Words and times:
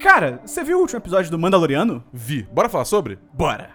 Cara, 0.00 0.40
você 0.42 0.64
viu 0.64 0.78
o 0.78 0.80
último 0.80 0.98
episódio 0.98 1.30
do 1.30 1.38
Mandaloriano? 1.38 2.02
Vi. 2.10 2.44
Bora 2.44 2.68
falar 2.70 2.86
sobre? 2.86 3.18
Bora! 3.34 3.70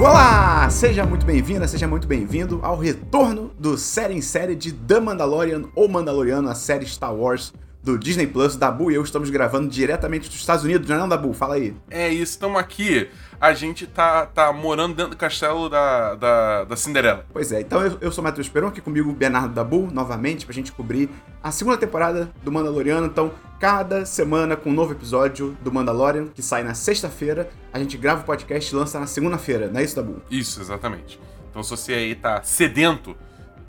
Olá! 0.00 0.68
Seja 0.68 1.06
muito 1.06 1.24
bem-vinda, 1.24 1.68
seja 1.68 1.86
muito 1.86 2.08
bem-vindo 2.08 2.58
ao 2.62 2.76
retorno 2.76 3.52
do 3.56 3.78
série 3.78 4.14
em 4.14 4.20
série 4.20 4.56
de 4.56 4.72
The 4.72 4.98
Mandalorian 4.98 5.64
ou 5.76 5.88
Mandaloriano, 5.88 6.48
a 6.48 6.54
série 6.56 6.86
Star 6.86 7.14
Wars 7.14 7.52
do 7.82 7.98
Disney 7.98 8.26
Plus. 8.26 8.56
Dabu 8.56 8.90
e 8.90 8.94
eu 8.94 9.02
estamos 9.02 9.30
gravando 9.30 9.68
diretamente 9.68 10.28
dos 10.28 10.38
Estados 10.38 10.64
Unidos, 10.64 10.88
não 10.88 10.96
é 10.96 10.98
não, 10.98 11.08
Dabu? 11.08 11.32
Fala 11.32 11.54
aí. 11.54 11.74
É 11.90 12.08
isso, 12.08 12.32
estamos 12.32 12.58
aqui. 12.60 13.08
A 13.40 13.54
gente 13.54 13.86
tá, 13.86 14.26
tá 14.26 14.52
morando 14.52 14.94
dentro 14.94 15.12
do 15.12 15.16
castelo 15.16 15.68
da, 15.68 16.14
da, 16.14 16.64
da 16.64 16.76
Cinderela. 16.76 17.24
Pois 17.32 17.50
é, 17.52 17.60
então 17.60 17.80
eu, 17.82 17.96
eu 18.00 18.12
sou 18.12 18.22
o 18.22 18.24
Matheus 18.24 18.48
Peron, 18.48 18.68
aqui 18.68 18.80
comigo 18.80 19.10
o 19.10 19.14
Bernardo 19.14 19.54
Dabu, 19.54 19.88
novamente, 19.92 20.44
pra 20.44 20.54
gente 20.54 20.72
cobrir 20.72 21.08
a 21.42 21.50
segunda 21.50 21.78
temporada 21.78 22.30
do 22.42 22.52
Mandaloriano. 22.52 23.06
Então, 23.06 23.32
cada 23.58 24.04
semana 24.04 24.56
com 24.56 24.70
um 24.70 24.74
novo 24.74 24.92
episódio 24.92 25.56
do 25.62 25.72
Mandalorian, 25.72 26.26
que 26.26 26.42
sai 26.42 26.62
na 26.62 26.74
sexta-feira, 26.74 27.48
a 27.72 27.78
gente 27.78 27.96
grava 27.96 28.20
o 28.20 28.24
podcast 28.24 28.72
e 28.72 28.76
lança 28.76 29.00
na 29.00 29.06
segunda-feira, 29.06 29.68
não 29.68 29.80
é 29.80 29.84
isso, 29.84 29.96
Dabu? 29.96 30.20
Isso, 30.30 30.60
exatamente. 30.60 31.18
Então 31.50 31.62
se 31.62 31.70
você 31.70 31.92
aí 31.92 32.14
tá 32.14 32.42
sedento 32.42 33.16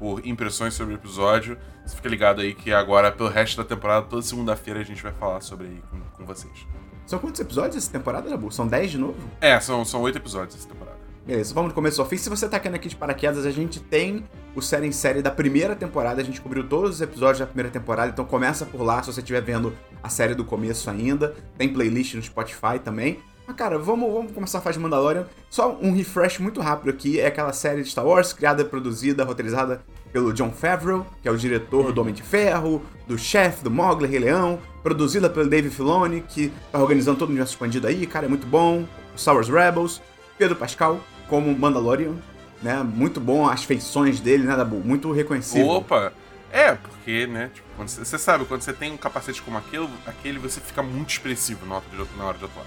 por 0.01 0.25
impressões 0.25 0.73
sobre 0.73 0.95
o 0.95 0.97
episódio, 0.97 1.59
você 1.85 1.95
fica 1.95 2.09
ligado 2.09 2.41
aí 2.41 2.55
que 2.55 2.73
agora, 2.73 3.11
pelo 3.11 3.29
resto 3.29 3.57
da 3.57 3.63
temporada, 3.63 4.07
toda 4.07 4.23
segunda-feira 4.23 4.79
a 4.79 4.83
gente 4.83 5.03
vai 5.03 5.11
falar 5.11 5.41
sobre 5.41 5.67
aí 5.67 5.83
com, 5.91 5.99
com 6.17 6.25
vocês. 6.25 6.65
São 7.05 7.19
quantos 7.19 7.39
episódios 7.39 7.75
essa 7.75 7.91
temporada, 7.91 8.27
Dabu? 8.27 8.51
São 8.51 8.67
10 8.67 8.89
de 8.89 8.97
novo? 8.97 9.15
É, 9.39 9.59
são, 9.59 9.85
são 9.85 10.01
oito 10.01 10.17
episódios 10.17 10.55
essa 10.55 10.67
temporada. 10.67 10.97
Beleza, 11.23 11.53
vamos 11.53 11.71
do 11.71 11.75
começo 11.75 12.01
ao 12.01 12.07
fim. 12.07 12.17
Se 12.17 12.31
você 12.31 12.49
tá 12.49 12.59
caindo 12.59 12.73
aqui 12.73 12.89
de 12.89 12.95
paraquedas, 12.95 13.45
a 13.45 13.51
gente 13.51 13.79
tem 13.79 14.23
o 14.55 14.61
série 14.61 14.87
em 14.87 14.91
série 14.91 15.21
da 15.21 15.29
primeira 15.29 15.75
temporada. 15.75 16.19
A 16.19 16.25
gente 16.25 16.41
cobriu 16.41 16.67
todos 16.67 16.95
os 16.95 17.01
episódios 17.01 17.37
da 17.37 17.45
primeira 17.45 17.69
temporada, 17.69 18.09
então 18.11 18.25
começa 18.25 18.65
por 18.65 18.81
lá 18.81 19.03
se 19.03 19.13
você 19.13 19.19
estiver 19.19 19.41
vendo 19.41 19.71
a 20.01 20.09
série 20.09 20.33
do 20.33 20.43
começo 20.43 20.89
ainda. 20.89 21.35
Tem 21.59 21.71
playlist 21.71 22.15
no 22.15 22.23
Spotify 22.23 22.79
também. 22.83 23.19
Mas, 23.45 23.55
cara, 23.55 23.77
vamos, 23.77 24.11
vamos 24.13 24.31
começar 24.31 24.59
a 24.59 24.61
fazer 24.61 24.79
Mandalorian. 24.79 25.25
Só 25.49 25.77
um 25.81 25.93
refresh 25.93 26.39
muito 26.39 26.61
rápido 26.61 26.89
aqui. 26.89 27.19
É 27.19 27.27
aquela 27.27 27.53
série 27.53 27.83
de 27.83 27.89
Star 27.89 28.05
Wars, 28.05 28.33
criada, 28.33 28.63
produzida, 28.63 29.23
roteirizada 29.23 29.83
pelo 30.11 30.33
John 30.33 30.51
Favreau, 30.51 31.05
que 31.21 31.27
é 31.27 31.31
o 31.31 31.37
diretor 31.37 31.91
do 31.91 32.01
Homem 32.01 32.13
de 32.13 32.21
Ferro, 32.21 32.81
do 33.07 33.17
Chef, 33.17 33.63
do 33.63 33.71
Mogli, 33.71 34.07
Rei 34.07 34.19
Leão. 34.19 34.59
Produzida 34.83 35.29
pelo 35.29 35.49
Dave 35.49 35.69
Filoni, 35.69 36.21
que 36.21 36.51
tá 36.71 36.79
organizando 36.79 37.19
todo 37.19 37.29
o 37.29 37.31
universo 37.31 37.53
expandido 37.53 37.87
aí. 37.87 38.05
Cara, 38.07 38.25
é 38.25 38.29
muito 38.29 38.47
bom. 38.47 38.85
Star 39.17 39.35
Wars 39.35 39.49
Rebels. 39.49 40.01
Pedro 40.37 40.55
Pascal, 40.55 40.99
como 41.27 41.55
Mandalorian. 41.57 42.15
Né? 42.61 42.81
Muito 42.83 43.19
bom 43.19 43.49
as 43.49 43.63
feições 43.63 44.19
dele, 44.19 44.43
né, 44.43 44.55
Dabu? 44.55 44.77
Muito 44.77 45.11
reconhecível. 45.11 45.67
Opa! 45.67 46.13
É, 46.51 46.73
porque, 46.73 47.27
né, 47.27 47.49
tipo, 47.53 47.67
quando 47.77 47.87
você, 47.87 48.03
você 48.03 48.17
sabe, 48.17 48.45
quando 48.45 48.61
você 48.61 48.73
tem 48.73 48.91
um 48.91 48.97
capacete 48.97 49.41
como 49.41 49.57
aquele, 49.57 49.87
aquele 50.05 50.37
você 50.37 50.59
fica 50.59 50.83
muito 50.83 51.09
expressivo 51.09 51.65
na 51.65 51.75
hora 51.75 51.85
de, 51.89 52.17
na 52.17 52.25
hora 52.25 52.37
de 52.37 52.45
atuar. 52.45 52.65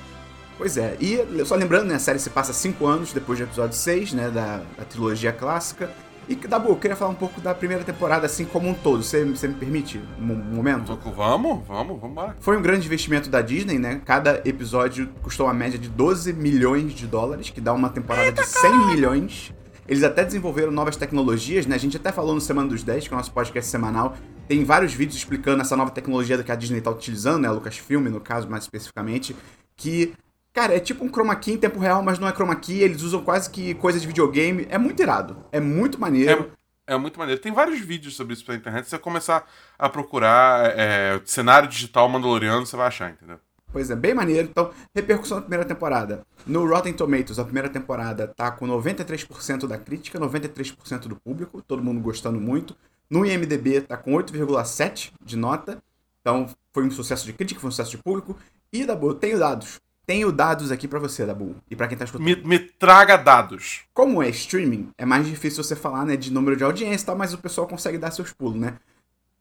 Pois 0.56 0.76
é, 0.76 0.96
e 1.00 1.18
só 1.44 1.56
lembrando, 1.56 1.86
né, 1.86 1.96
a 1.96 1.98
série 1.98 2.18
se 2.18 2.30
passa 2.30 2.52
cinco 2.52 2.86
anos 2.86 3.12
depois 3.12 3.38
do 3.38 3.44
episódio 3.44 3.76
6, 3.76 4.12
né, 4.12 4.30
da, 4.30 4.58
da 4.78 4.84
trilogia 4.84 5.32
clássica. 5.32 5.90
E, 6.28 6.34
Dabu, 6.34 6.70
eu 6.70 6.76
queria 6.76 6.96
falar 6.96 7.10
um 7.10 7.16
pouco 7.16 7.40
da 7.40 7.54
primeira 7.54 7.84
temporada, 7.84 8.26
assim 8.26 8.44
como 8.44 8.68
um 8.68 8.74
todo. 8.74 9.02
Você, 9.02 9.24
você 9.24 9.46
me 9.46 9.54
permite 9.54 10.00
um, 10.18 10.32
um 10.32 10.54
momento? 10.54 10.98
Vamos, 11.14 11.66
vamos, 11.66 11.66
vamos 11.66 12.04
embora. 12.04 12.36
Foi 12.40 12.56
um 12.56 12.62
grande 12.62 12.86
investimento 12.86 13.28
da 13.28 13.42
Disney, 13.42 13.78
né? 13.78 14.00
Cada 14.04 14.40
episódio 14.44 15.08
custou 15.22 15.46
uma 15.46 15.52
média 15.52 15.78
de 15.78 15.88
12 15.88 16.32
milhões 16.32 16.94
de 16.94 17.06
dólares, 17.06 17.50
que 17.50 17.60
dá 17.60 17.72
uma 17.74 17.90
temporada 17.90 18.32
de 18.32 18.46
100 18.46 18.86
milhões. 18.86 19.52
Eles 19.86 20.02
até 20.02 20.24
desenvolveram 20.24 20.72
novas 20.72 20.96
tecnologias, 20.96 21.66
né? 21.66 21.74
A 21.74 21.78
gente 21.78 21.98
até 21.98 22.10
falou 22.10 22.34
no 22.34 22.40
Semana 22.40 22.68
dos 22.68 22.82
10, 22.82 23.06
que 23.06 23.12
é 23.12 23.14
o 23.14 23.18
nosso 23.18 23.32
podcast 23.32 23.70
semanal. 23.70 24.16
Tem 24.48 24.64
vários 24.64 24.94
vídeos 24.94 25.18
explicando 25.18 25.60
essa 25.60 25.76
nova 25.76 25.90
tecnologia 25.90 26.42
que 26.42 26.50
a 26.50 26.54
Disney 26.54 26.78
está 26.78 26.90
utilizando, 26.90 27.42
né? 27.42 27.48
A 27.48 27.52
Lucasfilm, 27.52 28.08
no 28.08 28.20
caso, 28.20 28.48
mais 28.48 28.64
especificamente. 28.64 29.36
Que, 29.76 30.14
cara, 30.54 30.74
é 30.74 30.80
tipo 30.80 31.04
um 31.04 31.08
chroma 31.08 31.34
key 31.36 31.52
em 31.52 31.58
tempo 31.58 31.78
real, 31.78 32.02
mas 32.02 32.18
não 32.18 32.28
é 32.28 32.32
chroma 32.32 32.56
key. 32.56 32.80
Eles 32.80 33.02
usam 33.02 33.22
quase 33.22 33.50
que 33.50 33.74
coisa 33.74 34.00
de 34.00 34.06
videogame. 34.06 34.66
É 34.70 34.78
muito 34.78 35.02
irado. 35.02 35.44
É 35.52 35.60
muito 35.60 36.00
maneiro. 36.00 36.50
É, 36.86 36.94
é 36.94 36.96
muito 36.96 37.18
maneiro. 37.18 37.40
Tem 37.40 37.52
vários 37.52 37.80
vídeos 37.80 38.14
sobre 38.14 38.32
isso 38.32 38.44
pela 38.46 38.56
internet. 38.56 38.84
Se 38.84 38.90
você 38.90 38.98
começar 38.98 39.46
a 39.76 39.88
procurar 39.88 40.72
é, 40.78 41.20
cenário 41.26 41.68
digital 41.68 42.08
mandaloriano, 42.08 42.64
você 42.64 42.76
vai 42.76 42.86
achar, 42.86 43.10
entendeu? 43.10 43.38
Pois 43.72 43.90
é, 43.90 43.96
bem 43.96 44.14
maneiro. 44.14 44.46
Então, 44.48 44.70
repercussão 44.94 45.38
da 45.38 45.42
primeira 45.42 45.64
temporada. 45.64 46.24
No 46.46 46.64
Rotten 46.64 46.92
Tomatoes, 46.92 47.40
a 47.40 47.44
primeira 47.44 47.68
temporada 47.68 48.28
tá 48.28 48.52
com 48.52 48.68
93% 48.68 49.66
da 49.66 49.76
crítica, 49.76 50.20
93% 50.20 51.08
do 51.08 51.16
público, 51.16 51.60
todo 51.60 51.82
mundo 51.82 52.00
gostando 52.00 52.40
muito. 52.40 52.76
No 53.10 53.26
IMDB 53.26 53.80
tá 53.80 53.96
com 53.96 54.12
8,7 54.12 55.10
de 55.20 55.36
nota. 55.36 55.82
Então, 56.20 56.48
foi 56.72 56.84
um 56.84 56.90
sucesso 56.92 57.26
de 57.26 57.32
crítica, 57.32 57.60
foi 57.60 57.68
um 57.68 57.72
sucesso 57.72 57.90
de 57.90 57.98
público. 57.98 58.36
E, 58.72 58.86
Dabu, 58.86 59.08
eu 59.08 59.14
tenho 59.14 59.40
dados. 59.40 59.80
Tenho 60.06 60.30
dados 60.30 60.70
aqui 60.70 60.86
para 60.86 60.98
você, 60.98 61.24
Dabu. 61.24 61.56
E 61.70 61.74
para 61.74 61.88
quem 61.88 61.96
tá 61.96 62.04
escutando. 62.04 62.26
Me, 62.26 62.36
me, 62.36 62.58
traga 62.58 63.16
dados. 63.16 63.82
Como 63.94 64.22
é 64.22 64.28
streaming, 64.28 64.90
é 64.98 65.04
mais 65.04 65.26
difícil 65.26 65.64
você 65.64 65.74
falar, 65.74 66.04
né, 66.04 66.16
de 66.16 66.32
número 66.32 66.56
de 66.56 66.64
audiência 66.64 67.04
e 67.04 67.06
tal, 67.06 67.16
mas 67.16 67.32
o 67.32 67.38
pessoal 67.38 67.66
consegue 67.66 67.96
dar 67.96 68.10
seus 68.10 68.32
pulos, 68.32 68.60
né? 68.60 68.74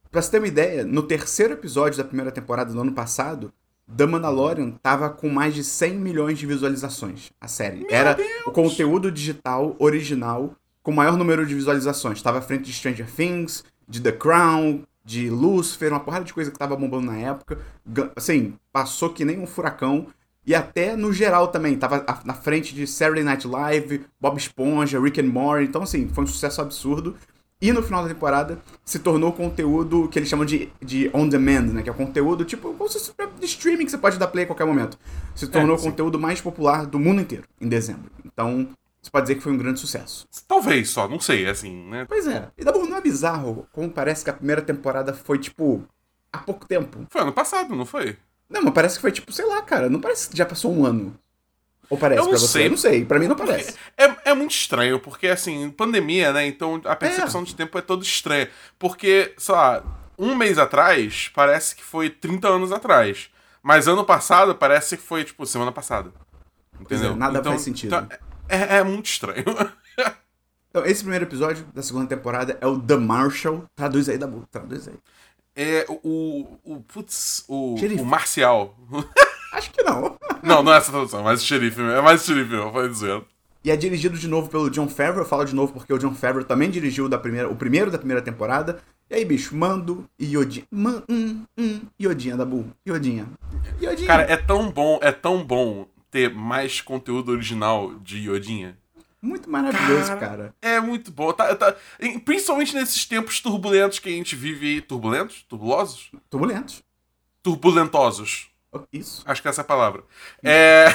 Pra 0.10 0.22
você 0.22 0.32
ter 0.32 0.38
uma 0.38 0.48
ideia, 0.48 0.86
no 0.86 1.04
terceiro 1.04 1.54
episódio 1.54 1.98
da 1.98 2.04
primeira 2.04 2.32
temporada 2.32 2.72
do 2.72 2.80
ano 2.80 2.94
passado, 2.94 3.52
The 3.96 4.06
Mandalorian 4.06 4.72
tava 4.82 5.10
com 5.10 5.28
mais 5.28 5.54
de 5.54 5.64
100 5.64 5.96
milhões 5.96 6.40
de 6.40 6.46
visualizações. 6.46 7.32
A 7.42 7.48
série. 7.48 7.80
Meu 7.80 7.88
Era 7.90 8.14
Deus! 8.14 8.30
o 8.46 8.52
conteúdo 8.52 9.12
digital 9.12 9.76
original 9.80 10.56
com 10.82 10.92
o 10.92 10.96
maior 10.96 11.18
número 11.18 11.46
de 11.46 11.56
visualizações. 11.56 12.22
Tava 12.22 12.40
à 12.40 12.42
frente 12.42 12.66
de 12.66 12.74
Stranger 12.74 13.10
Things, 13.10 13.64
de 13.88 14.02
The 14.02 14.12
Crown, 14.12 14.84
de 15.04 15.30
Lucifer, 15.30 15.92
uma 15.92 16.00
porrada 16.00 16.26
de 16.26 16.34
coisa 16.34 16.52
que 16.52 16.58
tava 16.58 16.76
bombando 16.76 17.08
na 17.08 17.18
época. 17.18 17.60
Assim, 18.16 18.54
passou 18.72 19.10
que 19.10 19.26
nem 19.26 19.40
um 19.40 19.48
furacão. 19.48 20.08
E 20.46 20.54
até 20.54 20.96
no 20.96 21.14
geral 21.14 21.48
também, 21.48 21.78
tava 21.78 22.06
na 22.26 22.34
frente 22.34 22.76
de 22.76 22.86
Saturday 22.86 23.24
Night 23.24 23.48
Live, 23.48 24.06
Bob 24.20 24.38
Esponja, 24.38 25.00
Rick 25.00 25.22
and 25.22 25.28
Morty. 25.28 25.66
Então, 25.66 25.84
assim, 25.84 26.10
foi 26.10 26.24
um 26.26 26.28
sucesso 26.28 26.62
absurdo. 26.62 27.16
E 27.62 27.72
no 27.72 27.82
final 27.82 28.04
da 28.04 28.10
temporada 28.10 28.60
se 28.84 29.00
tornou 29.00 29.32
conteúdo 29.32 30.10
que 30.10 30.20
eles 30.20 30.28
chamam 30.28 30.46
de, 30.46 30.70
de 30.82 31.10
on 31.14 31.30
demand, 31.30 31.72
né? 31.72 31.82
Que 31.82 31.90
é 31.90 31.94
conteúdo 31.94 32.44
tipo 32.44 32.74
como 32.74 32.90
se 32.90 33.00
fosse 33.00 33.14
de 33.40 33.46
streaming 33.46 33.86
que 33.86 33.92
você 33.92 33.98
pode 33.98 34.20
dar 34.20 34.28
play 34.28 34.44
a 34.44 34.48
qualquer 34.48 34.66
momento. 34.66 35.00
Se 35.34 35.48
tornou 35.48 35.78
É, 35.78 35.80
o 35.80 35.82
conteúdo 35.82 36.20
mais 36.20 36.42
popular 36.42 36.86
do 36.86 37.00
mundo 37.00 37.22
inteiro 37.22 37.46
em 37.62 37.70
dezembro. 37.70 38.12
Então, 38.26 38.68
você 39.02 39.10
pode 39.10 39.24
dizer 39.26 39.36
que 39.36 39.42
foi 39.42 39.54
um 39.54 39.58
grande 39.58 39.80
sucesso. 39.80 40.28
Talvez 40.46 40.90
só, 40.90 41.08
não 41.08 41.22
sei, 41.22 41.48
assim, 41.48 41.90
né? 41.90 42.06
Pois 42.06 42.28
é. 42.28 42.50
E 42.58 42.66
Dabu, 42.66 42.86
não 42.86 42.98
é 42.98 43.02
bizarro 43.02 43.66
como 43.72 43.90
parece 43.90 44.26
que 44.26 44.30
a 44.30 44.34
primeira 44.34 44.62
temporada 44.62 45.14
foi, 45.14 45.40
tipo, 45.40 45.84
há 46.34 46.40
pouco 46.40 46.68
tempo? 46.68 47.06
Foi 47.10 47.22
ano 47.22 47.32
passado, 47.32 47.74
não 47.76 47.86
foi? 47.86 48.18
Não, 48.50 48.62
mas 48.64 48.74
parece 48.74 48.96
que 48.96 49.02
foi, 49.02 49.12
tipo, 49.12 49.32
sei 49.32 49.46
lá, 49.46 49.62
cara. 49.62 49.90
Não 49.90 50.00
parece 50.00 50.30
que 50.30 50.38
já 50.38 50.46
passou 50.46 50.72
um 50.74 50.86
ano. 50.86 51.18
Ou 51.90 51.98
parece 51.98 52.22
Eu 52.22 52.30
pra 52.30 52.38
você? 52.38 52.48
sei. 52.48 52.66
Eu 52.66 52.70
não 52.72 52.78
sei. 52.78 53.06
Pra 53.06 53.20
mim 53.20 53.28
não 53.28 53.36
parece. 53.36 53.76
É, 53.98 54.32
é 54.32 54.34
muito 54.34 54.52
estranho, 54.52 55.00
porque 55.00 55.28
assim, 55.28 55.70
pandemia, 55.72 56.32
né? 56.32 56.46
Então 56.48 56.82
a 56.86 56.96
percepção 56.96 57.44
de 57.44 57.56
tempo 57.56 57.78
é 57.78 57.82
toda 57.82 58.04
estranha. 58.04 58.50
Porque, 58.80 59.34
sei 59.38 59.54
lá, 59.56 59.84
um 60.18 60.36
mês 60.36 60.58
atrás 60.58 61.30
parece 61.34 61.76
que 61.76 61.84
foi 61.84 62.10
30 62.10 62.48
anos 62.48 62.72
atrás. 62.72 63.30
Mas 63.62 63.88
ano 63.88 64.04
passado 64.04 64.56
parece 64.56 64.98
que 64.98 65.04
foi, 65.04 65.24
tipo, 65.24 65.46
semana 65.46 65.72
passada. 65.72 66.12
Entendeu? 66.80 67.12
é, 67.12 67.16
nada 67.16 67.40
Então- 67.40 67.52
faz 67.54 67.62
sentido. 67.64 67.96
então, 67.96 68.08
é, 68.50 68.78
é 68.78 68.84
muito 68.84 69.06
estranho. 69.08 69.44
Então, 70.76 70.84
esse 70.88 71.02
primeiro 71.04 71.26
episódio 71.26 71.64
da 71.72 71.84
segunda 71.84 72.08
temporada 72.08 72.58
é 72.60 72.66
o 72.66 72.80
The 72.80 72.96
Marshall. 72.98 73.64
Traduz 73.76 74.10
aí, 74.10 74.18
Dabu. 74.18 74.44
Traduz 74.50 74.88
aí. 74.88 74.96
É 75.56 75.86
o. 75.88 76.58
o 76.64 76.82
putz, 76.82 77.46
o, 77.48 77.76
o 77.76 78.06
Marcial. 78.06 78.76
Acho 79.54 79.72
que 79.72 79.84
não. 79.84 80.18
não, 80.42 80.64
não 80.64 80.74
é 80.74 80.78
essa 80.78 80.92
tradução, 80.92 81.20
é 81.20 81.24
mais 81.24 81.46
xerife, 81.46 81.80
é 81.80 82.02
mais 82.02 82.24
xerife, 82.24 82.54
eu 82.54 82.72
falei 82.72 82.90
dizer. 82.90 83.24
E 83.64 83.72
é 83.72 83.78
dirigido 83.78 84.18
de 84.18 84.28
novo 84.28 84.50
pelo 84.50 84.70
John 84.70 84.90
Favreau. 84.90 85.24
Eu 85.24 85.30
falo 85.30 85.46
de 85.46 85.56
novo 85.56 85.72
porque 85.72 85.94
o 85.94 85.98
John 85.98 86.14
Favreau 86.14 86.44
também 86.44 86.70
dirigiu 86.70 87.08
da 87.08 87.18
primeira, 87.18 87.50
o 87.50 87.56
primeiro 87.56 87.90
da 87.90 87.98
primeira 87.98 88.22
temporada. 88.22 88.80
E 89.10 89.16
aí, 89.16 89.24
bicho, 89.24 89.56
Mando 89.56 90.06
e 90.20 90.34
Yodinha. 90.34 90.66
Man, 90.72 91.04
hum, 91.10 91.44
hum, 91.58 91.82
Yodinha, 92.02 92.36
Dabu. 92.36 92.66
Yodinha. 92.86 93.28
Yodinha. 93.82 94.08
Cara, 94.08 94.24
é 94.24 94.36
tão 94.36 94.70
bom, 94.70 95.00
é 95.02 95.12
tão 95.12 95.44
bom 95.46 95.88
ter 96.12 96.34
mais 96.34 96.82
conteúdo 96.82 97.32
original 97.32 97.94
de 98.04 98.18
Iodinha. 98.18 98.78
Muito 99.24 99.50
maravilhoso, 99.50 100.18
cara. 100.18 100.54
É 100.62 100.82
muito 100.82 101.10
bom. 101.10 101.32
Tá, 101.32 101.56
tá- 101.56 101.76
principalmente 102.26 102.76
nesses 102.76 103.06
tempos 103.06 103.40
turbulentos 103.40 103.98
que 104.00 104.10
a 104.10 104.12
gente 104.12 104.36
vive 104.36 104.68
aí. 104.68 104.82
Turbulentos? 104.82 105.44
Turbulosos? 105.48 106.12
Turbulentos. 106.30 106.84
Turbulentosos. 107.42 108.50
Isso. 108.92 109.24
Acho 109.26 109.42
que 109.42 109.48
essa 109.48 109.62
é 109.62 109.64
a 109.64 109.66
palavra. 109.66 110.04
É. 110.44 110.88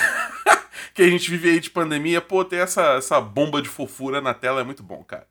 que 0.95 1.03
a 1.03 1.09
gente 1.09 1.31
vive 1.31 1.49
aí 1.51 1.61
de 1.61 1.71
pandemia. 1.71 2.21
Pô, 2.21 2.45
ter 2.45 2.57
essa, 2.57 2.97
essa 2.97 3.19
bomba 3.21 3.63
de 3.63 3.69
fofura 3.69 4.21
na 4.21 4.35
tela 4.35 4.61
é 4.61 4.65
muito 4.65 4.83
bom, 4.83 5.03
cara. 5.05 5.27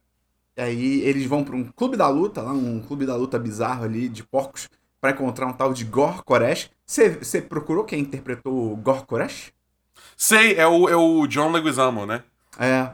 E 0.56 0.62
aí 0.62 1.02
eles 1.02 1.26
vão 1.28 1.44
pra 1.44 1.56
um 1.56 1.66
clube 1.66 1.96
da 1.96 2.08
luta, 2.08 2.42
lá, 2.42 2.52
um 2.52 2.82
clube 2.82 3.06
da 3.06 3.16
luta 3.16 3.38
bizarro 3.38 3.84
ali 3.84 4.10
de 4.10 4.24
porcos. 4.24 4.68
para 5.00 5.12
encontrar 5.12 5.46
um 5.46 5.54
tal 5.54 5.72
de 5.72 5.86
Gor 5.86 6.24
Koresh. 6.24 6.72
Você 6.86 7.42
procurou 7.42 7.84
quem 7.84 8.00
interpretou 8.00 8.74
o 8.74 8.76
Gor 8.76 9.06
Koresh? 9.06 9.52
Sei, 10.16 10.56
é 10.56 10.66
o, 10.66 10.90
é 10.90 10.96
o 10.96 11.28
John 11.28 11.52
Leguizamo, 11.52 12.06
né? 12.08 12.24
É. 12.58 12.92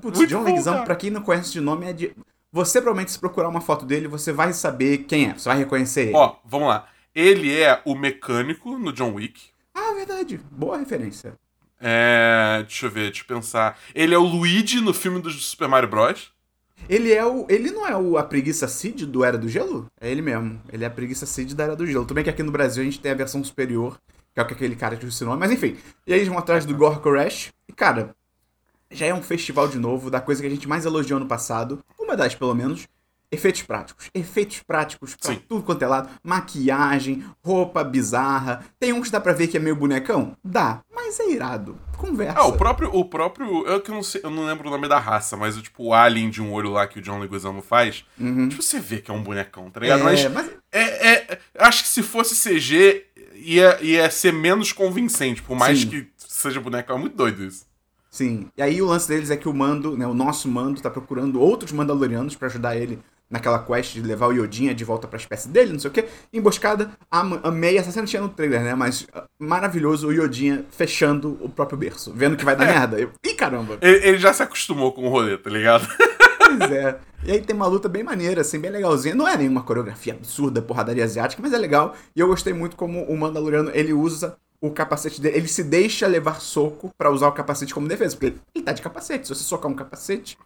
Putz, 0.00 0.18
Muito 0.18 0.26
John 0.26 0.42
Leguizamo, 0.42 0.84
pra 0.84 0.96
quem 0.96 1.10
não 1.10 1.22
conhece 1.22 1.52
de 1.52 1.60
nome, 1.60 1.86
é 1.86 1.92
de... 1.92 2.14
Você 2.52 2.80
provavelmente, 2.80 3.12
se 3.12 3.18
procurar 3.18 3.48
uma 3.48 3.60
foto 3.60 3.84
dele, 3.84 4.08
você 4.08 4.32
vai 4.32 4.52
saber 4.52 4.98
quem 4.98 5.30
é. 5.30 5.34
Você 5.34 5.48
vai 5.48 5.58
reconhecer 5.58 6.08
ele. 6.08 6.16
Ó, 6.16 6.36
vamos 6.44 6.68
lá. 6.68 6.88
Ele 7.14 7.56
é 7.56 7.80
o 7.84 7.94
mecânico 7.94 8.76
no 8.76 8.92
John 8.92 9.14
Wick. 9.14 9.40
Ah, 9.74 9.92
verdade. 9.94 10.40
Boa 10.50 10.76
referência. 10.76 11.34
É. 11.80 12.62
Deixa 12.66 12.86
eu 12.86 12.90
ver, 12.90 13.10
deixa 13.10 13.22
eu 13.22 13.36
pensar. 13.36 13.78
Ele 13.94 14.14
é 14.14 14.18
o 14.18 14.24
Luigi 14.24 14.80
no 14.80 14.92
filme 14.92 15.20
do 15.20 15.30
Super 15.30 15.68
Mario 15.68 15.88
Bros. 15.88 16.32
Ele 16.88 17.12
é 17.12 17.24
o. 17.24 17.46
Ele 17.48 17.70
não 17.70 17.86
é 17.86 17.96
o, 17.96 18.16
a 18.16 18.22
preguiça 18.22 18.66
Cid 18.66 19.06
do 19.06 19.24
Era 19.24 19.38
do 19.38 19.48
Gelo? 19.48 19.86
É 20.00 20.10
ele 20.10 20.22
mesmo. 20.22 20.60
Ele 20.72 20.82
é 20.82 20.86
a 20.86 20.90
preguiça 20.90 21.26
Cid 21.26 21.54
da 21.54 21.64
Era 21.64 21.76
do 21.76 21.86
Gelo. 21.86 22.04
Tudo 22.04 22.14
bem 22.14 22.24
que 22.24 22.30
aqui 22.30 22.42
no 22.42 22.52
Brasil 22.52 22.82
a 22.82 22.84
gente 22.84 23.00
tem 23.00 23.12
a 23.12 23.14
versão 23.14 23.42
superior, 23.44 23.98
que 24.34 24.40
é 24.40 24.42
aquele 24.42 24.74
cara 24.76 24.96
que 24.96 25.06
o 25.06 25.26
nome, 25.26 25.38
mas 25.38 25.52
enfim. 25.52 25.76
E 26.06 26.12
aí 26.12 26.18
eles 26.18 26.28
vão 26.28 26.38
atrás 26.38 26.64
do 26.64 26.74
Gore 26.74 27.00
Crash. 27.00 27.50
E, 27.68 27.72
cara, 27.72 28.14
já 28.90 29.06
é 29.06 29.14
um 29.14 29.22
festival 29.22 29.68
de 29.68 29.78
novo 29.78 30.10
da 30.10 30.20
coisa 30.20 30.40
que 30.40 30.46
a 30.46 30.50
gente 30.50 30.68
mais 30.68 30.84
elogiou 30.84 31.20
no 31.20 31.26
passado. 31.26 31.78
Uma 31.98 32.16
das, 32.16 32.34
pelo 32.34 32.54
menos. 32.54 32.86
Efeitos 33.32 33.62
práticos. 33.62 34.10
Efeitos 34.12 34.60
práticos 34.66 35.14
pra 35.14 35.32
Sim. 35.32 35.42
tudo 35.48 35.62
quanto 35.62 35.82
é 35.82 35.86
lado. 35.86 36.10
Maquiagem, 36.22 37.24
roupa 37.44 37.84
bizarra. 37.84 38.64
Tem 38.78 38.92
uns 38.92 39.06
que 39.06 39.12
dá 39.12 39.20
pra 39.20 39.32
ver 39.32 39.46
que 39.46 39.56
é 39.56 39.60
meio 39.60 39.76
bonecão? 39.76 40.36
Dá. 40.42 40.80
Mas 40.92 41.20
é 41.20 41.30
irado. 41.30 41.78
Conversa. 41.96 42.40
Ah, 42.40 42.46
o 42.46 42.56
próprio. 42.56 42.90
O 42.92 43.04
próprio 43.04 43.64
eu, 43.68 43.80
que 43.80 43.90
não 43.92 44.02
sei, 44.02 44.20
eu 44.24 44.30
não 44.30 44.44
lembro 44.44 44.66
o 44.66 44.70
nome 44.70 44.88
da 44.88 44.98
raça, 44.98 45.36
mas 45.36 45.56
o 45.56 45.62
tipo 45.62 45.84
o 45.84 45.94
alien 45.94 46.28
de 46.28 46.42
um 46.42 46.52
olho 46.52 46.70
lá 46.70 46.88
que 46.88 46.98
o 46.98 47.02
John 47.02 47.20
Leguizamo 47.20 47.62
faz. 47.62 48.04
Uhum. 48.18 48.48
Tipo, 48.48 48.62
você 48.62 48.80
vê 48.80 48.98
que 48.98 49.12
é 49.12 49.14
um 49.14 49.22
bonecão, 49.22 49.70
tá 49.70 49.78
ligado? 49.78 50.00
É, 50.00 50.02
mas, 50.02 50.32
mas... 50.32 50.50
É, 50.72 51.08
é, 51.08 51.38
acho 51.58 51.84
que 51.84 51.88
se 51.88 52.02
fosse 52.02 52.34
CG, 52.34 53.04
ia, 53.36 53.78
ia 53.80 54.10
ser 54.10 54.32
menos 54.32 54.72
convincente, 54.72 55.40
por 55.40 55.56
mais 55.56 55.80
Sim. 55.80 55.88
que 55.88 56.08
seja 56.16 56.60
bonecão. 56.60 56.96
É 56.96 56.98
muito 56.98 57.16
doido 57.16 57.44
isso. 57.44 57.69
Sim. 58.10 58.48
E 58.56 58.62
aí 58.62 58.82
o 58.82 58.86
lance 58.86 59.08
deles 59.08 59.30
é 59.30 59.36
que 59.36 59.48
o 59.48 59.54
Mando, 59.54 59.96
né, 59.96 60.06
o 60.06 60.12
nosso 60.12 60.48
Mando, 60.48 60.80
tá 60.80 60.90
procurando 60.90 61.40
outros 61.40 61.70
Mandalorianos 61.70 62.34
para 62.34 62.48
ajudar 62.48 62.76
ele 62.76 62.98
naquela 63.30 63.60
quest 63.60 63.94
de 63.94 64.02
levar 64.02 64.26
o 64.26 64.32
Yodinha 64.32 64.74
de 64.74 64.84
volta 64.84 65.06
pra 65.06 65.16
espécie 65.16 65.48
dele, 65.48 65.72
não 65.72 65.78
sei 65.78 65.88
o 65.88 65.92
quê. 65.92 66.06
Emboscada, 66.32 66.90
amei, 67.08 67.78
essa 67.78 67.92
cena 67.92 68.06
tinha 68.06 68.20
no 68.20 68.28
trailer, 68.28 68.62
né? 68.62 68.74
Mas 68.74 69.02
uh, 69.02 69.22
maravilhoso 69.38 70.08
o 70.08 70.12
Yodinha 70.12 70.66
fechando 70.70 71.38
o 71.40 71.48
próprio 71.48 71.78
berço, 71.78 72.12
vendo 72.12 72.36
que 72.36 72.44
vai 72.44 72.56
dar 72.56 72.68
é. 72.68 72.72
merda. 72.72 72.98
Eu, 72.98 73.12
Ih, 73.24 73.34
caramba! 73.34 73.78
Ele, 73.80 74.08
ele, 74.08 74.18
já 74.18 74.32
se 74.32 74.42
acostumou 74.42 74.92
com 74.92 75.06
o 75.06 75.08
rolê, 75.08 75.38
tá 75.38 75.48
ligado? 75.48 75.86
Pois 76.58 76.72
é. 76.72 76.98
E 77.22 77.30
aí 77.30 77.40
tem 77.40 77.54
uma 77.54 77.66
luta 77.66 77.88
bem 77.88 78.02
maneira, 78.02 78.40
assim, 78.40 78.58
bem 78.58 78.72
legalzinha. 78.72 79.14
Não 79.14 79.28
é 79.28 79.36
nenhuma 79.36 79.62
coreografia 79.62 80.14
absurda, 80.14 80.60
porradaria 80.60 81.04
asiática, 81.04 81.40
mas 81.40 81.52
é 81.52 81.58
legal. 81.58 81.94
E 82.16 82.18
eu 82.18 82.26
gostei 82.26 82.52
muito 82.52 82.74
como 82.74 83.04
o 83.04 83.16
Mandaloriano, 83.16 83.70
ele 83.72 83.92
usa 83.92 84.36
o 84.60 84.70
capacete 84.70 85.20
dele, 85.20 85.38
ele 85.38 85.48
se 85.48 85.64
deixa 85.64 86.06
levar 86.06 86.40
soco 86.40 86.92
para 86.96 87.10
usar 87.10 87.28
o 87.28 87.32
capacete 87.32 87.72
como 87.72 87.88
defesa, 87.88 88.16
porque 88.16 88.38
ele 88.54 88.64
tá 88.64 88.72
de 88.72 88.82
capacete. 88.82 89.26
Se 89.26 89.34
você 89.34 89.42
socar 89.42 89.70
um 89.70 89.74
capacete, 89.74 90.36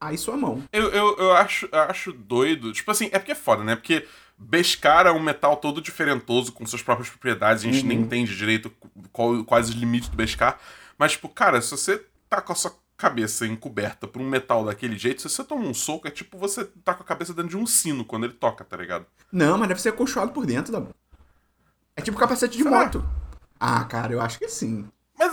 aí 0.00 0.16
sua 0.16 0.36
mão. 0.36 0.62
Eu, 0.72 0.90
eu, 0.90 1.16
eu 1.18 1.32
acho, 1.32 1.68
eu 1.70 1.80
acho 1.80 2.12
doido. 2.12 2.72
Tipo 2.72 2.90
assim, 2.90 3.08
é 3.12 3.18
porque 3.18 3.32
é 3.32 3.36
foda, 3.36 3.64
né? 3.64 3.74
Porque 3.74 4.06
Beskar 4.38 5.06
é 5.06 5.10
um 5.10 5.20
metal 5.20 5.56
todo 5.56 5.80
diferentoso, 5.80 6.52
com 6.52 6.66
suas 6.66 6.82
próprias 6.82 7.08
propriedades, 7.08 7.64
a 7.64 7.66
gente 7.66 7.82
uhum. 7.82 7.88
nem 7.88 8.00
entende 8.00 8.36
direito 8.36 8.70
qual, 9.12 9.44
quais 9.44 9.68
os 9.68 9.74
limites 9.74 10.08
do 10.08 10.16
Beskar. 10.16 10.58
Mas, 10.96 11.12
tipo, 11.12 11.28
cara, 11.28 11.60
se 11.60 11.70
você 11.70 12.04
tá 12.28 12.40
com 12.40 12.52
a 12.52 12.56
sua 12.56 12.72
cabeça 12.96 13.46
encoberta 13.46 14.06
por 14.06 14.22
um 14.22 14.28
metal 14.28 14.64
daquele 14.64 14.96
jeito, 14.96 15.20
se 15.20 15.28
você 15.28 15.42
toma 15.42 15.66
um 15.66 15.74
soco, 15.74 16.06
é 16.06 16.10
tipo 16.10 16.38
você 16.38 16.64
tá 16.84 16.94
com 16.94 17.02
a 17.02 17.06
cabeça 17.06 17.34
dentro 17.34 17.50
de 17.50 17.56
um 17.56 17.66
sino 17.66 18.04
quando 18.04 18.24
ele 18.24 18.34
toca, 18.34 18.64
tá 18.64 18.76
ligado? 18.76 19.06
Não, 19.32 19.58
mas 19.58 19.68
deve 19.68 19.82
ser 19.82 19.88
acolchoado 19.90 20.32
por 20.32 20.46
dentro, 20.46 20.72
da 20.72 20.82
É 21.96 22.02
tipo 22.02 22.16
capacete 22.16 22.56
de 22.56 22.62
Será? 22.62 22.84
moto. 22.84 23.04
Ah, 23.66 23.82
cara, 23.84 24.12
eu 24.12 24.20
acho 24.20 24.38
que 24.38 24.46
sim. 24.46 24.86
Mas 25.18 25.32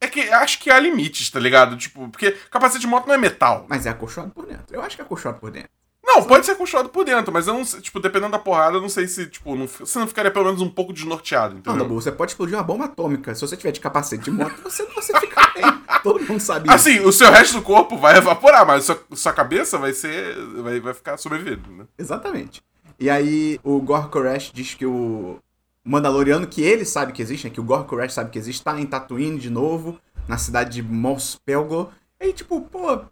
é 0.00 0.08
que 0.08 0.20
acho 0.22 0.58
que 0.58 0.68
há 0.68 0.80
limites, 0.80 1.30
tá 1.30 1.38
ligado? 1.38 1.76
Tipo, 1.76 2.08
porque 2.08 2.32
capacete 2.50 2.80
de 2.80 2.88
moto 2.88 3.06
não 3.06 3.14
é 3.14 3.18
metal. 3.18 3.66
Mas 3.68 3.86
é 3.86 3.90
acolchoado 3.90 4.30
por 4.30 4.46
dentro. 4.46 4.74
Eu 4.74 4.82
acho 4.82 4.96
que 4.96 5.02
é 5.02 5.04
acolchoado 5.04 5.38
por 5.38 5.52
dentro. 5.52 5.70
Não, 6.04 6.24
pode 6.24 6.44
ser 6.44 6.52
acolchoado 6.52 6.88
por 6.88 7.04
dentro, 7.04 7.32
mas 7.32 7.46
eu 7.46 7.54
não 7.54 7.64
sei, 7.64 7.80
tipo, 7.80 8.00
dependendo 8.00 8.32
da 8.32 8.38
porrada, 8.38 8.78
eu 8.78 8.80
não 8.80 8.88
sei 8.88 9.06
se, 9.06 9.26
tipo, 9.26 9.54
não, 9.54 9.68
você 9.68 9.98
não 9.98 10.08
ficaria 10.08 10.30
pelo 10.30 10.46
menos 10.46 10.60
um 10.60 10.68
pouco 10.68 10.92
desnorteado, 10.92 11.54
entendeu? 11.54 11.72
Não, 11.72 11.78
Dabu, 11.78 12.00
você 12.00 12.10
pode 12.10 12.32
explodir 12.32 12.56
uma 12.56 12.64
bomba 12.64 12.86
atômica. 12.86 13.32
Se 13.32 13.42
você 13.42 13.56
tiver 13.56 13.70
de 13.70 13.80
capacete 13.80 14.24
de 14.24 14.30
moto, 14.32 14.60
você, 14.64 14.84
você 14.86 15.16
fica 15.20 15.52
bem. 15.54 15.64
Todo 16.02 16.24
mundo 16.24 16.40
sabe 16.40 16.68
assim, 16.68 16.90
isso. 16.90 17.00
Assim, 17.00 17.08
o 17.08 17.12
seu 17.12 17.30
resto 17.30 17.54
do 17.54 17.62
corpo 17.62 17.96
vai 17.96 18.16
evaporar, 18.16 18.66
mas 18.66 18.84
sua, 18.84 19.00
sua 19.12 19.32
cabeça 19.32 19.78
vai 19.78 19.92
ser. 19.92 20.34
Vai, 20.62 20.80
vai 20.80 20.94
ficar 20.94 21.16
sobrevivendo, 21.16 21.70
né? 21.70 21.84
Exatamente. 21.96 22.60
E 22.98 23.08
aí, 23.08 23.60
o 23.62 23.80
Gore 23.80 24.08
Koresh 24.08 24.50
diz 24.52 24.74
que 24.74 24.86
o, 24.86 25.38
Mandaloriano 25.86 26.48
que 26.48 26.60
ele 26.60 26.84
sabe 26.84 27.12
que 27.12 27.22
existe, 27.22 27.46
né, 27.46 27.50
que 27.54 27.60
o 27.60 27.64
Gore 27.64 27.86
Koresh 27.86 28.12
sabe 28.12 28.30
que 28.30 28.38
existe, 28.38 28.62
tá 28.62 28.78
em 28.78 28.84
Tatooine 28.84 29.38
de 29.38 29.48
novo, 29.48 30.00
na 30.26 30.36
cidade 30.36 30.70
de 30.70 30.82
Mos 30.82 31.38
Pelgo. 31.46 31.92
E 32.20 32.24
aí, 32.24 32.32
tipo, 32.32 32.60
pô, 32.60 33.04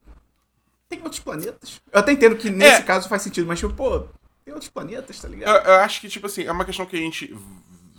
tem 0.88 1.00
outros 1.00 1.21
planetas. 1.21 1.81
Eu 1.93 2.00
até 2.00 2.11
entendo 2.11 2.35
que 2.35 2.50
nesse 2.50 2.81
é. 2.81 2.82
caso 2.82 3.09
faz 3.09 3.23
sentido, 3.23 3.47
mas, 3.47 3.61
tipo, 3.61 3.73
pô, 3.73 4.00
tem 4.44 4.53
outros 4.53 4.69
planetas, 4.69 5.21
tá 5.21 5.29
ligado? 5.29 5.56
Eu, 5.56 5.73
eu, 5.73 5.81
acho 5.81 6.00
que, 6.00 6.09
tipo 6.09 6.26
assim, 6.26 6.43
é 6.43 6.50
uma 6.50 6.65
questão 6.65 6.85
que 6.85 6.97
a 6.97 6.99
gente. 6.99 7.32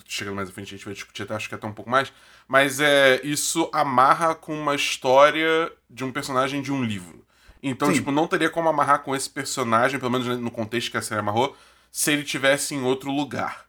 Chegando 0.08 0.36
mais 0.36 0.50
à 0.50 0.52
frente, 0.52 0.68
a 0.68 0.78
gente 0.78 0.86
vai 0.86 0.94
discutir 0.94 1.24
até, 1.24 1.34
acho 1.34 1.48
que 1.48 1.56
até 1.56 1.66
um 1.66 1.74
pouco 1.74 1.90
mais. 1.90 2.12
Mas 2.46 2.82
é 2.82 3.22
isso 3.24 3.70
amarra 3.72 4.36
com 4.36 4.54
uma 4.54 4.76
história 4.76 5.72
de 5.90 6.04
um 6.04 6.12
personagem 6.12 6.62
de 6.62 6.72
um 6.72 6.84
livro. 6.84 7.26
Então, 7.64 7.88
Sim. 7.88 7.96
tipo, 7.96 8.12
não 8.12 8.28
teria 8.28 8.50
como 8.50 8.70
amarrar 8.70 9.00
com 9.04 9.16
esse 9.16 9.30
personagem, 9.30 10.00
pelo 10.00 10.12
menos 10.12 10.28
no 10.38 10.52
contexto 10.52 10.92
que 10.92 10.98
a 10.98 11.02
série 11.02 11.22
amarrou, 11.22 11.56
se 11.92 12.12
ele 12.12 12.24
tivesse 12.24 12.76
em 12.76 12.84
outro 12.84 13.10
lugar. 13.10 13.65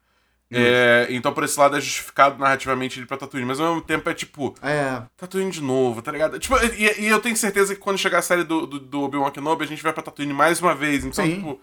É, 0.51 1.07
então, 1.11 1.33
por 1.33 1.45
esse 1.45 1.59
lado, 1.59 1.77
é 1.77 1.81
justificado 1.81 2.39
narrativamente 2.39 2.99
ele 2.99 3.07
pra 3.07 3.17
Tatooine. 3.17 3.47
Mas 3.47 3.59
ao 3.59 3.69
mesmo 3.69 3.83
tempo 3.83 4.09
é 4.09 4.15
tipo. 4.15 4.55
É. 4.63 5.03
Tatooine 5.17 5.51
de 5.51 5.61
novo, 5.61 6.01
tá 6.03 6.13
ligado? 6.13 6.39
Tipo, 6.39 6.57
e, 6.59 7.05
e 7.05 7.07
eu 7.07 7.19
tenho 7.21 7.37
certeza 7.37 7.75
que 7.75 7.81
quando 7.81 7.99
chegar 7.99 8.19
a 8.19 8.23
série 8.23 8.45
do, 8.45 8.67
do, 8.67 8.79
do 8.79 9.03
Obi-Wan 9.03 9.31
Kenobi, 9.31 9.65
a 9.65 9.67
gente 9.67 9.83
vai 9.83 9.93
pra 9.93 10.03
Tatooine 10.03 10.33
mais 10.33 10.61
uma 10.61 10.75
vez. 10.75 11.05
Então, 11.05 11.25
Sim. 11.25 11.37
tipo. 11.37 11.61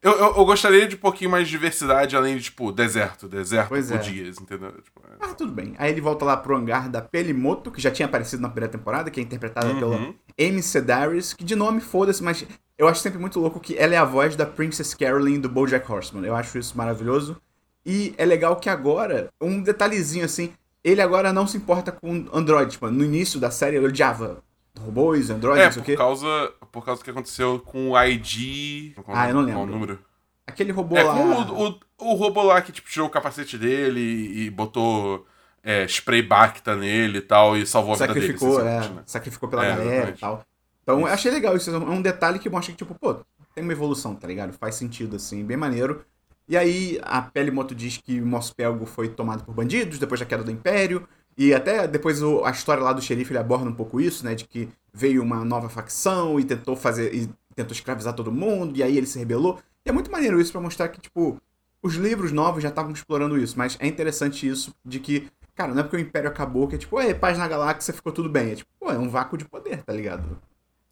Eu, 0.00 0.12
eu, 0.12 0.36
eu, 0.36 0.44
gostaria 0.44 0.86
de 0.86 0.94
um 0.94 0.98
pouquinho 0.98 1.28
mais 1.28 1.48
de 1.48 1.50
diversidade, 1.50 2.16
além 2.16 2.36
de, 2.36 2.44
tipo, 2.44 2.70
deserto, 2.70 3.28
deserto 3.28 3.68
pois 3.68 3.88
por 3.88 3.96
é. 3.96 3.98
dias, 3.98 4.40
entendeu? 4.40 4.70
Tipo, 4.70 5.00
é... 5.04 5.16
Ah, 5.18 5.34
tudo 5.34 5.50
bem. 5.50 5.74
Aí 5.76 5.90
ele 5.90 6.00
volta 6.00 6.24
lá 6.24 6.36
pro 6.36 6.56
hangar 6.56 6.88
da 6.88 7.02
Pelimoto, 7.02 7.68
que 7.72 7.80
já 7.80 7.90
tinha 7.90 8.06
aparecido 8.06 8.40
na 8.40 8.48
primeira 8.48 8.70
temporada, 8.70 9.10
que 9.10 9.18
é 9.18 9.22
interpretada 9.24 9.66
uhum. 9.66 9.80
pela 9.80 10.14
Amy 10.38 10.62
Sedaris, 10.62 11.34
que 11.34 11.42
de 11.42 11.56
nome 11.56 11.80
foda-se, 11.80 12.22
mas 12.22 12.46
eu 12.78 12.86
acho 12.86 13.00
sempre 13.00 13.18
muito 13.18 13.40
louco 13.40 13.58
que 13.58 13.76
ela 13.76 13.92
é 13.92 13.96
a 13.96 14.04
voz 14.04 14.36
da 14.36 14.46
Princess 14.46 14.94
Carolyn 14.94 15.40
do 15.40 15.48
BoJack 15.48 15.90
Horseman. 15.90 16.24
Eu 16.24 16.36
acho 16.36 16.56
isso 16.56 16.78
maravilhoso. 16.78 17.36
E 17.84 18.14
é 18.18 18.24
legal 18.24 18.56
que 18.56 18.68
agora, 18.68 19.30
um 19.40 19.62
detalhezinho 19.62 20.24
assim, 20.24 20.52
ele 20.82 21.00
agora 21.00 21.32
não 21.32 21.46
se 21.46 21.56
importa 21.56 21.92
com 21.92 22.26
Android. 22.32 22.72
Tipo, 22.72 22.90
no 22.90 23.04
início 23.04 23.40
da 23.40 23.50
série 23.50 23.76
ele 23.76 23.86
odiava 23.86 24.42
robôs, 24.78 25.30
Android, 25.30 25.60
é, 25.60 25.64
não 25.66 25.72
sei 25.72 25.82
o 25.82 25.84
quê. 25.84 25.96
Causa, 25.96 26.52
por 26.70 26.84
causa 26.84 27.00
do 27.00 27.04
que 27.04 27.10
aconteceu 27.10 27.60
com 27.60 27.90
o 27.90 28.02
ID. 28.04 28.94
ah, 29.08 29.28
eu 29.28 29.34
não 29.34 29.42
lembro. 29.42 29.62
o 29.62 29.66
número? 29.66 29.98
Aquele 30.46 30.72
robô 30.72 30.96
é, 30.96 31.02
lá. 31.02 31.14
O, 31.14 31.68
o, 31.68 31.80
o, 31.98 32.14
robô 32.14 32.42
lá 32.42 32.62
que 32.62 32.72
tipo, 32.72 32.88
tirou 32.88 33.06
o 33.06 33.10
capacete 33.10 33.58
dele 33.58 34.00
e, 34.00 34.50
botou 34.50 35.26
é, 35.62 35.84
spray 35.84 36.22
Bacta 36.22 36.74
nele 36.74 37.18
e 37.18 37.22
tal, 37.22 37.56
e 37.56 37.66
salvou 37.66 37.92
a 37.92 37.96
sacrificou, 37.96 38.56
vida 38.56 38.64
dele. 38.64 38.86
É, 38.86 38.88
né? 38.88 39.02
Sacrificou 39.04 39.48
pela 39.48 39.66
é, 39.66 39.68
galera 39.68 39.90
exatamente. 39.90 40.16
e 40.16 40.20
tal. 40.20 40.44
Então, 40.82 41.00
eu 41.00 41.06
achei 41.06 41.30
legal 41.30 41.54
isso. 41.54 41.70
É 41.70 41.76
um 41.76 42.00
detalhe 42.00 42.38
que 42.38 42.48
mostra 42.48 42.72
que, 42.72 42.78
tipo, 42.78 42.94
pô, 42.94 43.16
tem 43.54 43.62
uma 43.62 43.72
evolução, 43.72 44.14
tá 44.14 44.26
ligado? 44.26 44.54
Faz 44.54 44.74
sentido, 44.74 45.16
assim, 45.16 45.44
bem 45.44 45.56
maneiro. 45.56 46.02
E 46.48 46.56
aí 46.56 46.98
a 47.02 47.20
Pelimoto 47.20 47.74
diz 47.74 47.98
que 47.98 48.20
Mospelgo 48.20 48.86
foi 48.86 49.08
tomado 49.08 49.44
por 49.44 49.54
bandidos 49.54 49.98
depois 49.98 50.18
da 50.18 50.26
queda 50.26 50.42
do 50.42 50.50
Império. 50.50 51.06
E 51.36 51.54
até 51.54 51.86
depois 51.86 52.22
o, 52.22 52.44
a 52.44 52.50
história 52.50 52.82
lá 52.82 52.92
do 52.92 53.02
xerife 53.02 53.30
ele 53.30 53.38
aborda 53.38 53.68
um 53.68 53.74
pouco 53.74 54.00
isso, 54.00 54.24
né? 54.24 54.34
De 54.34 54.44
que 54.44 54.68
veio 54.92 55.22
uma 55.22 55.44
nova 55.44 55.68
facção 55.68 56.40
e 56.40 56.44
tentou 56.44 56.74
fazer. 56.74 57.14
e 57.14 57.28
tentou 57.54 57.72
escravizar 57.72 58.14
todo 58.14 58.30
mundo, 58.30 58.76
e 58.76 58.82
aí 58.82 58.96
ele 58.96 59.06
se 59.06 59.18
rebelou. 59.18 59.58
E 59.84 59.90
é 59.90 59.92
muito 59.92 60.10
maneiro 60.10 60.40
isso 60.40 60.52
para 60.52 60.60
mostrar 60.60 60.88
que, 60.88 61.00
tipo, 61.00 61.40
os 61.82 61.94
livros 61.94 62.30
novos 62.30 62.62
já 62.62 62.68
estavam 62.68 62.92
explorando 62.92 63.36
isso, 63.36 63.58
mas 63.58 63.76
é 63.80 63.86
interessante 63.86 64.48
isso 64.48 64.72
de 64.84 65.00
que, 65.00 65.28
cara, 65.54 65.72
não 65.74 65.80
é 65.80 65.82
porque 65.82 65.96
o 65.96 66.00
Império 66.00 66.28
acabou 66.28 66.68
que 66.68 66.76
é 66.76 66.78
tipo, 66.78 67.00
é 67.00 67.12
paz 67.14 67.36
na 67.36 67.48
galáxia, 67.48 67.92
ficou 67.92 68.12
tudo 68.12 68.28
bem. 68.28 68.52
É 68.52 68.54
tipo, 68.56 68.70
é 68.82 68.98
um 68.98 69.08
vácuo 69.08 69.36
de 69.36 69.44
poder, 69.44 69.82
tá 69.82 69.92
ligado? 69.92 70.38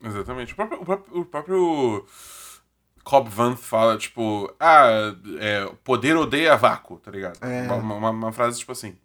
Exatamente. 0.02 0.52
O 0.52 0.56
próprio, 0.56 0.80
o 0.80 0.84
próprio, 0.84 1.20
o 1.20 1.24
próprio 1.24 2.06
Cobb 3.06 3.28
Van 3.28 3.54
fala, 3.54 3.96
tipo, 3.96 4.52
ah, 4.58 5.14
é, 5.38 5.70
poder 5.84 6.16
odeia 6.16 6.56
vácuo, 6.56 6.98
tá 6.98 7.08
ligado? 7.08 7.38
É. 7.40 7.62
Uma, 7.62 7.94
uma, 7.94 8.10
uma, 8.10 8.32
frase 8.32 8.58
tipo 8.58 8.72
assim. 8.72 8.96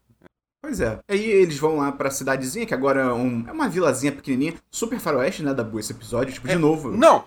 Pois 0.59 0.81
é. 0.81 0.97
Aí 1.07 1.23
eles 1.23 1.59
vão 1.59 1.77
lá 1.77 1.91
pra 1.91 2.09
cidadezinha, 2.09 2.65
que 2.65 2.73
agora 2.73 3.01
é, 3.01 3.13
um, 3.13 3.45
é 3.47 3.51
uma 3.51 3.69
vilazinha 3.69 4.11
pequenininha, 4.11 4.55
super 4.71 4.99
faroeste, 4.99 5.43
né, 5.43 5.53
da 5.53 5.63
boa 5.63 5.79
esse 5.79 5.91
episódio, 5.91 6.33
tipo, 6.33 6.47
é, 6.47 6.53
de 6.53 6.57
novo. 6.57 6.89
Não, 6.89 7.25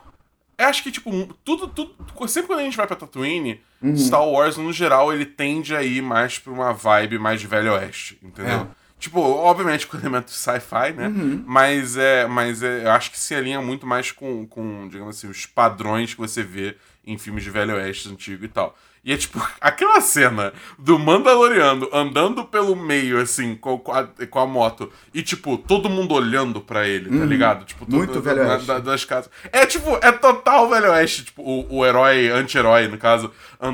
eu 0.59 0.67
acho 0.67 0.83
que, 0.83 0.91
tipo, 0.91 1.11
tudo, 1.45 1.69
tudo. 1.69 1.95
Sempre 2.27 2.49
quando 2.49 2.59
a 2.59 2.65
gente 2.65 2.77
vai 2.77 2.89
pra 2.89 2.97
Tatooine, 2.97 3.61
uhum. 3.81 3.97
Star 3.97 4.27
Wars, 4.27 4.57
no 4.57 4.73
geral, 4.73 5.13
ele 5.13 5.27
tende 5.27 5.77
a 5.77 5.83
ir 5.85 6.03
mais 6.03 6.41
pra 6.41 6.53
uma 6.53 6.73
vibe 6.73 7.21
mais 7.21 7.41
de 7.41 7.47
Velho 7.47 7.73
Oeste, 7.73 8.19
entendeu? 8.21 8.63
É. 8.63 8.67
Tipo, 8.99 9.21
obviamente 9.21 9.87
com 9.87 9.97
elementos 9.99 10.35
sci-fi, 10.35 10.93
né? 10.97 11.09
Uhum. 11.09 11.45
Mas, 11.47 11.97
é, 11.97 12.27
mas 12.27 12.63
é, 12.63 12.85
eu 12.85 12.91
acho 12.91 13.11
que 13.11 13.19
se 13.19 13.35
alinha 13.35 13.61
muito 13.61 13.87
mais 13.87 14.11
com, 14.11 14.47
com, 14.47 14.89
digamos 14.89 15.17
assim, 15.17 15.29
os 15.29 15.47
padrões 15.47 16.15
que 16.15 16.21
você 16.21 16.43
vê 16.43 16.77
em 17.07 17.19
filmes 17.19 17.45
de 17.45 17.51
Velho 17.51 17.75
Oeste 17.75 18.09
antigo 18.09 18.45
e 18.45 18.49
tal. 18.49 18.77
E 19.05 19.13
é 19.13 19.17
tipo, 19.19 19.39
aquela 19.61 20.01
cena 20.01 20.53
do 20.79 20.99
Mandaloriano 20.99 21.89
andando 21.93 22.45
pelo 22.45 22.75
meio, 22.75 23.21
assim, 23.21 23.55
com, 23.55 23.83
a, 23.93 24.05
com 24.27 24.39
a 24.39 24.47
moto, 24.47 24.91
e 25.13 25.23
tipo, 25.23 25.59
todo 25.59 25.91
mundo 25.91 26.15
olhando 26.15 26.61
pra 26.61 26.89
ele, 26.89 27.11
tá 27.11 27.17
uhum. 27.17 27.27
ligado? 27.27 27.67
Tipo, 27.67 27.85
Muito 27.87 28.15
todo, 28.15 28.23
Velho 28.23 28.49
Oeste. 28.49 28.67
Da, 28.67 28.79
das 28.79 29.05
casas. 29.05 29.31
É 29.53 29.67
tipo, 29.67 29.99
é 30.01 30.11
total 30.11 30.69
Velho 30.71 30.91
Oeste, 30.91 31.27
tipo, 31.27 31.43
o, 31.43 31.79
o 31.81 31.87
herói, 31.87 32.29
anti-herói, 32.31 32.89
no 32.89 32.97
caso, 32.97 33.31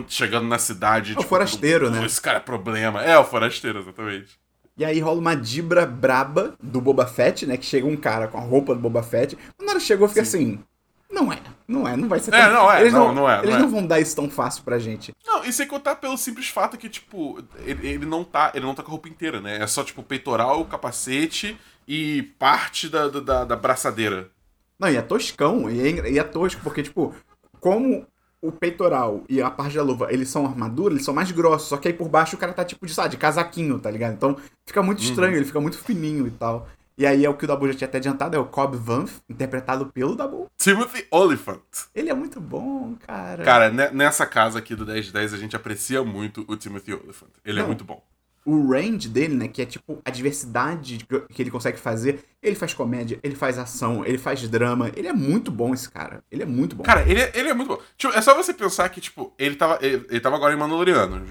chegando 0.08 0.48
na 0.48 0.58
cidade. 0.58 1.10
É 1.10 1.14
o 1.14 1.18
tipo, 1.18 1.28
forasteiro, 1.28 1.88
né? 1.88 2.04
Esse 2.04 2.20
cara 2.20 2.38
é 2.38 2.40
problema. 2.40 3.00
É, 3.04 3.16
o 3.16 3.24
forasteiro, 3.24 3.78
exatamente. 3.78 4.40
E 4.76 4.84
aí 4.84 4.98
rola 5.00 5.18
uma 5.18 5.34
dibra 5.34 5.84
braba 5.84 6.54
do 6.62 6.80
Boba 6.80 7.06
Fett, 7.06 7.46
né? 7.46 7.56
Que 7.56 7.66
chega 7.66 7.86
um 7.86 7.96
cara 7.96 8.28
com 8.28 8.38
a 8.38 8.40
roupa 8.40 8.74
do 8.74 8.80
Boba 8.80 9.02
Fett. 9.02 9.36
Quando 9.56 9.70
ela 9.70 9.80
chegou, 9.80 10.08
fica 10.08 10.24
Sim. 10.24 10.38
assim. 10.38 10.64
Não 11.10 11.32
é, 11.32 11.38
não 11.66 11.88
é, 11.88 11.96
não 11.96 12.08
vai 12.08 12.20
ser 12.20 12.32
é, 12.32 12.38
tão... 12.38 12.48
É, 12.48 12.52
não 12.52 12.72
é, 12.72 12.80
eles 12.80 12.92
não, 12.92 13.08
não, 13.08 13.14
não 13.14 13.30
é. 13.30 13.40
Eles 13.40 13.54
não, 13.54 13.62
não 13.62 13.68
vão 13.68 13.86
dar 13.86 13.98
isso 13.98 14.14
tão 14.14 14.30
fácil 14.30 14.62
pra 14.62 14.78
gente. 14.78 15.12
Não, 15.26 15.44
e 15.44 15.52
sem 15.52 15.66
contar 15.66 15.96
pelo 15.96 16.16
simples 16.16 16.48
fato 16.48 16.78
que, 16.78 16.88
tipo, 16.88 17.42
ele, 17.66 17.88
ele, 17.88 18.06
não 18.06 18.22
tá. 18.22 18.52
Ele 18.54 18.64
não 18.64 18.74
tá 18.74 18.82
com 18.82 18.90
a 18.90 18.92
roupa 18.92 19.08
inteira, 19.08 19.40
né? 19.40 19.60
É 19.60 19.66
só, 19.66 19.82
tipo, 19.82 20.04
peitoral, 20.04 20.64
capacete 20.66 21.58
e 21.86 22.22
parte 22.38 22.88
da, 22.88 23.08
da, 23.08 23.44
da 23.44 23.56
braçadeira. 23.56 24.30
Não, 24.78 24.88
e 24.88 24.96
é 24.96 25.02
toscão, 25.02 25.68
e 25.68 25.80
é, 25.80 26.10
e 26.12 26.18
é 26.18 26.22
tosco, 26.22 26.60
porque, 26.62 26.82
tipo, 26.82 27.14
como 27.60 28.06
o 28.42 28.50
peitoral 28.50 29.22
e 29.28 29.40
a 29.42 29.50
parte 29.50 29.76
da 29.76 29.82
luva, 29.82 30.12
eles 30.12 30.28
são 30.28 30.46
armadura, 30.46 30.94
eles 30.94 31.04
são 31.04 31.14
mais 31.14 31.30
grossos, 31.30 31.68
só 31.68 31.76
que 31.76 31.88
aí 31.88 31.94
por 31.94 32.08
baixo 32.08 32.36
o 32.36 32.38
cara 32.38 32.52
tá 32.52 32.64
tipo 32.64 32.86
de, 32.86 32.94
sabe, 32.94 33.10
de 33.10 33.16
casaquinho, 33.16 33.78
tá 33.78 33.90
ligado? 33.90 34.14
Então 34.14 34.36
fica 34.66 34.82
muito 34.82 35.00
uhum. 35.00 35.04
estranho, 35.04 35.32
uhum. 35.32 35.36
ele 35.38 35.46
fica 35.46 35.60
muito 35.60 35.78
fininho 35.78 36.26
e 36.26 36.30
tal. 36.30 36.68
E 36.96 37.06
aí 37.06 37.24
é 37.24 37.30
o 37.30 37.34
que 37.34 37.44
o 37.44 37.48
Dabu 37.48 37.66
já 37.66 37.74
tinha 37.74 37.88
até 37.88 37.96
adiantado, 37.96 38.36
é 38.36 38.38
o 38.38 38.44
Cobb 38.44 38.76
Vanth, 38.76 39.12
interpretado 39.28 39.86
pelo 39.86 40.14
Dabu. 40.14 40.50
Timothy 40.58 41.06
Oliphant. 41.10 41.60
Ele 41.94 42.10
é 42.10 42.14
muito 42.14 42.38
bom, 42.38 42.94
cara. 43.06 43.42
Cara, 43.42 43.70
nessa 43.90 44.26
casa 44.26 44.58
aqui 44.58 44.74
do 44.74 44.84
10 44.84 45.06
de 45.06 45.12
10 45.12 45.32
a 45.32 45.38
gente 45.38 45.56
aprecia 45.56 46.04
muito 46.04 46.44
o 46.46 46.56
Timothy 46.56 46.92
Oliphant. 46.92 47.30
Ele 47.42 47.58
é 47.58 47.62
Não, 47.62 47.64
é 47.64 47.68
muito 47.68 47.84
bom 47.84 48.02
o 48.44 48.70
range 48.70 49.08
dele, 49.08 49.34
né, 49.34 49.48
que 49.48 49.60
é 49.60 49.66
tipo 49.66 50.00
a 50.04 50.10
diversidade 50.10 51.06
que 51.28 51.42
ele 51.42 51.50
consegue 51.50 51.78
fazer. 51.78 52.20
Ele 52.42 52.56
faz 52.56 52.72
comédia, 52.72 53.20
ele 53.22 53.34
faz 53.34 53.58
ação, 53.58 54.04
ele 54.04 54.16
faz 54.16 54.48
drama. 54.48 54.90
Ele 54.96 55.08
é 55.08 55.12
muito 55.12 55.50
bom, 55.50 55.74
esse 55.74 55.90
cara. 55.90 56.24
Ele 56.30 56.42
é 56.42 56.46
muito 56.46 56.74
bom. 56.74 56.82
Cara, 56.82 57.02
ele, 57.02 57.20
é, 57.20 57.30
ele 57.34 57.50
é 57.50 57.54
muito 57.54 57.68
bom. 57.68 57.78
Tipo, 57.98 58.14
é 58.14 58.20
só 58.22 58.34
você 58.34 58.54
pensar 58.54 58.88
que, 58.88 59.00
tipo, 59.00 59.32
ele 59.38 59.56
tava, 59.56 59.78
ele, 59.82 60.06
ele 60.08 60.20
tava 60.20 60.36
agora 60.36 60.54
em 60.54 60.56
Mandaloriano, 60.56 61.26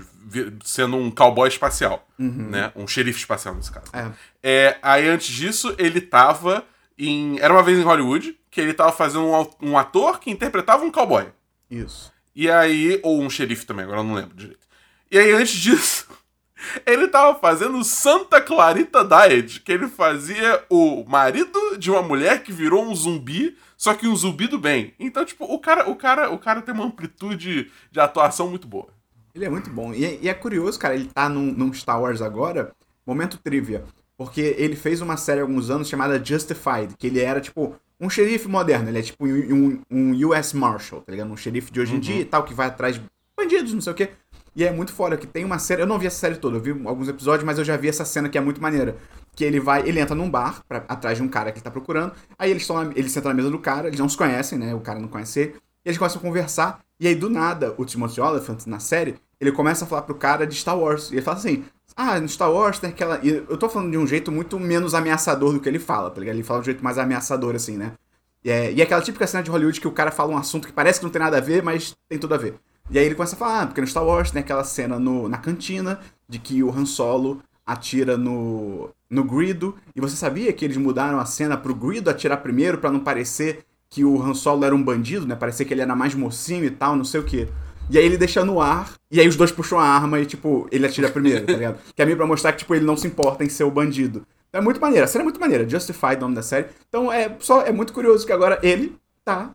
sendo 0.63 0.97
um 0.97 1.09
cowboy 1.09 1.47
espacial, 1.47 2.07
uhum. 2.19 2.49
né? 2.49 2.71
Um 2.75 2.87
xerife 2.87 3.19
espacial, 3.19 3.55
nesse 3.55 3.71
caso. 3.71 3.87
É. 3.91 4.11
é. 4.43 4.77
Aí, 4.83 5.07
antes 5.07 5.33
disso, 5.33 5.73
ele 5.79 5.99
tava 5.99 6.63
em... 6.97 7.39
Era 7.39 7.53
uma 7.53 7.63
vez 7.63 7.79
em 7.79 7.83
Hollywood, 7.83 8.37
que 8.51 8.61
ele 8.61 8.73
tava 8.73 8.91
fazendo 8.91 9.25
um, 9.25 9.69
um 9.71 9.77
ator 9.77 10.19
que 10.19 10.29
interpretava 10.29 10.85
um 10.85 10.91
cowboy. 10.91 11.25
Isso. 11.71 12.13
E 12.35 12.51
aí... 12.51 12.99
Ou 13.01 13.19
um 13.19 13.31
xerife 13.31 13.65
também, 13.65 13.83
agora 13.83 14.01
eu 14.01 14.03
não 14.03 14.13
lembro 14.13 14.35
direito. 14.35 14.67
E 15.09 15.17
aí, 15.17 15.31
antes 15.31 15.55
disso... 15.57 16.18
Ele 16.85 17.07
tava 17.07 17.37
fazendo 17.39 17.83
Santa 17.83 18.41
Clarita 18.41 19.03
Diet, 19.03 19.61
que 19.61 19.71
ele 19.71 19.87
fazia 19.87 20.63
o 20.69 21.05
marido 21.07 21.77
de 21.77 21.89
uma 21.89 22.01
mulher 22.01 22.43
que 22.43 22.51
virou 22.51 22.83
um 22.83 22.95
zumbi, 22.95 23.57
só 23.77 23.93
que 23.93 24.07
um 24.07 24.15
zumbi 24.15 24.47
do 24.47 24.59
bem. 24.59 24.93
Então, 24.99 25.23
tipo, 25.23 25.45
o 25.45 25.59
cara, 25.59 25.89
o 25.89 25.95
cara, 25.95 26.29
o 26.29 26.37
cara 26.37 26.61
tem 26.61 26.73
uma 26.73 26.85
amplitude 26.85 27.71
de 27.91 27.99
atuação 27.99 28.49
muito 28.49 28.67
boa. 28.67 28.87
Ele 29.33 29.45
é 29.45 29.49
muito 29.49 29.69
bom. 29.69 29.93
E, 29.93 30.05
é, 30.05 30.19
e 30.21 30.29
é 30.29 30.33
curioso, 30.33 30.77
cara, 30.77 30.95
ele 30.95 31.05
tá 31.05 31.29
num, 31.29 31.51
num, 31.53 31.73
Star 31.73 32.01
Wars 32.01 32.21
agora, 32.21 32.71
momento 33.05 33.37
trivia, 33.37 33.83
porque 34.17 34.55
ele 34.57 34.75
fez 34.75 35.01
uma 35.01 35.17
série 35.17 35.39
há 35.39 35.43
alguns 35.43 35.69
anos 35.69 35.87
chamada 35.87 36.23
Justified, 36.23 36.95
que 36.97 37.07
ele 37.07 37.21
era, 37.21 37.39
tipo, 37.39 37.75
um 37.99 38.09
xerife 38.09 38.47
moderno, 38.47 38.89
ele 38.89 38.99
é 38.99 39.01
tipo 39.01 39.25
um, 39.25 39.81
um 39.91 40.29
US 40.29 40.53
Marshal, 40.53 41.01
tá 41.01 41.11
ligado? 41.11 41.31
Um 41.31 41.37
xerife 41.37 41.71
de 41.71 41.79
hoje 41.79 41.91
em 41.91 41.95
uhum. 41.95 42.01
dia 42.01 42.21
e 42.21 42.25
tal, 42.25 42.43
que 42.43 42.53
vai 42.53 42.67
atrás 42.67 42.95
de 42.95 43.01
bandidos, 43.37 43.73
não 43.73 43.81
sei 43.81 43.93
o 43.93 43.95
quê. 43.95 44.09
E 44.55 44.63
é 44.63 44.71
muito 44.71 44.93
foda 44.93 45.17
que 45.17 45.27
tem 45.27 45.45
uma 45.45 45.59
série. 45.59 45.81
Eu 45.81 45.87
não 45.87 45.99
vi 45.99 46.07
essa 46.07 46.17
série 46.17 46.35
toda, 46.35 46.57
eu 46.57 46.61
vi 46.61 46.71
alguns 46.71 47.07
episódios, 47.07 47.45
mas 47.45 47.57
eu 47.57 47.63
já 47.63 47.77
vi 47.77 47.87
essa 47.87 48.05
cena 48.05 48.29
que 48.29 48.37
é 48.37 48.41
muito 48.41 48.61
maneira. 48.61 48.97
Que 49.35 49.43
ele 49.43 49.59
vai, 49.59 49.87
ele 49.87 49.99
entra 49.99 50.15
num 50.15 50.29
bar 50.29 50.61
pra, 50.67 50.83
atrás 50.87 51.17
de 51.17 51.23
um 51.23 51.27
cara 51.27 51.51
que 51.51 51.59
ele 51.59 51.63
tá 51.63 51.71
procurando. 51.71 52.13
Aí 52.37 52.51
eles 52.51 52.63
estão, 52.63 52.91
ele 52.95 53.09
senta 53.09 53.29
na 53.29 53.33
mesa 53.33 53.49
do 53.49 53.59
cara, 53.59 53.87
eles 53.87 53.99
não 53.99 54.09
se 54.09 54.17
conhecem, 54.17 54.57
né? 54.57 54.73
O 54.73 54.81
cara 54.81 54.99
não 54.99 55.07
conhece 55.07 55.39
ele. 55.39 55.55
E 55.85 55.89
eles 55.89 55.97
começam 55.97 56.19
a 56.19 56.21
conversar. 56.21 56.79
E 56.99 57.07
aí, 57.07 57.15
do 57.15 57.29
nada, 57.29 57.73
o 57.77 57.85
Timothy 57.85 58.19
Oliphant, 58.19 58.65
na 58.67 58.79
série, 58.79 59.15
ele 59.39 59.51
começa 59.51 59.85
a 59.85 59.87
falar 59.87 60.01
pro 60.01 60.15
cara 60.15 60.45
de 60.45 60.55
Star 60.55 60.77
Wars. 60.77 61.11
E 61.11 61.15
ele 61.15 61.21
fala 61.21 61.37
assim: 61.37 61.63
Ah, 61.95 62.19
no 62.19 62.27
Star 62.27 62.51
Wars 62.51 62.79
tem 62.79 62.89
aquela. 62.89 63.19
E 63.23 63.29
eu 63.29 63.57
tô 63.57 63.69
falando 63.69 63.91
de 63.91 63.97
um 63.97 64.05
jeito 64.05 64.31
muito 64.31 64.59
menos 64.59 64.93
ameaçador 64.93 65.53
do 65.53 65.59
que 65.59 65.69
ele 65.69 65.79
fala, 65.79 66.09
tá 66.09 66.19
ligado? 66.19 66.35
Ele 66.35 66.43
fala 66.43 66.59
de 66.59 66.63
um 66.63 66.71
jeito 66.71 66.83
mais 66.83 66.97
ameaçador, 66.97 67.55
assim, 67.55 67.77
né? 67.77 67.93
E 68.43 68.49
é, 68.49 68.71
e 68.71 68.81
é 68.81 68.83
aquela 68.83 69.01
típica 69.01 69.27
cena 69.27 69.43
de 69.43 69.49
Hollywood 69.51 69.79
que 69.81 69.87
o 69.87 69.91
cara 69.91 70.11
fala 70.11 70.33
um 70.33 70.37
assunto 70.37 70.67
que 70.67 70.73
parece 70.73 70.99
que 70.99 71.05
não 71.05 71.11
tem 71.11 71.21
nada 71.21 71.37
a 71.37 71.41
ver, 71.41 71.61
mas 71.61 71.95
tem 72.07 72.17
tudo 72.17 72.33
a 72.33 72.37
ver. 72.37 72.55
E 72.89 72.97
aí 72.97 73.05
ele 73.05 73.15
começa 73.15 73.35
a 73.35 73.39
falar, 73.39 73.61
ah, 73.61 73.67
porque 73.67 73.81
no 73.81 73.87
Star 73.87 74.03
Wars 74.03 74.31
tem 74.31 74.41
aquela 74.41 74.63
cena 74.63 74.97
no, 74.97 75.29
na 75.29 75.37
cantina 75.37 75.99
de 76.27 76.39
que 76.39 76.63
o 76.63 76.71
Han 76.71 76.85
Solo 76.85 77.41
atira 77.65 78.17
no, 78.17 78.89
no 79.09 79.23
Grido. 79.23 79.75
E 79.95 80.01
você 80.01 80.15
sabia 80.15 80.51
que 80.51 80.65
eles 80.65 80.77
mudaram 80.77 81.19
a 81.19 81.25
cena 81.25 81.55
pro 81.55 81.75
Grido 81.75 82.09
atirar 82.09 82.37
primeiro 82.37 82.79
para 82.79 82.91
não 82.91 82.99
parecer 82.99 83.63
que 83.89 84.03
o 84.03 84.21
Han 84.21 84.33
Solo 84.33 84.65
era 84.65 84.75
um 84.75 84.83
bandido, 84.83 85.27
né? 85.27 85.35
Parecer 85.35 85.65
que 85.65 85.73
ele 85.73 85.81
era 85.81 85.95
mais 85.95 86.15
mocinho 86.15 86.65
e 86.65 86.71
tal, 86.71 86.95
não 86.95 87.05
sei 87.05 87.19
o 87.19 87.23
quê. 87.23 87.47
E 87.89 87.97
aí 87.97 88.05
ele 88.05 88.17
deixa 88.17 88.45
no 88.45 88.61
ar, 88.61 88.93
e 89.09 89.19
aí 89.19 89.27
os 89.27 89.35
dois 89.35 89.51
puxam 89.51 89.79
a 89.79 89.83
arma 89.83 90.19
e, 90.19 90.25
tipo, 90.25 90.67
ele 90.71 90.85
atira 90.85 91.09
primeiro, 91.09 91.47
tá 91.47 91.53
ligado? 91.53 91.79
Que 91.95 92.01
é 92.01 92.05
meio 92.05 92.15
pra 92.15 92.27
mostrar 92.27 92.51
que, 92.51 92.59
tipo, 92.59 92.75
ele 92.75 92.85
não 92.85 92.95
se 92.95 93.07
importa 93.07 93.43
em 93.43 93.49
ser 93.49 93.63
o 93.63 93.71
bandido. 93.71 94.25
Então 94.47 94.61
é 94.61 94.63
muito 94.63 94.79
maneiro, 94.79 95.05
a 95.05 95.07
cena 95.07 95.23
é 95.23 95.25
muito 95.25 95.39
maneira, 95.39 95.67
Justified, 95.67 96.17
o 96.17 96.21
nome 96.21 96.35
da 96.35 96.43
série. 96.43 96.67
Então 96.87 97.11
é 97.11 97.35
só 97.39 97.61
é 97.61 97.71
muito 97.71 97.91
curioso 97.91 98.25
que 98.27 98.31
agora 98.31 98.59
ele 98.61 98.95
tá 99.25 99.51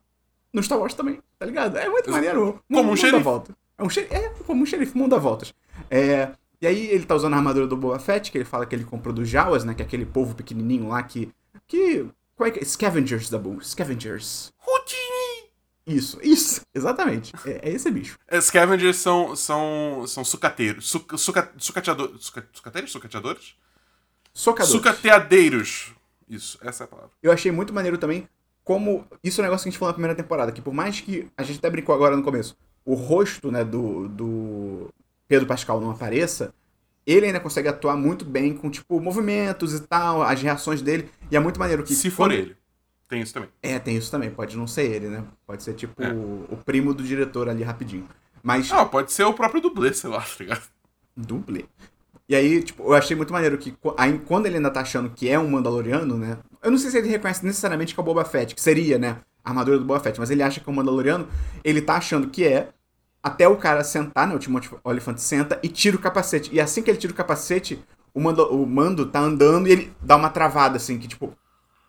no 0.53 0.62
Star 0.62 0.79
Wars 0.79 0.95
também, 0.95 1.21
tá 1.45 1.47
ligado? 1.47 1.77
É 1.77 1.89
muito 1.89 2.11
maneiro. 2.11 2.61
Como 2.73 2.93
um 2.93 2.97
xerife. 2.97 3.23
Volta. 3.23 3.57
É, 3.77 3.85
um 3.85 3.91
xerife, 3.91 4.15
é 4.15 4.29
como 4.47 4.63
um 4.63 4.67
xerife, 4.67 4.97
mundo 4.97 5.11
dá 5.11 5.19
voltas. 5.19 5.53
É, 5.91 6.31
e 6.61 6.67
aí 6.67 6.87
ele 6.87 7.05
tá 7.05 7.15
usando 7.15 7.35
a 7.35 7.37
armadura 7.37 7.67
do 7.67 7.77
Boba 7.77 7.99
Fett, 7.99 8.33
que 8.33 8.39
ele 8.39 8.45
fala 8.45 8.65
que 8.65 8.75
ele 8.75 8.85
comprou 8.85 9.15
dos 9.15 9.29
Jawas, 9.29 9.65
né? 9.65 9.75
Que 9.75 9.83
é 9.83 9.85
aquele 9.85 10.07
povo 10.07 10.35
pequenininho 10.35 10.89
lá 10.89 11.03
que... 11.03 11.31
que 11.67 12.07
qual 12.35 12.49
é 12.49 12.51
que 12.51 12.61
é? 12.61 12.65
Scavengers 12.65 13.31
da 13.31 13.39
Bull. 13.39 13.61
Scavengers. 13.61 14.53
Houdini! 14.67 15.51
Isso, 15.87 16.19
isso, 16.23 16.63
exatamente. 16.75 17.33
É, 17.45 17.69
é 17.69 17.73
esse 17.73 17.91
bicho. 17.91 18.19
É, 18.27 18.41
scavengers 18.41 18.97
são, 18.97 19.37
são, 19.37 20.05
são 20.07 20.25
sucateiros. 20.25 20.89
Suca, 20.89 21.17
suca, 21.19 21.53
sucateadores. 21.59 22.25
Suca, 22.25 22.49
sucateiros? 22.53 22.91
Sucateadores? 22.91 23.55
Socadores. 24.33 24.73
Sucateadeiros. 24.73 25.93
Isso, 26.27 26.59
essa 26.63 26.85
é 26.85 26.87
a 26.87 26.89
palavra. 26.89 27.11
Eu 27.23 27.31
achei 27.31 27.53
muito 27.53 27.75
maneiro 27.75 27.99
também 27.99 28.27
como. 28.64 29.04
Isso 29.23 29.40
é 29.40 29.42
um 29.42 29.47
negócio 29.47 29.64
que 29.64 29.68
a 29.68 29.71
gente 29.71 29.78
falou 29.78 29.90
na 29.90 29.94
primeira 29.94 30.14
temporada, 30.14 30.50
que 30.50 30.62
por 30.62 30.75
mais 30.75 31.00
que. 31.00 31.28
A 31.37 31.42
gente 31.42 31.59
até 31.59 31.71
brincou 31.71 31.94
agora 31.94 32.16
no 32.16 32.23
começo, 32.23 32.56
o 32.85 32.94
rosto, 32.94 33.52
né, 33.52 33.64
do, 33.64 34.09
do 34.09 34.88
Pedro 35.28 35.47
Pascal 35.47 35.80
não 35.80 35.90
apareça, 35.90 36.52
ele 37.06 37.26
ainda 37.26 37.40
consegue 37.40 37.68
atuar 37.68 37.97
muito 37.97 38.25
bem 38.25 38.54
com, 38.54 38.71
tipo, 38.71 39.00
movimentos 39.00 39.75
e 39.75 39.80
tal, 39.80 40.23
as 40.23 40.40
reações 40.40 40.80
dele. 40.80 41.11
E 41.30 41.37
é 41.37 41.40
muito 41.40 41.61
maneiro 41.61 41.85
que. 41.85 41.94
Se 41.94 42.11
for 42.11 42.33
ele. 42.33 42.56
Tem 43.09 43.21
isso 43.21 43.35
também. 43.35 43.50
É, 43.62 43.78
tem 43.78 43.97
isso 43.97 44.11
também. 44.11 44.30
Pode 44.30 44.56
não 44.56 44.66
ser 44.66 44.90
ele, 44.90 45.09
né? 45.09 45.25
Pode 45.47 45.62
ser, 45.62 45.75
tipo, 45.75 46.02
é. 46.02 46.12
o, 46.12 46.47
o, 46.50 46.56
primo 46.56 46.94
do 46.94 47.02
diretor 47.02 47.49
ali 47.49 47.62
rapidinho. 47.62 48.09
Mas. 48.42 48.73
Ah, 48.73 48.87
pode 48.87 49.12
ser 49.12 49.25
o 49.25 49.35
próprio 49.35 49.61
dublê, 49.61 49.92
sei 49.92 50.11
lá, 50.11 50.21
tá 50.23 50.37
ligado? 50.40 50.62
Dublê. 51.16 51.66
E 52.26 52.35
aí, 52.35 52.62
tipo, 52.62 52.85
eu 52.85 52.94
achei 52.94 53.14
muito 53.14 53.33
maneiro 53.33 53.59
que 53.59 53.76
aí, 53.99 54.18
quando 54.21 54.47
ele 54.47 54.56
ainda 54.56 54.71
tá 54.71 54.80
achando 54.80 55.11
que 55.11 55.28
é 55.28 55.38
um 55.38 55.49
Mandaloriano, 55.49 56.16
né? 56.16 56.38
Eu 56.64 56.71
não 56.71 56.78
sei 56.78 56.90
se 56.90 56.99
ele 56.99 57.09
reconhece 57.09 57.44
necessariamente 57.44 57.92
que 57.94 58.00
é 58.00 58.02
o 58.02 58.04
Boba 58.04 58.25
Fett, 58.25 58.54
que 58.54 58.61
seria, 58.61 58.99
né? 58.99 59.18
A 59.44 59.50
armadura 59.50 59.78
do 59.78 59.85
Boba 59.85 60.00
Fett, 60.00 60.18
mas 60.18 60.30
ele 60.30 60.42
acha 60.42 60.59
que 60.59 60.68
é 60.68 60.73
um 60.73 60.75
Mandaloriano. 60.75 61.28
Ele 61.62 61.83
tá 61.83 61.97
achando 61.97 62.28
que 62.28 62.44
é. 62.44 62.71
Até 63.23 63.49
o 63.49 63.56
cara 63.56 63.83
sentar, 63.85 64.26
né? 64.26 64.35
O 64.35 64.38
Timothy 64.38 64.71
Oliphant 64.83 65.18
senta 65.18 65.59
e 65.62 65.68
tira 65.68 65.97
o 65.97 66.00
capacete. 66.00 66.50
E 66.52 66.61
assim 66.61 66.83
que 66.83 66.90
ele 66.90 66.99
tira 66.99 67.12
o 67.12 67.16
capacete, 67.16 67.83
o 68.14 68.21
mando, 68.21 68.42
o 68.54 68.66
mando 68.66 69.06
tá 69.06 69.21
andando 69.21 69.66
e 69.66 69.73
ele 69.73 69.92
dá 70.00 70.16
uma 70.16 70.30
travada, 70.30 70.76
assim, 70.76 70.99
que 70.99 71.09
tipo, 71.09 71.35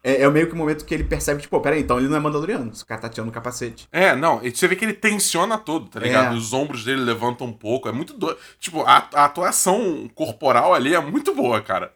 é, 0.05 0.22
é 0.22 0.29
meio 0.29 0.48
que 0.48 0.53
o 0.53 0.55
momento 0.55 0.86
que 0.86 0.94
ele 0.94 1.03
percebe, 1.03 1.41
tipo, 1.41 1.60
peraí, 1.60 1.82
então 1.82 1.98
ele 1.98 2.08
não 2.08 2.15
é 2.15 2.20
Mandaloriano, 2.20 2.72
esse 2.72 2.86
cara 2.86 3.01
tá 3.01 3.10
tirando 3.10 3.29
o 3.29 3.32
capacete. 3.32 3.88
É, 3.91 4.15
não, 4.15 4.39
e 4.44 4.51
você 4.51 4.67
vê 4.67 4.75
que 4.75 4.86
ele 4.86 4.94
tensiona 4.94 5.58
todo, 5.58 5.88
tá 5.88 6.00
ligado? 6.00 6.36
É. 6.36 6.38
Os 6.38 6.53
ombros 6.53 6.86
dele 6.86 7.01
levantam 7.01 7.48
um 7.48 7.51
pouco, 7.51 7.89
é 7.89 7.91
muito 7.91 8.13
doido. 8.13 8.38
Tipo, 8.60 8.82
a, 8.82 9.10
a 9.13 9.25
atuação 9.25 10.08
corporal 10.13 10.75
ali 10.75 10.94
é 10.94 11.01
muito 11.01 11.34
boa, 11.34 11.60
cara. 11.60 11.91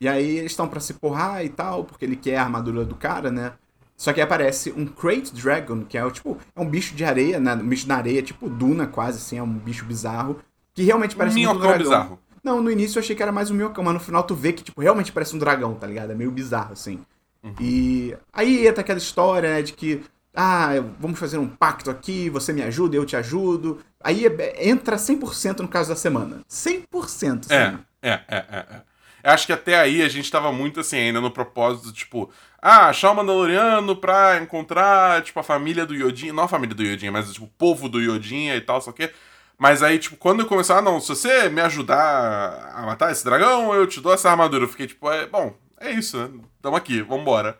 E 0.00 0.08
aí 0.08 0.38
eles 0.38 0.52
estão 0.52 0.68
para 0.68 0.80
se 0.80 0.94
porrar 0.94 1.44
e 1.44 1.48
tal, 1.48 1.84
porque 1.84 2.04
ele 2.04 2.16
quer 2.16 2.36
a 2.36 2.42
armadura 2.42 2.84
do 2.84 2.94
cara, 2.94 3.30
né? 3.30 3.52
Só 3.96 4.12
que 4.12 4.20
aparece 4.20 4.72
um 4.76 4.84
Crate 4.84 5.34
Dragon, 5.34 5.82
que 5.82 5.96
é 5.96 6.10
tipo, 6.10 6.36
é 6.54 6.60
um 6.60 6.68
bicho 6.68 6.94
de 6.94 7.04
areia, 7.04 7.40
né? 7.40 7.54
Um 7.54 7.66
bicho 7.66 7.88
na 7.88 7.96
areia, 7.96 8.22
tipo 8.22 8.48
Duna 8.48 8.86
quase, 8.86 9.18
assim, 9.18 9.38
é 9.38 9.42
um 9.42 9.52
bicho 9.52 9.86
bizarro. 9.86 10.38
Que 10.74 10.82
realmente 10.82 11.16
parece 11.16 11.38
um 11.46 11.58
dragão. 11.58 11.78
bizarro. 11.78 12.18
Não, 12.44 12.60
no 12.60 12.70
início 12.70 12.98
eu 12.98 13.02
achei 13.02 13.16
que 13.16 13.22
era 13.22 13.32
mais 13.32 13.50
um 13.50 13.54
minhocão, 13.54 13.82
mas 13.82 13.94
no 13.94 14.00
final 14.00 14.22
tu 14.22 14.34
vê 14.34 14.52
que, 14.52 14.62
tipo, 14.62 14.80
realmente 14.80 15.10
parece 15.10 15.34
um 15.34 15.38
dragão, 15.38 15.74
tá 15.74 15.86
ligado? 15.86 16.12
É 16.12 16.14
meio 16.14 16.30
bizarro, 16.30 16.74
assim. 16.74 17.00
Uhum. 17.42 17.54
E 17.58 18.16
aí 18.32 18.66
entra 18.66 18.82
aquela 18.82 18.98
história, 18.98 19.48
né, 19.48 19.62
de 19.62 19.72
que, 19.72 20.02
ah, 20.34 20.72
vamos 21.00 21.18
fazer 21.18 21.38
um 21.38 21.48
pacto 21.48 21.90
aqui, 21.90 22.28
você 22.28 22.52
me 22.52 22.62
ajuda, 22.62 22.94
eu 22.94 23.06
te 23.06 23.16
ajudo. 23.16 23.78
Aí 24.00 24.26
é, 24.26 24.68
entra 24.68 24.96
100% 24.96 25.60
no 25.60 25.68
caso 25.68 25.88
da 25.88 25.96
semana. 25.96 26.42
100%. 26.48 27.46
Sim. 27.46 27.54
É, 27.54 27.78
é, 28.02 28.10
é, 28.10 28.36
é, 28.36 28.58
é. 28.58 28.82
Acho 29.26 29.46
que 29.46 29.52
até 29.52 29.76
aí 29.76 30.02
a 30.02 30.08
gente 30.08 30.30
tava 30.30 30.52
muito 30.52 30.80
assim, 30.80 30.96
ainda 30.96 31.20
no 31.20 31.30
propósito, 31.30 31.92
tipo, 31.92 32.30
ah, 32.62 32.88
achar 32.88 33.10
o 33.10 33.14
Mandaloriano 33.14 33.96
pra 33.96 34.38
encontrar, 34.40 35.22
tipo, 35.22 35.40
a 35.40 35.42
família 35.42 35.84
do 35.84 35.94
Yodinha. 35.94 36.32
Não 36.32 36.44
a 36.44 36.48
família 36.48 36.74
do 36.74 36.82
Yodinha, 36.82 37.10
mas 37.10 37.32
tipo, 37.32 37.46
o 37.46 37.50
povo 37.58 37.88
do 37.88 38.00
Yodinha 38.00 38.54
e 38.54 38.60
tal, 38.60 38.80
só 38.80 38.92
que. 38.92 39.10
Mas 39.58 39.82
aí, 39.82 39.98
tipo, 39.98 40.16
quando 40.16 40.40
eu 40.40 40.46
começar, 40.46 40.78
ah, 40.78 40.82
não, 40.82 41.00
se 41.00 41.08
você 41.08 41.48
me 41.48 41.60
ajudar 41.62 42.72
a 42.74 42.82
matar 42.82 43.10
esse 43.10 43.24
dragão, 43.24 43.74
eu 43.74 43.86
te 43.86 44.00
dou 44.00 44.12
essa 44.12 44.30
armadura. 44.30 44.64
Eu 44.64 44.68
fiquei 44.68 44.86
tipo, 44.86 45.10
é, 45.10 45.26
bom, 45.26 45.54
é 45.80 45.90
isso, 45.90 46.18
né? 46.18 46.30
Tamo 46.62 46.76
aqui, 46.76 47.02
vambora. 47.02 47.58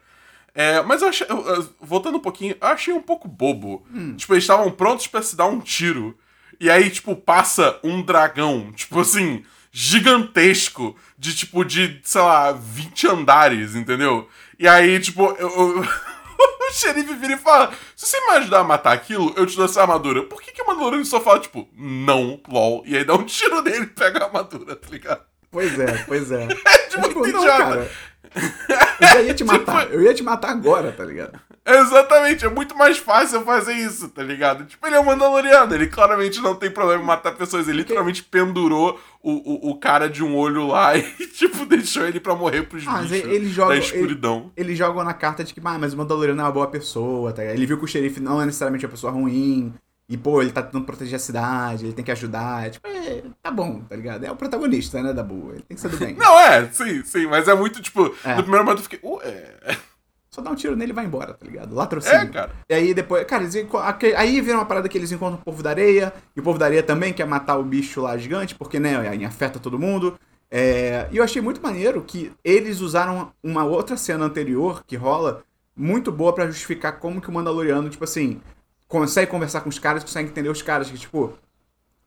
É, 0.54 0.82
mas 0.82 1.02
eu 1.02 1.08
achei, 1.08 1.26
eu, 1.28 1.68
voltando 1.80 2.18
um 2.18 2.20
pouquinho, 2.20 2.56
eu 2.60 2.68
achei 2.68 2.94
um 2.94 3.02
pouco 3.02 3.26
bobo. 3.28 3.84
Hum. 3.92 4.14
Tipo, 4.16 4.34
eles 4.34 4.44
estavam 4.44 4.70
prontos 4.70 5.06
para 5.06 5.22
se 5.22 5.36
dar 5.36 5.46
um 5.46 5.60
tiro. 5.60 6.16
E 6.60 6.70
aí, 6.70 6.88
tipo, 6.90 7.14
passa 7.14 7.78
um 7.82 8.02
dragão, 8.02 8.72
tipo 8.72 9.00
assim, 9.00 9.44
gigantesco, 9.78 10.96
de 11.18 11.36
tipo, 11.36 11.62
de, 11.62 12.00
sei 12.02 12.22
lá, 12.22 12.50
20 12.50 13.08
andares, 13.08 13.76
entendeu? 13.76 14.26
E 14.58 14.66
aí, 14.66 14.98
tipo, 14.98 15.36
eu, 15.38 15.50
eu... 15.50 15.84
o 15.84 16.72
xerife 16.72 17.12
vira 17.14 17.34
e 17.34 17.38
fala: 17.38 17.70
Se 17.94 18.06
você 18.06 18.18
me 18.22 18.38
ajudar 18.38 18.60
a 18.60 18.64
matar 18.64 18.94
aquilo, 18.94 19.34
eu 19.36 19.44
te 19.44 19.54
dou 19.54 19.66
essa 19.66 19.82
armadura. 19.82 20.22
Por 20.22 20.40
que, 20.40 20.50
que 20.50 20.62
o 20.62 20.66
Mandalorian 20.66 21.04
só 21.04 21.20
fala, 21.20 21.40
tipo, 21.40 21.68
não, 21.76 22.40
lol? 22.48 22.84
E 22.86 22.96
aí 22.96 23.04
dá 23.04 23.12
um 23.14 23.24
tiro 23.24 23.60
nele 23.60 23.84
e 23.84 23.86
pega 23.88 24.20
a 24.20 24.24
armadura, 24.24 24.76
tá 24.76 24.88
ligado? 24.90 25.20
Pois 25.50 25.78
é, 25.78 26.04
pois 26.04 26.32
é. 26.32 26.48
tipo, 27.02 27.22
tipo 27.22 27.38
não, 27.38 27.44
cara. 27.44 27.90
Eu 29.00 29.06
já 29.08 29.22
ia 29.22 29.34
te 29.34 29.44
matar. 29.44 29.82
Tipo... 29.82 29.94
Eu 29.94 30.02
ia 30.02 30.14
te 30.14 30.22
matar 30.22 30.50
agora, 30.50 30.92
tá 30.92 31.04
ligado? 31.04 31.38
Exatamente, 31.68 32.44
é 32.44 32.48
muito 32.48 32.76
mais 32.76 32.96
fácil 32.96 33.42
fazer 33.42 33.72
isso, 33.72 34.08
tá 34.08 34.22
ligado? 34.22 34.64
Tipo, 34.66 34.86
ele 34.86 34.94
é 34.94 35.00
um 35.00 35.04
Mandaloriano, 35.04 35.74
ele 35.74 35.88
claramente 35.88 36.40
não 36.40 36.54
tem 36.54 36.70
problema 36.70 37.02
em 37.02 37.06
matar 37.06 37.32
pessoas. 37.32 37.66
Ele 37.66 37.78
literalmente 37.78 38.22
pendurou 38.22 39.00
o, 39.20 39.32
o, 39.32 39.70
o 39.70 39.78
cara 39.80 40.08
de 40.08 40.22
um 40.22 40.36
olho 40.36 40.68
lá 40.68 40.94
e, 40.96 41.02
tipo, 41.26 41.66
deixou 41.66 42.06
ele 42.06 42.20
pra 42.20 42.36
morrer 42.36 42.62
pros 42.62 42.86
ah, 42.86 42.98
bichos 42.98 43.12
ele 43.12 43.48
joga, 43.48 43.70
da 43.70 43.78
escuridão. 43.78 44.52
Ele, 44.56 44.68
ele 44.68 44.76
joga 44.76 45.02
na 45.02 45.12
carta 45.12 45.42
de 45.42 45.52
que, 45.52 45.60
ah, 45.64 45.78
mas 45.78 45.92
o 45.92 45.96
Mandaloriano 45.96 46.40
é 46.40 46.44
uma 46.44 46.52
boa 46.52 46.68
pessoa, 46.68 47.32
tá 47.32 47.42
ligado? 47.42 47.56
Ele 47.56 47.66
viu 47.66 47.78
que 47.78 47.84
o 47.84 47.88
xerife 47.88 48.20
não 48.20 48.40
é 48.40 48.46
necessariamente 48.46 48.84
uma 48.84 48.92
pessoa 48.92 49.12
ruim. 49.12 49.74
E, 50.08 50.16
pô, 50.16 50.40
ele 50.40 50.52
tá 50.52 50.62
tentando 50.62 50.84
proteger 50.84 51.16
a 51.16 51.18
cidade, 51.18 51.86
ele 51.86 51.92
tem 51.92 52.04
que 52.04 52.12
ajudar. 52.12 52.66
É, 52.66 52.70
tipo, 52.70 52.86
é, 52.86 53.24
tá 53.42 53.50
bom, 53.50 53.80
tá 53.80 53.96
ligado? 53.96 54.24
É 54.24 54.30
o 54.30 54.36
protagonista, 54.36 55.02
né, 55.02 55.12
da 55.12 55.22
boa. 55.22 55.52
Ele 55.52 55.62
tem 55.62 55.74
que 55.74 55.80
ser 55.80 55.88
do 55.88 55.96
bem. 55.96 56.14
Não, 56.18 56.38
é, 56.38 56.68
sim, 56.70 57.02
sim, 57.04 57.26
mas 57.26 57.48
é 57.48 57.54
muito, 57.54 57.82
tipo, 57.82 58.14
é. 58.24 58.36
no 58.36 58.42
primeiro 58.42 58.64
momento 58.64 58.78
eu 58.78 58.84
fiquei, 58.84 59.00
ué. 59.02 59.54
Só 60.30 60.42
dá 60.42 60.50
um 60.50 60.54
tiro 60.54 60.76
nele 60.76 60.92
e 60.92 60.94
vai 60.94 61.06
embora, 61.06 61.32
tá 61.32 61.46
ligado? 61.46 61.74
Latrocínio. 61.74 62.18
É, 62.18 62.26
cara. 62.26 62.50
E 62.68 62.74
aí 62.74 62.92
depois, 62.92 63.24
cara, 63.24 63.42
eles, 63.42 63.56
aí 64.14 64.40
vira 64.42 64.58
uma 64.58 64.66
parada 64.66 64.86
que 64.86 64.98
eles 64.98 65.10
encontram 65.10 65.40
o 65.40 65.42
povo 65.42 65.62
da 65.62 65.70
areia, 65.70 66.12
e 66.36 66.40
o 66.40 66.42
povo 66.42 66.58
da 66.58 66.66
areia 66.66 66.82
também 66.82 67.10
quer 67.10 67.26
matar 67.26 67.56
o 67.56 67.62
bicho 67.62 68.02
lá 68.02 68.18
gigante, 68.18 68.54
porque, 68.54 68.78
né, 68.78 68.96
afeta 69.24 69.58
todo 69.58 69.78
mundo. 69.78 70.18
É, 70.50 71.08
e 71.10 71.16
eu 71.16 71.24
achei 71.24 71.40
muito 71.40 71.62
maneiro 71.62 72.02
que 72.02 72.32
eles 72.44 72.80
usaram 72.80 73.32
uma 73.42 73.64
outra 73.64 73.96
cena 73.96 74.26
anterior 74.26 74.84
que 74.86 74.94
rola 74.94 75.42
muito 75.74 76.12
boa 76.12 76.32
para 76.32 76.46
justificar 76.46 76.98
como 76.98 77.20
que 77.20 77.28
o 77.28 77.32
Mandaloriano, 77.32 77.88
tipo 77.88 78.04
assim, 78.04 78.40
consegue 78.88 79.30
conversar 79.30 79.60
com 79.60 79.68
os 79.68 79.78
caras, 79.78 80.02
consegue 80.02 80.30
entender 80.30 80.48
os 80.48 80.62
caras. 80.62 80.90
Que, 80.90 80.98
tipo, 80.98 81.32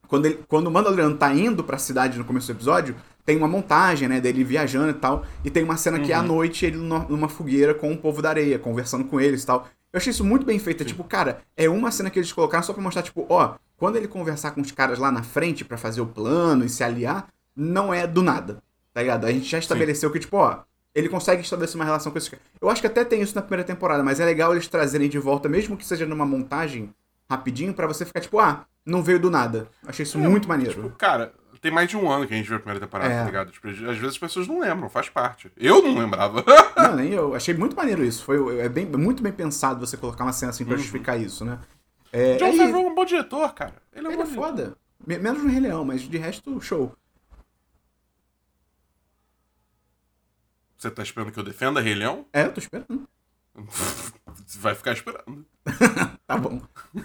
quando, 0.08 0.26
ele, 0.26 0.40
quando 0.48 0.68
o 0.68 0.72
Mandaloriano 0.72 1.18
tá 1.18 1.34
indo 1.34 1.64
pra 1.64 1.78
cidade 1.78 2.18
no 2.18 2.26
começo 2.26 2.48
do 2.48 2.56
episódio, 2.56 2.96
tem 3.26 3.38
uma 3.38 3.48
montagem, 3.48 4.08
né, 4.08 4.20
dele 4.20 4.44
viajando 4.44 4.90
e 4.90 4.94
tal. 4.94 5.26
E 5.44 5.50
tem 5.50 5.64
uma 5.64 5.78
cena 5.78 5.98
uhum. 5.98 6.04
que 6.04 6.12
é 6.12 6.16
à 6.16 6.22
uhum. 6.22 6.28
noite 6.28 6.66
ele 6.66 6.78
numa 6.78 7.30
fogueira 7.30 7.74
com 7.74 7.92
o 7.92 7.98
povo 7.98 8.22
da 8.22 8.30
areia, 8.30 8.58
conversando 8.58 9.04
com 9.06 9.20
eles 9.22 9.44
e 9.44 9.46
tal. 9.46 9.68
Eu 9.92 9.98
achei 9.98 10.12
isso 10.12 10.24
muito 10.24 10.46
bem 10.46 10.60
feito. 10.60 10.84
É, 10.84 10.86
tipo, 10.86 11.04
cara, 11.04 11.42
é 11.56 11.70
uma 11.70 11.92
cena 11.92 12.10
que 12.10 12.20
eles 12.20 12.32
colocaram 12.32 12.64
só 12.64 12.74
pra 12.74 12.82
mostrar, 12.82 13.02
tipo, 13.02 13.26
ó, 13.30 13.56
quando 13.78 13.96
ele 13.96 14.08
conversar 14.08 14.52
com 14.52 14.62
os 14.62 14.72
caras 14.72 15.00
lá 15.00 15.12
na 15.12 15.24
frente 15.24 15.66
para 15.66 15.78
fazer 15.78 16.02
o 16.02 16.06
plano 16.06 16.66
e 16.66 16.70
se 16.70 16.84
aliar, 16.84 17.28
não 17.56 17.94
é 17.94 18.06
do 18.06 18.22
nada. 18.22 18.62
Tá 18.94 19.02
ligado? 19.02 19.26
A 19.26 19.32
gente 19.32 19.46
já 19.46 19.58
estabeleceu 19.58 20.10
Sim. 20.10 20.14
que, 20.14 20.20
tipo, 20.20 20.38
ó, 20.38 20.60
ele 21.00 21.10
consegue 21.10 21.41
estabelecer 21.41 21.75
uma 21.75 21.86
relação 21.86 22.12
com 22.12 22.18
esses 22.18 22.29
caras. 22.29 22.46
Eu 22.62 22.70
acho 22.70 22.82
que 22.82 22.88
até 22.88 23.03
tem 23.03 23.22
isso 23.22 23.36
na 23.36 23.41
primeira 23.41 23.63
temporada, 23.63 24.03
mas 24.03 24.20
é 24.20 24.25
legal 24.25 24.53
eles 24.53 24.68
trazerem 24.68 25.10
de 25.10 25.18
volta, 25.18 25.50
mesmo 25.50 25.75
que 25.77 25.86
seja 25.86 26.06
numa 26.06 26.25
montagem 26.25 26.94
rapidinho, 27.29 27.74
para 27.74 27.88
você 27.88 28.06
ficar 28.06 28.20
tipo, 28.22 28.39
ah, 28.39 28.65
não 28.86 29.01
veio 29.03 29.20
do 29.20 29.29
nada. 29.29 29.68
Achei 29.86 30.03
isso 30.03 30.18
é, 30.18 30.22
muito 30.22 30.48
maneiro. 30.48 30.74
Tipo, 30.74 30.89
cara, 30.91 31.34
tem 31.62 31.72
mais 31.72 31.89
de 31.89 31.98
um 31.98 32.10
ano 32.10 32.25
que 32.25 32.34
a 32.34 32.38
gente 32.38 32.48
viu 32.48 32.56
a 32.56 32.60
primeira 32.60 32.79
temporada, 32.79 33.13
é. 33.13 33.20
tá 33.20 33.25
ligado? 33.25 33.51
Tipo, 33.51 33.68
às 33.68 33.77
vezes 33.77 34.03
as 34.03 34.18
pessoas 34.18 34.48
não 34.48 34.60
lembram, 34.60 34.89
faz 34.89 35.10
parte. 35.10 35.51
Eu 35.58 35.82
não 35.82 35.98
lembrava. 35.98 36.44
não, 36.75 36.96
nem 36.96 37.12
eu. 37.12 37.36
Achei 37.36 37.53
muito 37.53 37.75
maneiro 37.75 38.03
isso. 38.03 38.24
Foi 38.24 38.60
é 38.60 38.69
bem, 38.69 38.86
muito 38.86 39.21
bem 39.21 39.32
pensado 39.32 39.86
você 39.86 39.97
colocar 39.97 40.24
uma 40.24 40.34
cena 40.34 40.52
assim 40.52 40.63
pra 40.63 40.74
uhum. 40.74 40.80
justificar 40.80 41.19
isso, 41.19 41.43
né? 41.43 41.60
É, 42.12 42.38
John 42.38 42.54
Favreau 42.54 42.86
é 42.86 42.89
um 42.89 42.95
bom 42.95 43.06
diretor, 43.06 43.54
cara. 43.54 43.76
Ele 43.93 44.08
é, 44.08 44.13
ele 44.13 44.21
é 44.21 44.26
foda. 44.26 44.76
Menos 45.06 45.43
no 45.43 45.50
Rei 45.50 45.60
Leão, 45.60 45.86
mas 45.86 46.02
de 46.02 46.17
resto, 46.17 46.60
show. 46.62 46.95
Você 50.80 50.89
tá 50.89 51.04
esperando 51.04 51.30
que 51.30 51.38
eu 51.38 51.44
defenda 51.44 51.82
Rei 51.82 51.94
Leão? 51.94 52.26
É, 52.32 52.44
eu 52.44 52.54
tô 52.54 52.62
esperando. 52.62 53.06
Vai 54.60 54.74
ficar 54.74 54.94
esperando. 54.94 55.46
tá 56.26 56.38
bom. 56.38 56.62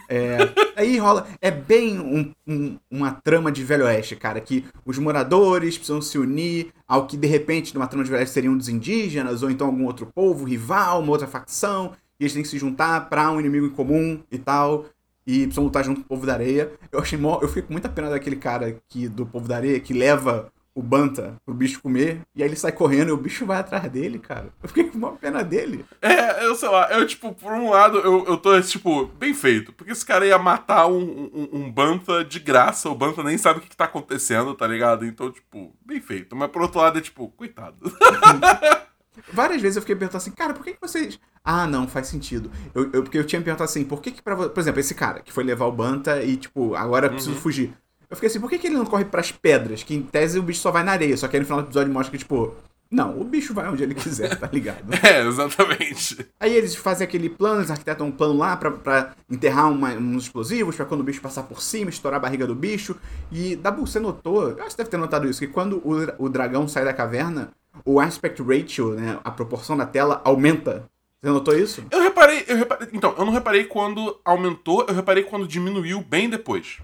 É, 0.08 0.38
aí 0.76 0.96
rola. 0.96 1.26
É 1.40 1.50
bem 1.50 1.98
um, 1.98 2.32
um, 2.46 2.78
uma 2.88 3.10
trama 3.10 3.50
de 3.50 3.64
Velho 3.64 3.84
Oeste, 3.84 4.14
cara. 4.14 4.40
Que 4.40 4.64
os 4.86 4.96
moradores 4.96 5.76
precisam 5.76 6.00
se 6.00 6.16
unir 6.16 6.72
ao 6.86 7.08
que 7.08 7.16
de 7.16 7.26
repente 7.26 7.74
numa 7.74 7.88
trama 7.88 8.04
de 8.04 8.10
Velho 8.10 8.20
Oeste 8.20 8.34
seriam 8.34 8.56
dos 8.56 8.68
indígenas, 8.68 9.42
ou 9.42 9.50
então 9.50 9.66
algum 9.66 9.86
outro 9.86 10.06
povo, 10.06 10.44
rival, 10.44 11.02
uma 11.02 11.10
outra 11.10 11.26
facção. 11.26 11.96
E 12.20 12.22
eles 12.22 12.32
têm 12.32 12.42
que 12.42 12.48
se 12.48 12.58
juntar 12.58 13.08
pra 13.08 13.28
um 13.32 13.40
inimigo 13.40 13.66
em 13.66 13.70
comum 13.70 14.22
e 14.30 14.38
tal. 14.38 14.86
E 15.26 15.40
precisam 15.46 15.64
lutar 15.64 15.84
junto 15.84 16.02
com 16.02 16.06
o 16.06 16.08
povo 16.10 16.26
da 16.26 16.34
areia. 16.34 16.70
Eu 16.92 17.00
achei 17.00 17.18
mó, 17.18 17.40
Eu 17.42 17.48
fiquei 17.48 17.62
com 17.62 17.72
muita 17.72 17.88
pena 17.88 18.08
daquele 18.08 18.36
cara 18.36 18.76
que, 18.88 19.08
do 19.08 19.26
povo 19.26 19.48
da 19.48 19.56
areia 19.56 19.80
que 19.80 19.92
leva 19.92 20.52
o 20.74 20.82
Banta 20.82 21.36
pro 21.44 21.54
bicho 21.54 21.80
comer, 21.80 22.20
e 22.34 22.42
aí 22.42 22.48
ele 22.48 22.56
sai 22.56 22.72
correndo 22.72 23.08
e 23.08 23.12
o 23.12 23.16
bicho 23.16 23.46
vai 23.46 23.58
atrás 23.58 23.90
dele, 23.90 24.18
cara. 24.18 24.48
Eu 24.62 24.68
fiquei 24.68 24.84
com 24.84 24.98
uma 24.98 25.12
pena 25.12 25.44
dele. 25.44 25.84
É, 26.02 26.44
eu 26.44 26.54
sei 26.56 26.68
lá, 26.68 26.90
eu, 26.90 27.06
tipo, 27.06 27.32
por 27.32 27.52
um 27.52 27.70
lado, 27.70 27.98
eu, 27.98 28.24
eu 28.26 28.36
tô, 28.36 28.60
tipo, 28.60 29.06
bem 29.06 29.32
feito, 29.32 29.72
porque 29.72 29.92
esse 29.92 30.04
cara 30.04 30.26
ia 30.26 30.38
matar 30.38 30.86
um, 30.86 31.30
um, 31.32 31.48
um 31.52 31.72
Banta 31.72 32.24
de 32.24 32.40
graça, 32.40 32.88
o 32.88 32.94
Banta 32.94 33.22
nem 33.22 33.38
sabe 33.38 33.58
o 33.58 33.62
que, 33.62 33.68
que 33.68 33.76
tá 33.76 33.84
acontecendo, 33.84 34.54
tá 34.54 34.66
ligado? 34.66 35.06
Então, 35.06 35.30
tipo, 35.30 35.74
bem 35.84 36.00
feito. 36.00 36.34
Mas 36.34 36.50
por 36.50 36.62
outro 36.62 36.80
lado, 36.80 36.98
é 36.98 37.02
tipo, 37.02 37.28
coitado. 37.28 37.76
Várias 39.32 39.62
vezes 39.62 39.76
eu 39.76 39.82
fiquei 39.82 39.94
perguntando 39.94 40.22
assim, 40.22 40.32
cara, 40.32 40.52
por 40.52 40.64
que, 40.64 40.72
que 40.72 40.80
vocês. 40.80 41.18
Ah, 41.44 41.66
não, 41.66 41.86
faz 41.86 42.08
sentido. 42.08 42.50
Eu, 42.74 42.90
eu, 42.92 43.02
porque 43.02 43.18
eu 43.18 43.24
tinha 43.24 43.40
perguntado 43.40 43.68
assim, 43.68 43.84
por 43.84 44.00
que, 44.00 44.10
que 44.10 44.22
pra 44.22 44.36
Por 44.36 44.58
exemplo, 44.58 44.80
esse 44.80 44.94
cara 44.94 45.20
que 45.20 45.32
foi 45.32 45.44
levar 45.44 45.66
o 45.66 45.72
Banta 45.72 46.22
e, 46.22 46.36
tipo, 46.36 46.74
agora 46.74 47.06
eu 47.06 47.10
preciso 47.10 47.34
uhum. 47.34 47.40
fugir. 47.40 47.72
Eu 48.08 48.16
fiquei 48.16 48.28
assim, 48.28 48.40
por 48.40 48.50
que, 48.50 48.58
que 48.58 48.66
ele 48.66 48.76
não 48.76 48.86
corre 48.86 49.04
pras 49.04 49.32
pedras? 49.32 49.82
Que 49.82 49.94
em 49.94 50.02
tese 50.02 50.38
o 50.38 50.42
bicho 50.42 50.60
só 50.60 50.70
vai 50.70 50.82
na 50.82 50.92
areia. 50.92 51.16
Só 51.16 51.28
que 51.28 51.36
aí 51.36 51.40
no 51.40 51.46
final 51.46 51.62
do 51.62 51.66
episódio 51.66 51.92
mostra 51.92 52.12
que, 52.12 52.18
tipo, 52.18 52.54
não, 52.90 53.20
o 53.20 53.24
bicho 53.24 53.52
vai 53.52 53.68
onde 53.68 53.82
ele 53.82 53.94
quiser, 53.94 54.38
tá 54.38 54.48
ligado? 54.52 54.84
é, 55.04 55.26
exatamente. 55.26 56.26
Aí 56.38 56.54
eles 56.54 56.76
fazem 56.76 57.04
aquele 57.04 57.28
plano, 57.28 57.60
eles 57.60 57.70
arquitetam 57.70 58.06
um 58.06 58.12
plano 58.12 58.36
lá 58.38 58.56
pra, 58.56 58.70
pra 58.70 59.14
enterrar 59.28 59.70
uma, 59.70 59.90
uns 59.94 60.24
explosivos, 60.24 60.76
pra 60.76 60.84
quando 60.84 61.00
o 61.00 61.04
bicho 61.04 61.20
passar 61.20 61.42
por 61.42 61.60
cima, 61.60 61.90
estourar 61.90 62.18
a 62.18 62.22
barriga 62.22 62.46
do 62.46 62.54
bicho. 62.54 62.94
E, 63.32 63.56
Dabu, 63.56 63.86
você 63.86 63.98
notou, 63.98 64.50
eu 64.50 64.58
acho 64.58 64.64
que 64.64 64.70
você 64.70 64.76
deve 64.76 64.90
ter 64.90 64.96
notado 64.96 65.28
isso, 65.28 65.40
que 65.40 65.48
quando 65.48 65.78
o, 65.78 66.24
o 66.24 66.28
dragão 66.28 66.68
sai 66.68 66.84
da 66.84 66.92
caverna, 66.92 67.50
o 67.84 67.98
aspect 67.98 68.40
ratio, 68.42 68.94
né, 68.94 69.18
a 69.24 69.30
proporção 69.30 69.76
da 69.76 69.86
tela, 69.86 70.20
aumenta. 70.24 70.88
Você 71.20 71.30
notou 71.30 71.58
isso? 71.58 71.82
Eu 71.90 72.02
reparei, 72.02 72.44
eu 72.46 72.56
reparei. 72.56 72.88
Então, 72.92 73.14
eu 73.18 73.24
não 73.24 73.32
reparei 73.32 73.64
quando 73.64 74.20
aumentou, 74.24 74.84
eu 74.86 74.94
reparei 74.94 75.24
quando 75.24 75.48
diminuiu 75.48 76.00
bem 76.02 76.28
depois. 76.28 76.78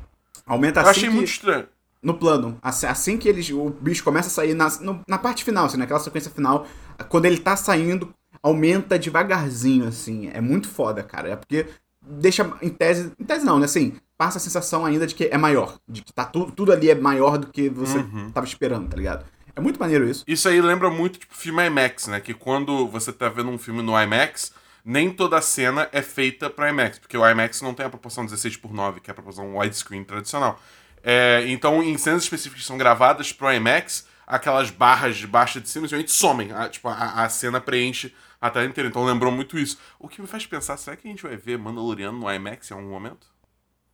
Aumenta 0.50 0.80
assim. 0.80 0.86
Eu 0.86 0.90
achei 0.90 1.08
que, 1.08 1.14
muito 1.14 1.28
estranho. 1.28 1.66
No 2.02 2.14
plano. 2.14 2.58
Assim, 2.60 2.86
assim 2.86 3.16
que 3.16 3.28
eles, 3.28 3.48
o 3.50 3.70
bicho 3.70 4.02
começa 4.02 4.26
a 4.26 4.30
sair 4.30 4.52
na, 4.52 4.68
no, 4.80 5.00
na 5.06 5.16
parte 5.16 5.44
final, 5.44 5.66
assim, 5.66 5.76
naquela 5.76 6.00
sequência 6.00 6.30
final, 6.30 6.66
quando 7.08 7.26
ele 7.26 7.38
tá 7.38 7.54
saindo, 7.54 8.12
aumenta 8.42 8.98
devagarzinho, 8.98 9.86
assim. 9.86 10.28
É 10.34 10.40
muito 10.40 10.66
foda, 10.68 11.04
cara. 11.04 11.28
É 11.28 11.36
porque 11.36 11.66
deixa, 12.04 12.50
em 12.60 12.68
tese. 12.68 13.12
Em 13.18 13.24
tese 13.24 13.44
não, 13.44 13.60
né? 13.60 13.66
Assim, 13.66 13.94
passa 14.18 14.38
a 14.38 14.40
sensação 14.40 14.84
ainda 14.84 15.06
de 15.06 15.14
que 15.14 15.28
é 15.30 15.38
maior. 15.38 15.78
De 15.88 16.02
que 16.02 16.12
tá 16.12 16.24
tudo, 16.24 16.50
tudo 16.50 16.72
ali 16.72 16.90
é 16.90 16.96
maior 16.96 17.38
do 17.38 17.46
que 17.46 17.68
você 17.68 17.98
uhum. 17.98 18.32
tava 18.32 18.46
esperando, 18.46 18.88
tá 18.88 18.96
ligado? 18.96 19.24
É 19.54 19.60
muito 19.60 19.78
maneiro 19.78 20.08
isso. 20.08 20.24
Isso 20.26 20.48
aí 20.48 20.60
lembra 20.60 20.90
muito, 20.90 21.18
tipo, 21.18 21.34
filme 21.34 21.64
IMAX, 21.64 22.08
né? 22.08 22.18
Que 22.18 22.34
quando 22.34 22.88
você 22.88 23.12
tá 23.12 23.28
vendo 23.28 23.50
um 23.50 23.58
filme 23.58 23.82
no 23.82 24.00
IMAX, 24.00 24.52
nem 24.84 25.10
toda 25.12 25.40
cena 25.42 25.88
é 25.92 26.02
feita 26.02 26.48
para 26.48 26.70
IMAX, 26.70 26.98
porque 26.98 27.16
o 27.16 27.28
IMAX 27.28 27.60
não 27.62 27.74
tem 27.74 27.86
a 27.86 27.90
proporção 27.90 28.24
16 28.24 28.56
por 28.56 28.72
9, 28.72 29.00
que 29.00 29.10
é 29.10 29.12
a 29.12 29.14
proporção 29.14 29.56
widescreen 29.56 30.04
tradicional. 30.04 30.60
É, 31.02 31.44
então, 31.48 31.82
em 31.82 31.96
cenas 31.96 32.22
específicas 32.22 32.62
que 32.62 32.66
são 32.66 32.78
gravadas 32.78 33.32
pro 33.32 33.52
IMAX, 33.52 34.06
aquelas 34.26 34.70
barras 34.70 35.16
de 35.16 35.26
baixo 35.26 35.60
de 35.60 35.68
cima 35.68 35.86
simplesmente 35.86 36.12
somem. 36.12 36.52
A, 36.52 36.68
tipo, 36.68 36.88
a, 36.88 37.24
a, 37.24 37.28
cena 37.28 37.60
preenche 37.60 38.14
a 38.40 38.48
tela 38.48 38.64
inteira. 38.64 38.88
Então 38.88 39.04
lembrou 39.04 39.32
muito 39.32 39.58
isso. 39.58 39.78
O 39.98 40.08
que 40.08 40.20
me 40.20 40.28
faz 40.28 40.46
pensar, 40.46 40.76
será 40.76 40.96
que 40.96 41.06
a 41.06 41.10
gente 41.10 41.22
vai 41.22 41.36
ver 41.36 41.58
Mandaloriano 41.58 42.18
no 42.18 42.32
IMAX 42.32 42.70
em 42.70 42.74
algum 42.74 42.90
momento? 42.90 43.26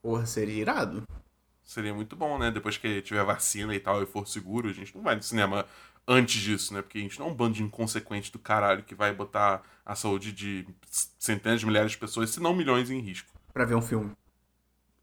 Porra, 0.03 0.27
seria 0.27 0.61
irado. 0.61 1.03
Seria 1.65 1.93
muito 1.93 2.15
bom, 2.15 2.39
né? 2.39 2.51
Depois 2.51 2.77
que 2.77 3.03
tiver 3.03 3.25
vacina 3.25 3.75
e 3.75 3.81
tal 3.81 4.03
e 4.03 4.07
for 4.07 4.29
seguro, 4.29 4.69
a 4.69 4.73
gente 4.73 4.95
não 4.95 5.03
vai 5.03 5.17
no 5.17 5.23
cinema 5.23 5.67
antes 6.07 6.41
disso, 6.41 6.73
né? 6.75 6.83
Porque 6.83 6.99
a 6.99 7.01
gente 7.01 7.19
não 7.19 7.27
é 7.27 7.31
um 7.31 7.35
bando 7.35 7.55
de 7.55 7.63
inconsequente 7.63 8.31
do 8.33 8.39
caralho 8.39 8.83
que 8.83 8.95
vai 8.95 9.13
botar 9.13 9.63
a 9.85 9.95
saúde 9.95 10.33
de 10.33 10.67
centenas 11.19 11.61
de 11.61 11.67
milhares 11.67 11.93
de 11.93 11.99
pessoas, 11.99 12.31
se 12.31 12.41
não 12.41 12.55
milhões, 12.55 12.91
em 12.91 13.01
risco. 13.01 13.29
Para 13.53 13.65
ver 13.65 13.75
um 13.75 13.83
filme. 13.83 14.11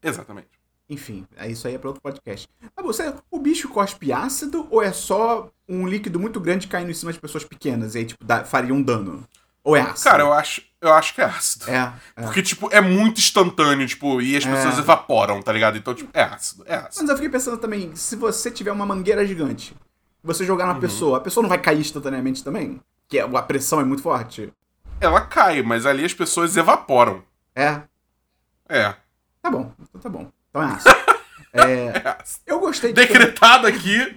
Exatamente. 0.02 0.48
Enfim, 0.88 1.26
é 1.36 1.50
isso 1.50 1.66
aí 1.66 1.74
é 1.74 1.78
para 1.78 1.88
outro 1.88 2.02
podcast. 2.02 2.46
Ah, 2.76 2.82
você, 2.82 3.14
o 3.30 3.38
bicho 3.38 3.68
cospe 3.70 4.12
ácido 4.12 4.66
ou 4.70 4.82
é 4.82 4.92
só 4.92 5.50
um 5.66 5.86
líquido 5.86 6.20
muito 6.20 6.38
grande 6.38 6.66
caindo 6.68 6.90
em 6.90 6.94
cima 6.94 7.12
de 7.12 7.18
pessoas 7.18 7.42
pequenas 7.44 7.94
e 7.94 7.98
aí, 7.98 8.04
tipo, 8.04 8.22
dá, 8.22 8.44
faria 8.44 8.74
um 8.74 8.82
dano? 8.82 9.26
Ou 9.62 9.74
é 9.74 9.80
ácido? 9.80 10.10
Cara, 10.10 10.22
eu 10.22 10.32
acho, 10.32 10.62
Eu 10.82 10.92
acho 10.92 11.14
que 11.14 11.22
é 11.22 11.24
ácido. 11.24 11.70
É. 11.70 11.94
é. 12.16 12.22
Porque, 12.22 12.42
tipo, 12.42 12.68
é 12.70 12.78
muito 12.82 13.18
instantâneo, 13.18 13.86
tipo, 13.86 14.20
e 14.20 14.36
as 14.36 14.44
pessoas 14.44 14.76
É. 14.76 14.80
evaporam, 14.80 15.40
tá 15.40 15.50
ligado? 15.50 15.78
Então, 15.78 15.94
tipo, 15.94 16.10
é 16.12 16.22
ácido, 16.22 16.62
é 16.66 16.74
ácido. 16.74 16.96
Mas 17.00 17.08
eu 17.08 17.16
fiquei 17.16 17.30
pensando 17.30 17.56
também, 17.56 17.96
se 17.96 18.14
você 18.16 18.50
tiver 18.50 18.70
uma 18.70 18.84
mangueira 18.84 19.26
gigante, 19.26 19.74
você 20.24 20.44
jogar 20.44 20.66
Uhum. 20.68 20.74
na 20.74 20.80
pessoa, 20.80 21.18
a 21.18 21.20
pessoa 21.20 21.42
não 21.42 21.48
vai 21.48 21.58
cair 21.58 21.80
instantaneamente 21.80 22.42
também? 22.42 22.80
Que 23.08 23.18
é- 23.18 23.22
a 23.22 23.42
pressão 23.42 23.80
é 23.80 23.84
muito 23.84 24.02
forte. 24.02 24.52
Ela 25.00 25.20
cai, 25.20 25.62
mas 25.62 25.86
ali 25.86 26.04
as 26.04 26.14
pessoas 26.14 26.56
evaporam. 26.56 27.22
É. 27.54 27.82
É, 28.68 28.94
Tá 29.42 29.50
bom. 29.50 29.72
Então 29.82 30.00
tá 30.00 30.08
bom. 30.08 30.30
Então 30.50 30.62
é 30.62 30.66
ácido. 30.66 30.94
É, 31.52 31.86
é 32.02 32.16
ácido. 32.20 32.42
eu 32.46 32.58
gostei 32.58 32.92
de. 32.92 33.00
Decretado 33.00 33.66
aqui, 33.68 34.16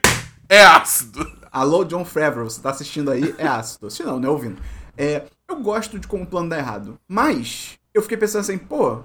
é 0.49 0.63
ácido. 0.63 1.23
Alô, 1.51 1.83
John 1.83 2.03
Favreau, 2.03 2.49
você 2.49 2.59
tá 2.61 2.71
assistindo 2.71 3.11
aí, 3.11 3.35
é 3.37 3.45
ácido. 3.47 3.91
Se 3.91 4.01
não, 4.03 4.19
né? 4.19 4.27
Ouvindo. 4.27 4.59
É, 4.97 5.23
eu 5.47 5.57
gosto 5.61 5.99
de 5.99 6.07
como 6.07 6.23
o 6.23 6.25
plano 6.25 6.49
dá 6.49 6.57
errado. 6.57 6.97
Mas, 7.07 7.77
eu 7.93 8.01
fiquei 8.01 8.17
pensando 8.17 8.41
assim, 8.41 8.57
pô, 8.57 9.03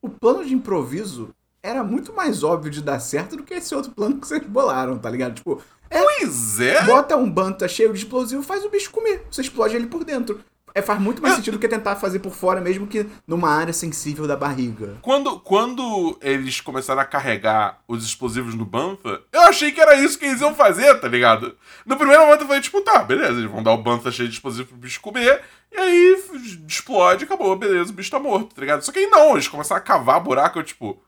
o 0.00 0.08
plano 0.08 0.42
de 0.46 0.54
improviso 0.54 1.34
era 1.62 1.82
muito 1.84 2.12
mais 2.12 2.42
óbvio 2.42 2.70
de 2.70 2.82
dar 2.82 2.98
certo 3.00 3.36
do 3.36 3.42
que 3.42 3.54
esse 3.54 3.74
outro 3.74 3.90
plano 3.92 4.18
que 4.18 4.26
vocês 4.26 4.42
bolaram, 4.46 4.98
tá 4.98 5.10
ligado? 5.10 5.34
Tipo, 5.34 5.60
é, 5.90 6.00
Pois 6.00 6.60
é. 6.60 6.82
bota 6.84 7.16
um 7.16 7.30
banta 7.30 7.66
cheio 7.68 7.92
de 7.92 7.98
explosivo, 7.98 8.42
faz 8.42 8.64
o 8.64 8.70
bicho 8.70 8.90
comer. 8.90 9.26
Você 9.30 9.40
explode 9.42 9.76
ele 9.76 9.86
por 9.86 10.04
dentro. 10.04 10.40
É, 10.72 10.80
faz 10.80 11.00
muito 11.00 11.20
mais 11.20 11.32
Eu- 11.34 11.38
sentido 11.38 11.54
do 11.54 11.58
que 11.58 11.66
tentar 11.66 11.96
fazer 11.96 12.20
por 12.20 12.32
fora, 12.32 12.60
mesmo 12.60 12.86
que 12.86 13.04
numa 13.26 13.50
área 13.50 13.72
sensível 13.72 14.24
da 14.28 14.36
barriga. 14.36 14.98
Quando, 15.02 15.40
quando 15.40 16.16
eles 16.22 16.60
começaram 16.60 17.00
a 17.00 17.04
carregar 17.04 17.80
os 17.88 18.04
explosivos 18.04 18.54
no 18.54 18.64
Bantha, 18.64 19.20
eu 19.32 19.40
achei 19.42 19.72
que 19.72 19.80
era 19.80 19.96
isso 19.96 20.16
que 20.16 20.26
eles 20.26 20.40
iam 20.40 20.54
fazer, 20.54 20.94
tá 21.00 21.08
ligado? 21.08 21.56
No 21.84 21.96
primeiro 21.96 22.22
momento 22.22 22.42
eu 22.42 22.46
falei, 22.46 22.62
tipo, 22.62 22.80
tá, 22.82 23.00
beleza, 23.02 23.32
eles 23.40 23.50
vão 23.50 23.64
dar 23.64 23.72
o 23.72 23.82
Bantha 23.82 24.12
cheio 24.12 24.28
de 24.28 24.34
explosivo 24.36 24.68
pro 24.68 24.76
bicho 24.76 25.00
comer, 25.00 25.42
e 25.72 25.76
aí 25.76 26.22
explode, 26.68 27.24
acabou, 27.24 27.56
beleza, 27.56 27.90
o 27.90 27.94
bicho 27.94 28.10
tá 28.12 28.20
morto, 28.20 28.54
tá 28.54 28.60
ligado? 28.60 28.82
Só 28.82 28.92
que 28.92 29.00
aí 29.00 29.06
não, 29.08 29.32
eles 29.32 29.48
começaram 29.48 29.80
a 29.80 29.84
cavar 29.84 30.20
buraco, 30.20 30.60
eu, 30.60 30.62
tipo, 30.62 31.02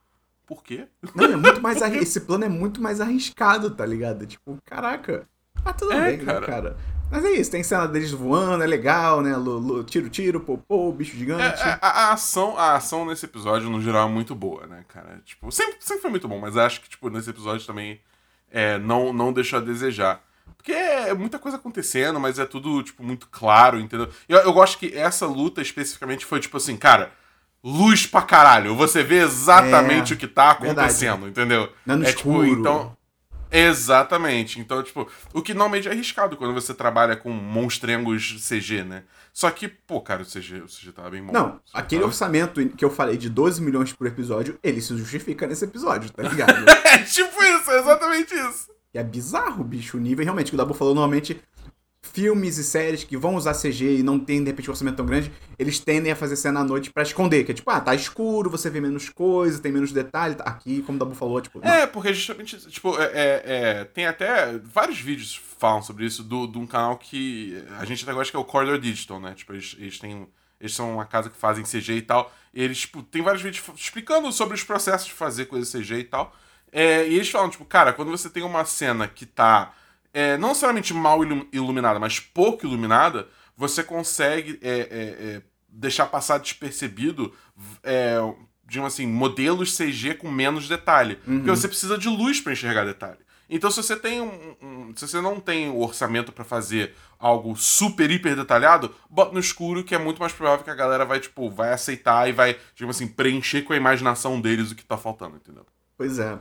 por 0.46 0.62
quê? 0.62 0.86
Não, 1.14 1.24
é 1.24 1.36
muito 1.36 1.60
mais 1.60 1.80
esse 1.94 2.20
plano 2.20 2.44
é 2.44 2.48
muito 2.48 2.80
mais 2.82 3.00
arriscado, 3.00 3.70
tá 3.70 3.84
ligado? 3.86 4.26
Tipo, 4.26 4.58
caraca. 4.64 5.26
Mas 5.64 5.76
tudo 5.76 5.92
É, 5.92 6.08
bem, 6.16 6.18
né, 6.18 6.24
cara. 6.24 6.46
cara. 6.46 6.76
Mas 7.10 7.24
é 7.26 7.30
isso, 7.32 7.50
tem 7.50 7.62
cena 7.62 7.86
deles 7.86 8.10
voando, 8.10 8.64
é 8.64 8.66
legal, 8.66 9.20
né? 9.20 9.36
Lu- 9.36 9.84
Tiro, 9.84 10.08
tiro, 10.08 10.40
popô, 10.40 10.90
bicho 10.90 11.14
É, 11.14 11.18
gigante. 11.18 11.62
a, 11.62 11.78
a 11.82 12.12
ação, 12.14 12.56
a 12.58 12.74
ação 12.74 13.04
nesse 13.04 13.26
episódio, 13.26 13.68
no 13.68 13.82
geral, 13.82 14.08
é 14.08 14.10
muito 14.10 14.34
boa, 14.34 14.66
né, 14.66 14.82
cara? 14.88 15.20
Tipo, 15.24 15.52
sempre, 15.52 15.76
sempre 15.80 16.00
foi 16.00 16.10
muito 16.10 16.26
bom, 16.26 16.38
mas 16.40 16.56
acho 16.56 16.80
que, 16.80 16.88
tipo, 16.88 17.10
nesse 17.10 17.28
episódio 17.28 17.66
também 17.66 18.00
é, 18.50 18.78
não, 18.78 19.12
não 19.12 19.30
deixou 19.32 19.58
a 19.58 19.62
desejar. 19.62 20.24
Porque 20.56 20.72
é 20.72 21.12
muita 21.12 21.38
coisa 21.38 21.58
acontecendo, 21.58 22.18
mas 22.18 22.38
é 22.38 22.46
tudo, 22.46 22.82
tipo, 22.82 23.02
muito 23.02 23.28
claro, 23.30 23.78
entendeu? 23.78 24.08
Eu, 24.28 24.38
eu 24.38 24.52
gosto 24.52 24.78
que 24.78 24.96
essa 24.96 25.26
luta 25.26 25.60
especificamente 25.60 26.24
foi, 26.24 26.40
tipo 26.40 26.56
assim, 26.56 26.76
cara, 26.78 27.12
luz 27.62 28.06
pra 28.06 28.22
caralho. 28.22 28.74
Você 28.76 29.02
vê 29.02 29.16
exatamente 29.22 30.12
É, 30.12 30.16
o 30.16 30.18
que 30.18 30.26
tá 30.26 30.52
verdade. 30.54 30.70
acontecendo, 30.80 31.28
entendeu? 31.28 31.72
Não 31.86 31.94
é 31.94 31.98
no 31.98 32.04
é 32.06 32.10
escuro. 32.10 32.46
tipo, 32.48 32.60
então. 32.60 32.96
Exatamente. 33.54 34.58
Então, 34.58 34.82
tipo, 34.82 35.06
o 35.34 35.42
que 35.42 35.52
normalmente 35.52 35.86
é 35.86 35.90
arriscado 35.92 36.36
quando 36.36 36.54
você 36.54 36.72
trabalha 36.74 37.16
com 37.16 37.30
monstrengos 37.30 38.36
CG, 38.48 38.82
né? 38.82 39.02
Só 39.32 39.50
que, 39.50 39.68
pô, 39.68 40.00
cara, 40.00 40.22
o 40.22 40.26
CG, 40.26 40.60
o 40.62 40.66
CG 40.66 40.92
tava 40.92 41.10
bem 41.10 41.22
bom. 41.22 41.32
Não, 41.32 41.60
aquele 41.72 42.00
tava- 42.00 42.10
orçamento 42.10 42.66
que 42.70 42.84
eu 42.84 42.90
falei 42.90 43.16
de 43.16 43.28
12 43.30 43.62
milhões 43.62 43.92
por 43.92 44.06
episódio, 44.06 44.58
ele 44.62 44.80
se 44.80 44.96
justifica 44.96 45.46
nesse 45.46 45.64
episódio, 45.64 46.10
tá 46.10 46.22
ligado? 46.22 46.64
É 46.92 46.98
tipo 46.98 47.42
isso, 47.42 47.70
é 47.70 47.78
exatamente 47.78 48.34
isso. 48.34 48.70
E 48.94 48.98
é 48.98 49.02
bizarro, 49.02 49.64
bicho, 49.64 49.96
o 49.96 50.00
nível 50.00 50.22
realmente 50.24 50.50
que 50.50 50.54
o 50.54 50.58
Dabu 50.58 50.74
falou, 50.74 50.94
normalmente 50.94 51.40
filmes 52.02 52.58
e 52.58 52.64
séries 52.64 53.04
que 53.04 53.16
vão 53.16 53.36
usar 53.36 53.54
CG 53.54 53.98
e 53.98 54.02
não 54.02 54.18
tem, 54.18 54.40
de 54.42 54.50
repente, 54.50 54.68
um 54.68 54.72
orçamento 54.72 54.96
tão 54.96 55.06
grande, 55.06 55.32
eles 55.58 55.78
tendem 55.78 56.10
a 56.12 56.16
fazer 56.16 56.36
cena 56.36 56.60
à 56.60 56.64
noite 56.64 56.90
pra 56.90 57.02
esconder, 57.02 57.44
que 57.44 57.52
é 57.52 57.54
tipo, 57.54 57.70
ah, 57.70 57.80
tá 57.80 57.94
escuro, 57.94 58.50
você 58.50 58.68
vê 58.68 58.80
menos 58.80 59.08
coisa, 59.08 59.58
tem 59.60 59.70
menos 59.72 59.92
detalhe, 59.92 60.34
tá 60.34 60.44
aqui, 60.44 60.82
como 60.82 60.96
o 60.96 60.98
Dabu 60.98 61.14
falou, 61.14 61.40
tipo, 61.40 61.60
não. 61.60 61.72
É, 61.72 61.86
porque 61.86 62.12
justamente, 62.12 62.56
tipo, 62.68 62.98
é, 63.00 63.04
é- 63.04 63.42
é, 63.44 63.84
tem 63.84 64.06
até 64.06 64.58
vários 64.58 64.98
vídeos 65.00 65.40
falam 65.58 65.80
sobre 65.80 66.04
isso 66.04 66.22
do- 66.24 66.46
de 66.48 66.58
um 66.58 66.66
canal 66.66 66.96
que 66.98 67.62
a 67.78 67.84
gente 67.84 68.02
até 68.02 68.12
gosta 68.12 68.30
que 68.32 68.36
é 68.36 68.40
o 68.40 68.44
Corridor 68.44 68.78
Digital, 68.78 69.20
né? 69.20 69.32
Tipo, 69.34 69.52
eles, 69.52 69.76
eles 69.78 69.98
têm. 69.98 70.26
Eles 70.60 70.74
são 70.74 70.92
uma 70.94 71.04
casa 71.04 71.28
que 71.30 71.36
fazem 71.36 71.64
CG 71.64 71.94
e 71.96 72.02
tal. 72.02 72.32
E 72.54 72.62
eles, 72.62 72.80
tipo, 72.80 73.02
tem 73.02 73.20
vários 73.22 73.42
vídeos 73.42 73.64
explicando 73.76 74.30
sobre 74.32 74.54
os 74.54 74.62
processos 74.62 75.06
de 75.08 75.12
fazer 75.12 75.46
coisa 75.46 75.66
CG 75.68 75.98
e 75.98 76.04
tal. 76.04 76.34
É, 76.70 77.06
e 77.08 77.14
eles 77.14 77.28
falam, 77.30 77.48
tipo, 77.50 77.64
cara, 77.64 77.92
quando 77.92 78.10
você 78.12 78.28
tem 78.30 78.42
uma 78.44 78.64
cena 78.64 79.08
que 79.08 79.26
tá 79.26 79.72
é, 80.12 80.36
não 80.36 80.48
necessariamente 80.48 80.92
mal 80.94 81.22
ilu- 81.24 81.46
iluminada, 81.52 81.98
mas 81.98 82.20
pouco 82.20 82.66
iluminada, 82.66 83.28
você 83.56 83.82
consegue 83.82 84.58
é, 84.62 84.70
é, 84.70 84.80
é, 85.36 85.42
deixar 85.68 86.06
passar 86.06 86.38
despercebido, 86.38 87.32
é, 87.82 88.16
digamos 88.66 88.92
assim, 88.94 89.06
modelos 89.06 89.76
CG 89.76 90.14
com 90.14 90.30
menos 90.30 90.68
detalhe. 90.68 91.16
Porque 91.16 91.50
você 91.50 91.68
precisa 91.68 91.96
de 91.98 92.08
luz 92.08 92.40
para 92.40 92.52
enxergar 92.52 92.84
detalhe. 92.84 93.18
Então, 93.48 93.70
se 93.70 93.76
você 93.82 93.94
tem 93.96 94.20
um, 94.22 94.56
um- 94.62 94.92
se 94.96 95.06
você 95.06 95.20
não 95.20 95.38
tem 95.38 95.68
o 95.68 95.80
orçamento 95.80 96.32
para 96.32 96.42
fazer 96.44 96.94
algo 97.18 97.54
super 97.54 98.10
hiper 98.10 98.34
detalhado, 98.34 98.94
bota 99.10 99.32
no 99.34 99.38
escuro 99.40 99.84
que 99.84 99.94
é 99.94 99.98
muito 99.98 100.20
mais 100.20 100.32
provável 100.32 100.64
que 100.64 100.70
a 100.70 100.74
galera 100.74 101.04
vai 101.04 101.20
tipo 101.20 101.50
vai 101.50 101.70
aceitar 101.72 102.26
e 102.28 102.32
vai, 102.32 102.56
digamos 102.74 102.96
assim, 102.96 103.06
preencher 103.06 103.62
com 103.62 103.74
a 103.74 103.76
imaginação 103.76 104.40
deles 104.40 104.70
o 104.70 104.74
que 104.74 104.82
tá 104.84 104.96
faltando, 104.96 105.36
entendeu? 105.36 105.66
Pois 105.98 106.18
é. 106.18 106.38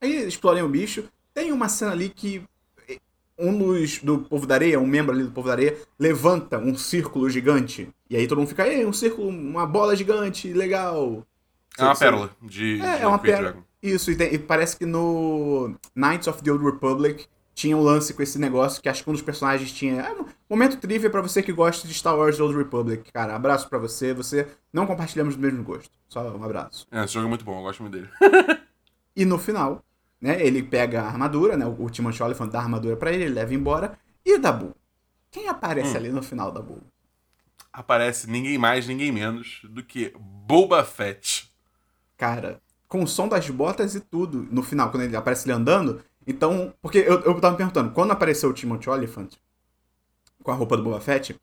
Aí 0.00 0.26
explorem 0.26 0.62
o 0.62 0.68
bicho. 0.68 1.04
Tem 1.34 1.52
uma 1.52 1.68
cena 1.68 1.92
ali 1.92 2.08
que 2.08 2.42
um 3.38 3.56
dos 3.56 3.98
do 3.98 4.18
povo 4.18 4.46
da 4.46 4.54
areia, 4.54 4.78
um 4.80 4.86
membro 4.86 5.12
ali 5.14 5.24
do 5.24 5.30
povo 5.30 5.48
da 5.48 5.54
areia, 5.54 5.76
levanta 5.98 6.58
um 6.58 6.76
círculo 6.76 7.28
gigante. 7.28 7.88
E 8.08 8.16
aí 8.16 8.26
todo 8.26 8.38
mundo 8.38 8.48
fica, 8.48 8.66
ei, 8.66 8.84
um 8.86 8.92
círculo, 8.92 9.28
uma 9.28 9.66
bola 9.66 9.96
gigante, 9.96 10.52
legal. 10.52 11.26
É 11.78 11.82
uma 11.84 11.96
pérola 11.96 12.30
de, 12.42 12.80
É, 12.80 12.96
de 12.98 13.02
é 13.02 13.06
uma 13.06 13.18
pérola. 13.18 13.42
Dragon. 13.52 13.62
Isso, 13.82 14.10
e, 14.10 14.16
tem- 14.16 14.32
e 14.32 14.38
parece 14.38 14.76
que 14.76 14.86
no 14.86 15.74
Knights 15.94 16.26
of 16.28 16.42
the 16.42 16.50
Old 16.50 16.64
Republic 16.64 17.26
tinha 17.54 17.76
um 17.76 17.82
lance 17.82 18.14
com 18.14 18.22
esse 18.22 18.38
negócio 18.38 18.80
que 18.82 18.88
acho 18.88 19.04
que 19.04 19.10
um 19.10 19.12
dos 19.12 19.22
personagens 19.22 19.70
tinha. 19.72 20.02
Ah, 20.02 20.12
um 20.22 20.26
momento 20.48 20.76
trivia 20.78 21.10
pra 21.10 21.20
você 21.20 21.42
que 21.42 21.52
gosta 21.52 21.86
de 21.86 21.92
Star 21.94 22.16
Wars 22.16 22.36
The 22.36 22.42
Old 22.42 22.56
Republic. 22.56 23.12
Cara, 23.12 23.34
abraço 23.36 23.68
pra 23.68 23.78
você. 23.78 24.14
Você 24.14 24.46
não 24.72 24.86
compartilhamos 24.86 25.36
do 25.36 25.42
mesmo 25.42 25.62
gosto. 25.62 25.90
Só 26.08 26.22
um 26.36 26.42
abraço. 26.42 26.86
É, 26.90 27.04
esse 27.04 27.12
jogo 27.14 27.26
é 27.26 27.28
muito 27.28 27.44
bom, 27.44 27.58
eu 27.58 27.62
gosto 27.62 27.82
muito 27.82 27.92
dele. 27.92 28.08
E 29.16 29.24
no 29.24 29.38
final, 29.38 29.84
né, 30.20 30.44
ele 30.44 30.62
pega 30.62 31.02
a 31.02 31.06
armadura, 31.06 31.56
né? 31.56 31.66
O 31.66 31.90
Timothy 31.90 32.22
Oliphant 32.22 32.50
dá 32.50 32.60
a 32.60 32.62
armadura 32.62 32.96
pra 32.96 33.12
ele, 33.12 33.24
ele 33.24 33.34
leva 33.34 33.54
embora. 33.54 33.98
E 34.24 34.34
o 34.34 34.40
Dabu? 34.40 34.74
Quem 35.30 35.48
aparece 35.48 35.94
Hum. 35.94 35.96
ali 35.96 36.08
no 36.10 36.22
final, 36.22 36.50
Dabu? 36.52 36.80
Aparece 37.72 38.30
ninguém 38.30 38.56
mais, 38.56 38.86
ninguém 38.86 39.10
menos 39.10 39.60
do 39.64 39.82
que 39.82 40.12
Boba 40.18 40.84
Fett. 40.84 41.50
Cara, 42.16 42.60
com 42.88 43.02
o 43.02 43.08
som 43.08 43.26
das 43.26 43.48
botas 43.50 43.94
e 43.94 44.00
tudo, 44.00 44.46
no 44.50 44.62
final, 44.62 44.90
quando 44.90 45.02
ele 45.02 45.16
aparece 45.16 45.46
ele 45.46 45.52
andando. 45.52 46.00
Então, 46.26 46.72
porque 46.80 46.98
eu, 46.98 47.20
eu 47.20 47.40
tava 47.40 47.50
me 47.52 47.58
perguntando, 47.58 47.90
quando 47.90 48.12
apareceu 48.12 48.48
o 48.48 48.52
Timothy 48.54 48.88
Oliphant 48.88 49.32
com 50.42 50.50
a 50.50 50.54
roupa 50.54 50.76
do 50.76 50.82
Boba 50.84 51.00
Fett, 51.00 51.34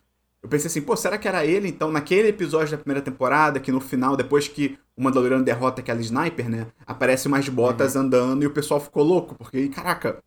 eu 0.41 0.49
pensei 0.49 0.67
assim, 0.67 0.81
pô, 0.81 0.95
será 0.95 1.17
que 1.17 1.27
era 1.27 1.45
ele, 1.45 1.67
então, 1.67 1.91
naquele 1.91 2.29
episódio 2.29 2.71
da 2.71 2.77
primeira 2.77 3.01
temporada, 3.01 3.59
que 3.59 3.71
no 3.71 3.79
final, 3.81 4.15
depois 4.15 4.47
que 4.47 4.79
o 5.01 5.03
Mandaloriano 5.03 5.43
derrota 5.43 5.81
aquela 5.81 5.99
sniper, 5.99 6.47
né, 6.47 6.67
aparece 6.85 7.27
umas 7.27 7.49
botas 7.49 7.95
andando 7.95 8.43
e 8.43 8.45
o 8.45 8.51
pessoal 8.51 8.79
ficou 8.79 9.03
louco, 9.03 9.33
porque, 9.33 9.67
caraca, 9.67 10.19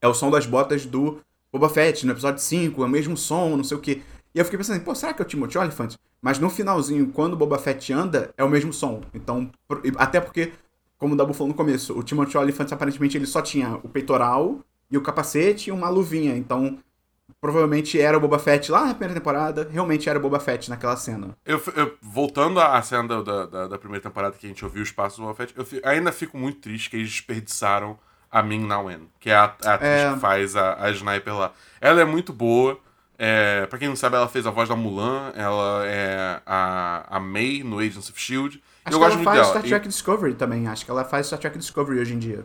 é 0.00 0.08
o 0.08 0.14
som 0.14 0.30
das 0.30 0.46
botas 0.46 0.86
do 0.86 1.20
Boba 1.52 1.68
Fett 1.68 2.06
no 2.06 2.12
episódio 2.12 2.40
5, 2.42 2.82
é 2.82 2.86
o 2.86 2.88
mesmo 2.88 3.16
som, 3.18 3.54
não 3.54 3.62
sei 3.62 3.76
o 3.76 3.80
quê. 3.80 4.00
E 4.34 4.38
eu 4.38 4.44
fiquei 4.46 4.56
pensando, 4.56 4.82
pô, 4.82 4.94
será 4.94 5.12
que 5.12 5.20
é 5.20 5.24
o 5.24 5.28
Timothy 5.28 5.58
Oliphant? 5.58 5.96
Mas 6.22 6.38
no 6.38 6.48
finalzinho, 6.48 7.08
quando 7.08 7.34
o 7.34 7.36
Boba 7.36 7.58
Fett 7.58 7.92
anda, 7.92 8.32
é 8.38 8.42
o 8.42 8.48
mesmo 8.48 8.72
som. 8.72 9.02
Então, 9.12 9.50
por- 9.68 9.82
até 9.98 10.20
porque, 10.22 10.52
como 10.96 11.12
o 11.12 11.16
Dabu 11.16 11.34
falou 11.34 11.48
no 11.48 11.54
começo, 11.54 11.92
o 11.92 12.02
Timothy 12.02 12.38
Oliphant 12.38 12.72
aparentemente 12.72 13.18
ele 13.18 13.26
só 13.26 13.42
tinha 13.42 13.78
o 13.82 13.88
peitoral 13.90 14.60
e 14.90 14.96
o 14.96 15.02
capacete 15.02 15.68
e 15.68 15.72
uma 15.72 15.90
luvinha. 15.90 16.34
Então, 16.34 16.78
provavelmente 17.40 18.00
era 18.00 18.16
o 18.16 18.20
Boba 18.20 18.38
Fett 18.38 18.70
lá 18.70 18.86
na 18.86 18.94
primeira 18.94 19.14
temporada, 19.14 19.68
realmente 19.70 20.08
era 20.08 20.18
o 20.18 20.22
Boba 20.22 20.38
Fett 20.40 20.68
naquela 20.70 20.96
cena. 20.96 21.36
Eu, 21.44 21.62
eu- 21.76 21.96
voltando 22.00 22.60
à 22.60 22.80
cena 22.82 23.06
da, 23.22 23.44
da- 23.46 23.68
da, 23.68 23.78
primeira 23.78 24.02
temporada 24.02 24.36
que 24.38 24.46
a 24.46 24.48
gente 24.48 24.64
ouviu 24.64 24.82
os 24.82 24.90
passos 24.92 25.18
do 25.18 25.24
Boba 25.24 25.34
Fett, 25.34 25.54
eu 25.56 25.66
ainda 25.84 26.12
fico 26.12 26.36
muito 26.36 26.60
triste 26.60 26.90
que 26.90 26.96
eles 26.96 27.08
desperdiçaram 27.10 27.98
a 28.30 28.42
Min 28.42 28.66
Na 28.66 28.80
Wen, 28.80 29.08
que 29.20 29.30
é 29.30 29.34
a, 29.34 29.44
a 29.64 29.74
atriz 29.74 29.90
É. 29.90 30.12
que 30.14 30.20
faz 30.20 30.56
a, 30.56 30.82
a 30.84 30.90
sniper 30.90 31.34
lá. 31.36 31.52
Ela 31.80 32.00
é 32.00 32.04
muito 32.04 32.32
boa. 32.32 32.78
É, 33.18 33.66
pra 33.66 33.78
quem 33.78 33.88
não 33.88 33.94
sabe, 33.94 34.16
ela 34.16 34.26
fez 34.26 34.46
a 34.46 34.50
voz 34.50 34.68
da 34.68 34.74
Mulan, 34.74 35.32
ela 35.36 35.86
é 35.86 36.40
a, 36.46 37.06
a 37.16 37.20
May 37.20 37.62
no 37.62 37.78
Agents 37.78 38.08
of 38.10 38.18
S.H.I.E.L.D. 38.18 38.60
Acho 38.84 38.96
eu 38.96 38.98
que 38.98 39.04
gosto 39.04 39.04
ela 39.04 39.14
muito 39.16 39.24
faz 39.26 39.36
dela. 39.38 39.48
Star 39.50 39.64
E- 39.64 39.68
Trek 39.68 39.86
Discovery 39.88 40.34
também, 40.34 40.66
acho 40.66 40.84
que 40.84 40.90
ela 40.90 41.04
faz 41.04 41.26
Star 41.26 41.38
Trek 41.38 41.56
Discovery 41.58 42.00
hoje 42.00 42.14
em 42.14 42.18
dia. 42.18 42.44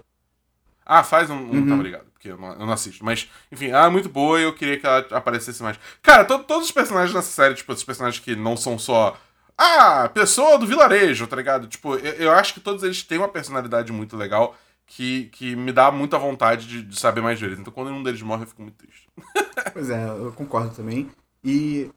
Ah, 0.87 1.03
faz? 1.03 1.29
Não, 1.29 1.41
não 1.41 1.53
Uhum. 1.61 1.67
tava 1.67 1.83
ligado, 1.83 2.05
porque 2.13 2.29
eu 2.29 2.37
não, 2.37 2.53
eu 2.53 2.59
não 2.65 2.71
assisto. 2.73 3.03
Mas, 3.03 3.29
enfim, 3.51 3.67
é 3.71 3.89
muito 3.89 4.09
boa 4.09 4.39
e 4.39 4.43
eu 4.43 4.53
queria 4.55 4.79
que 4.79 4.85
ela 4.87 4.99
aparecesse 5.11 5.61
mais. 5.61 5.77
Cara, 6.01 6.25
to- 6.25 6.43
todos 6.45 6.65
os 6.67 6.71
personagens 6.71 7.13
nessa 7.13 7.29
série, 7.31 7.55
tipo, 7.55 7.71
esses 7.73 7.83
personagens 7.83 8.23
que 8.23 8.35
não 8.35 8.55
são 8.57 8.79
só. 8.79 9.17
Ah, 9.57 10.09
pessoa 10.13 10.57
do 10.57 10.67
vilarejo, 10.67 11.27
tá 11.27 11.35
ligado? 11.35 11.67
Tipo, 11.67 11.95
eu, 11.95 12.13
eu 12.13 12.31
acho 12.31 12.53
que 12.53 12.59
todos 12.59 12.83
eles 12.83 13.03
têm 13.03 13.17
uma 13.17 13.27
personalidade 13.27 13.91
muito 13.91 14.15
legal 14.15 14.55
que, 14.85 15.25
que 15.33 15.55
me 15.55 15.71
dá 15.73 15.91
muita 15.91 16.17
vontade 16.17 16.67
de, 16.67 16.83
de 16.83 16.99
saber 16.99 17.21
mais 17.21 17.39
deles. 17.39 17.59
Então, 17.59 17.73
quando 17.73 17.91
um 17.91 18.03
deles 18.03 18.21
morre, 18.21 18.43
eu 18.43 18.47
fico 18.47 18.61
muito 18.61 18.75
triste. 18.77 19.07
Pois 19.73 19.89
é, 19.89 20.07
eu 20.09 20.31
concordo 20.33 20.75
também. 20.75 21.09
E 21.43 21.89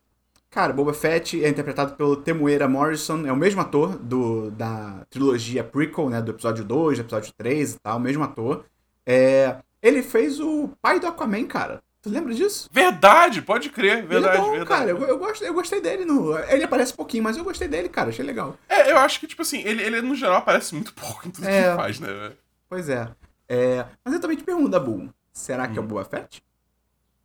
Cara, 0.51 0.73
Boba 0.73 0.93
Fett 0.95 1.45
é 1.45 1.49
interpretado 1.49 1.95
pelo 1.97 2.17
Temuera 2.17 2.69
Morrison, 2.69 3.25
é 3.27 3.33
o 3.33 3.37
mesmo 3.37 3.61
ator 3.61 3.97
do, 3.99 4.51
da 4.51 5.05
trilogia 5.11 5.63
prequel, 5.63 6.11
né, 6.11 6.21
do 6.23 6.33
episódio 6.33 6.65
2, 6.65 6.99
do 6.99 7.03
episódio 7.03 7.33
3 7.37 7.75
e 7.75 7.79
tal, 7.81 7.99
o 7.99 8.01
mesmo 8.01 8.25
ator. 8.25 8.65
É, 9.07 9.57
ele 9.83 10.03
fez 10.03 10.41
o 10.41 10.71
pai 10.81 11.01
do 11.01 11.07
Aquaman, 11.07 11.47
cara. 11.47 11.83
Tu 12.03 12.09
lembra 12.09 12.33
disso? 12.33 12.69
Verdade, 12.73 13.43
pode 13.43 13.69
crer, 13.69 14.07
verdade, 14.07 14.15
ele 14.15 14.27
é 14.27 14.39
bom, 14.39 14.51
verdade. 14.53 14.69
cara. 14.69 14.91
Eu, 14.91 14.99
eu, 15.05 15.19
gosto, 15.19 15.45
eu 15.45 15.53
gostei 15.53 15.83
dele. 15.83 16.07
No, 16.07 16.39
ele 16.39 16.65
aparece 16.65 16.95
pouquinho, 16.95 17.23
mas 17.23 17.37
eu 17.37 17.45
gostei 17.45 17.69
dele, 17.69 17.91
cara. 17.91 18.09
Achei 18.09 18.25
legal. 18.25 18.57
É, 18.69 18.91
eu 18.91 18.97
acho 18.97 19.21
que, 19.21 19.27
tipo 19.27 19.43
assim, 19.43 19.61
ele, 19.61 19.83
ele 19.83 20.01
no 20.01 20.15
geral 20.15 20.37
aparece 20.37 20.75
muito 20.75 20.95
pouco 20.95 21.29
em 21.29 21.31
tudo 21.31 21.47
é, 21.47 21.51
que 21.51 21.67
ele 21.69 21.77
faz, 21.77 22.01
né? 22.01 22.33
Pois 22.69 22.89
é. 22.89 23.11
é. 23.49 23.87
Mas 24.03 24.15
eu 24.15 24.21
também 24.21 24.37
te 24.37 24.45
pergunto, 24.45 24.71
Dabu, 24.71 25.13
será 25.31 25.67
que 25.69 25.75
hum. 25.75 25.77
é 25.77 25.81
o 25.81 25.85
hum. 25.85 25.89
Boba 25.89 26.05
Fett? 26.05 26.43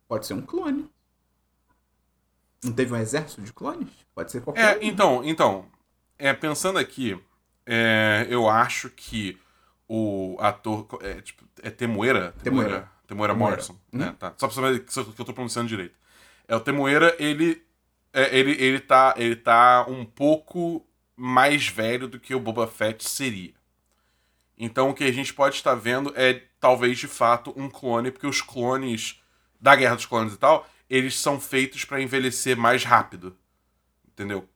Pode 0.06 0.26
ser 0.26 0.34
um 0.34 0.42
clone. 0.42 0.90
Não 2.62 2.72
teve 2.72 2.92
um 2.92 2.96
exército 2.96 3.40
de 3.40 3.52
clones? 3.52 3.88
Pode 4.14 4.30
ser 4.30 4.42
qualquer 4.42 4.76
É, 4.76 4.78
um. 4.78 4.82
então, 4.82 5.24
então. 5.24 5.66
É, 6.18 6.32
pensando 6.32 6.78
aqui, 6.78 7.18
é, 7.64 8.26
eu 8.28 8.48
acho 8.48 8.90
que 8.90 9.38
o 9.88 10.36
ator. 10.40 10.86
É, 11.02 11.20
tipo, 11.20 11.44
é 11.62 11.70
Temuera? 11.70 12.34
Temuera. 12.42 12.90
Temuera 13.06 13.34
Morrison, 13.34 13.76
né? 13.92 14.14
Tá. 14.18 14.34
Só 14.36 14.48
pra 14.48 14.54
saber 14.54 14.80
que 14.80 14.98
eu 14.98 15.24
tô 15.24 15.32
pronunciando 15.32 15.68
direito. 15.68 15.94
É, 16.48 16.56
o 16.56 16.60
Temuera, 16.60 17.14
ele. 17.18 17.64
É, 18.12 18.36
ele, 18.36 18.52
ele, 18.52 18.80
tá, 18.80 19.14
ele 19.16 19.36
tá 19.36 19.84
um 19.86 20.04
pouco 20.04 20.86
mais 21.14 21.68
velho 21.68 22.08
do 22.08 22.18
que 22.18 22.34
o 22.34 22.40
Boba 22.40 22.66
Fett 22.66 23.06
seria. 23.06 23.52
Então 24.56 24.90
o 24.90 24.94
que 24.94 25.04
a 25.04 25.12
gente 25.12 25.34
pode 25.34 25.56
estar 25.56 25.74
vendo 25.74 26.12
é 26.16 26.42
talvez 26.58 26.98
de 26.98 27.06
fato 27.06 27.52
um 27.56 27.68
clone, 27.68 28.10
porque 28.10 28.26
os 28.26 28.40
clones 28.40 29.20
da 29.60 29.74
Guerra 29.74 29.96
dos 29.96 30.06
Clones 30.06 30.34
e 30.34 30.38
tal, 30.38 30.66
eles 30.88 31.18
são 31.18 31.40
feitos 31.40 31.84
para 31.84 32.00
envelhecer 32.00 32.56
mais 32.56 32.84
rápido. 32.84 33.36
Entendeu? 34.08 34.48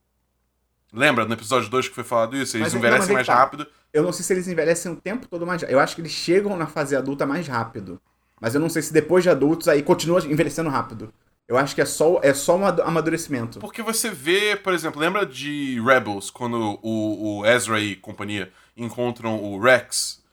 Lembra 0.93 1.25
no 1.25 1.33
episódio 1.33 1.69
2 1.69 1.89
que 1.89 1.95
foi 1.95 2.03
falado 2.03 2.35
isso? 2.35 2.57
Eles 2.57 2.73
mas, 2.73 2.75
envelhecem 2.75 3.07
não, 3.07 3.13
mais 3.15 3.27
tá. 3.27 3.35
rápido. 3.35 3.67
Eu 3.93 4.03
não 4.03 4.13
sei 4.13 4.23
se 4.23 4.33
eles 4.33 4.47
envelhecem 4.47 4.91
o 4.91 4.95
tempo 4.95 5.27
todo 5.27 5.45
mais 5.45 5.63
Eu 5.63 5.79
acho 5.79 5.95
que 5.95 6.01
eles 6.01 6.11
chegam 6.11 6.55
na 6.55 6.67
fase 6.67 6.95
adulta 6.95 7.25
mais 7.25 7.47
rápido. 7.47 7.99
Mas 8.39 8.55
eu 8.55 8.61
não 8.61 8.69
sei 8.69 8.81
se 8.81 8.91
depois 8.91 9.23
de 9.23 9.29
adultos 9.29 9.67
aí 9.67 9.83
continua 9.83 10.19
envelhecendo 10.25 10.69
rápido. 10.69 11.13
Eu 11.47 11.57
acho 11.57 11.75
que 11.75 11.81
é 11.81 11.85
só, 11.85 12.19
é 12.23 12.33
só 12.33 12.55
um 12.55 12.65
amadurecimento. 12.65 13.59
Porque 13.59 13.83
você 13.83 14.09
vê, 14.09 14.55
por 14.55 14.73
exemplo, 14.73 15.01
lembra 15.01 15.25
de 15.25 15.81
Rebels, 15.81 16.31
quando 16.31 16.79
o, 16.81 17.39
o 17.39 17.45
Ezra 17.45 17.79
e 17.79 17.95
companhia 17.95 18.51
encontram 18.75 19.43
o 19.43 19.59
Rex? 19.59 20.23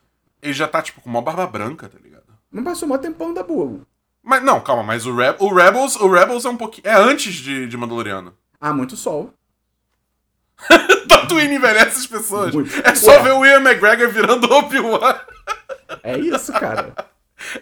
Ele 0.41 0.53
já 0.53 0.67
tá, 0.67 0.81
tipo, 0.81 1.01
com 1.01 1.09
uma 1.09 1.21
barba 1.21 1.45
branca, 1.45 1.89
tá 1.89 1.97
ligado? 2.01 2.23
Não 2.51 2.63
passou 2.63 2.87
mó 2.87 2.97
tempão 2.97 3.33
da 3.33 3.43
boa. 3.43 3.81
Mas 4.23 4.43
não, 4.43 4.61
calma, 4.61 4.81
mas 4.81 5.05
o, 5.05 5.15
Re 5.15 5.35
o 5.39 5.53
Rebels, 5.53 5.95
o 5.97 6.09
Rebels 6.09 6.45
é 6.45 6.49
um 6.49 6.57
pouquinho. 6.57 6.87
É 6.87 6.93
antes 6.93 7.33
de, 7.33 7.67
de 7.67 7.77
Mandaloriano. 7.77 8.33
Ah, 8.59 8.73
muito 8.73 8.95
sol. 8.95 9.33
Tatooine 11.29 11.55
envelhece 11.55 11.99
as 11.99 12.07
pessoas. 12.07 12.53
Muito. 12.53 12.71
É 12.83 12.95
só 12.95 13.11
Ué. 13.11 13.23
ver 13.23 13.31
o 13.31 13.45
Ian 13.45 13.61
McGregor 13.61 14.09
virando 14.09 14.49
Obi-Wan. 14.51 15.19
É 16.03 16.17
isso, 16.17 16.51
cara. 16.53 16.93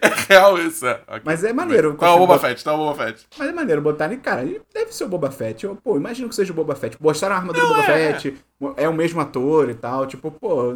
É 0.01 0.07
real 0.27 0.57
isso, 0.57 0.87
é. 0.87 1.01
Okay. 1.07 1.21
Mas 1.23 1.43
é 1.43 1.53
maneiro. 1.53 1.95
Tá 1.95 2.13
o 2.15 2.19
Boba 2.19 2.33
bot... 2.33 2.41
Fett, 2.41 2.63
tá 2.63 2.73
o 2.73 2.77
Boba 2.77 2.95
Fett. 2.95 3.27
Mas 3.37 3.49
é 3.49 3.51
maneiro 3.51 3.81
botar 3.81 4.11
em 4.11 4.19
cara. 4.19 4.41
Ele 4.41 4.61
deve 4.73 4.91
ser 4.91 5.03
o 5.03 5.07
Boba 5.07 5.29
Fett. 5.29 5.65
Eu, 5.65 5.75
pô, 5.75 5.97
imagino 5.97 6.27
que 6.27 6.35
seja 6.35 6.51
o 6.51 6.55
Boba 6.55 6.75
Fett. 6.75 6.97
Botaram 6.99 7.35
a 7.35 7.37
armadura 7.37 7.65
do 7.65 7.75
Boba 7.75 7.83
é. 7.83 8.13
Fett, 8.13 8.37
é 8.75 8.89
o 8.89 8.93
mesmo 8.93 9.21
ator 9.21 9.69
e 9.69 9.75
tal. 9.75 10.07
Tipo, 10.07 10.31
pô, 10.31 10.73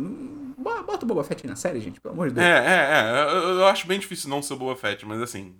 bota 0.57 1.03
o 1.03 1.07
Boba 1.07 1.23
Fett 1.23 1.47
na 1.47 1.55
série, 1.55 1.79
gente, 1.79 1.99
pelo 1.99 2.13
amor 2.13 2.29
de 2.29 2.35
Deus. 2.35 2.45
É, 2.45 2.49
é, 2.49 2.89
é. 2.91 3.31
Eu, 3.31 3.59
eu 3.59 3.65
acho 3.67 3.87
bem 3.87 3.99
difícil 3.99 4.29
não 4.29 4.41
ser 4.41 4.53
o 4.53 4.57
Boba 4.57 4.75
Fett, 4.75 5.03
mas 5.05 5.19
assim. 5.21 5.55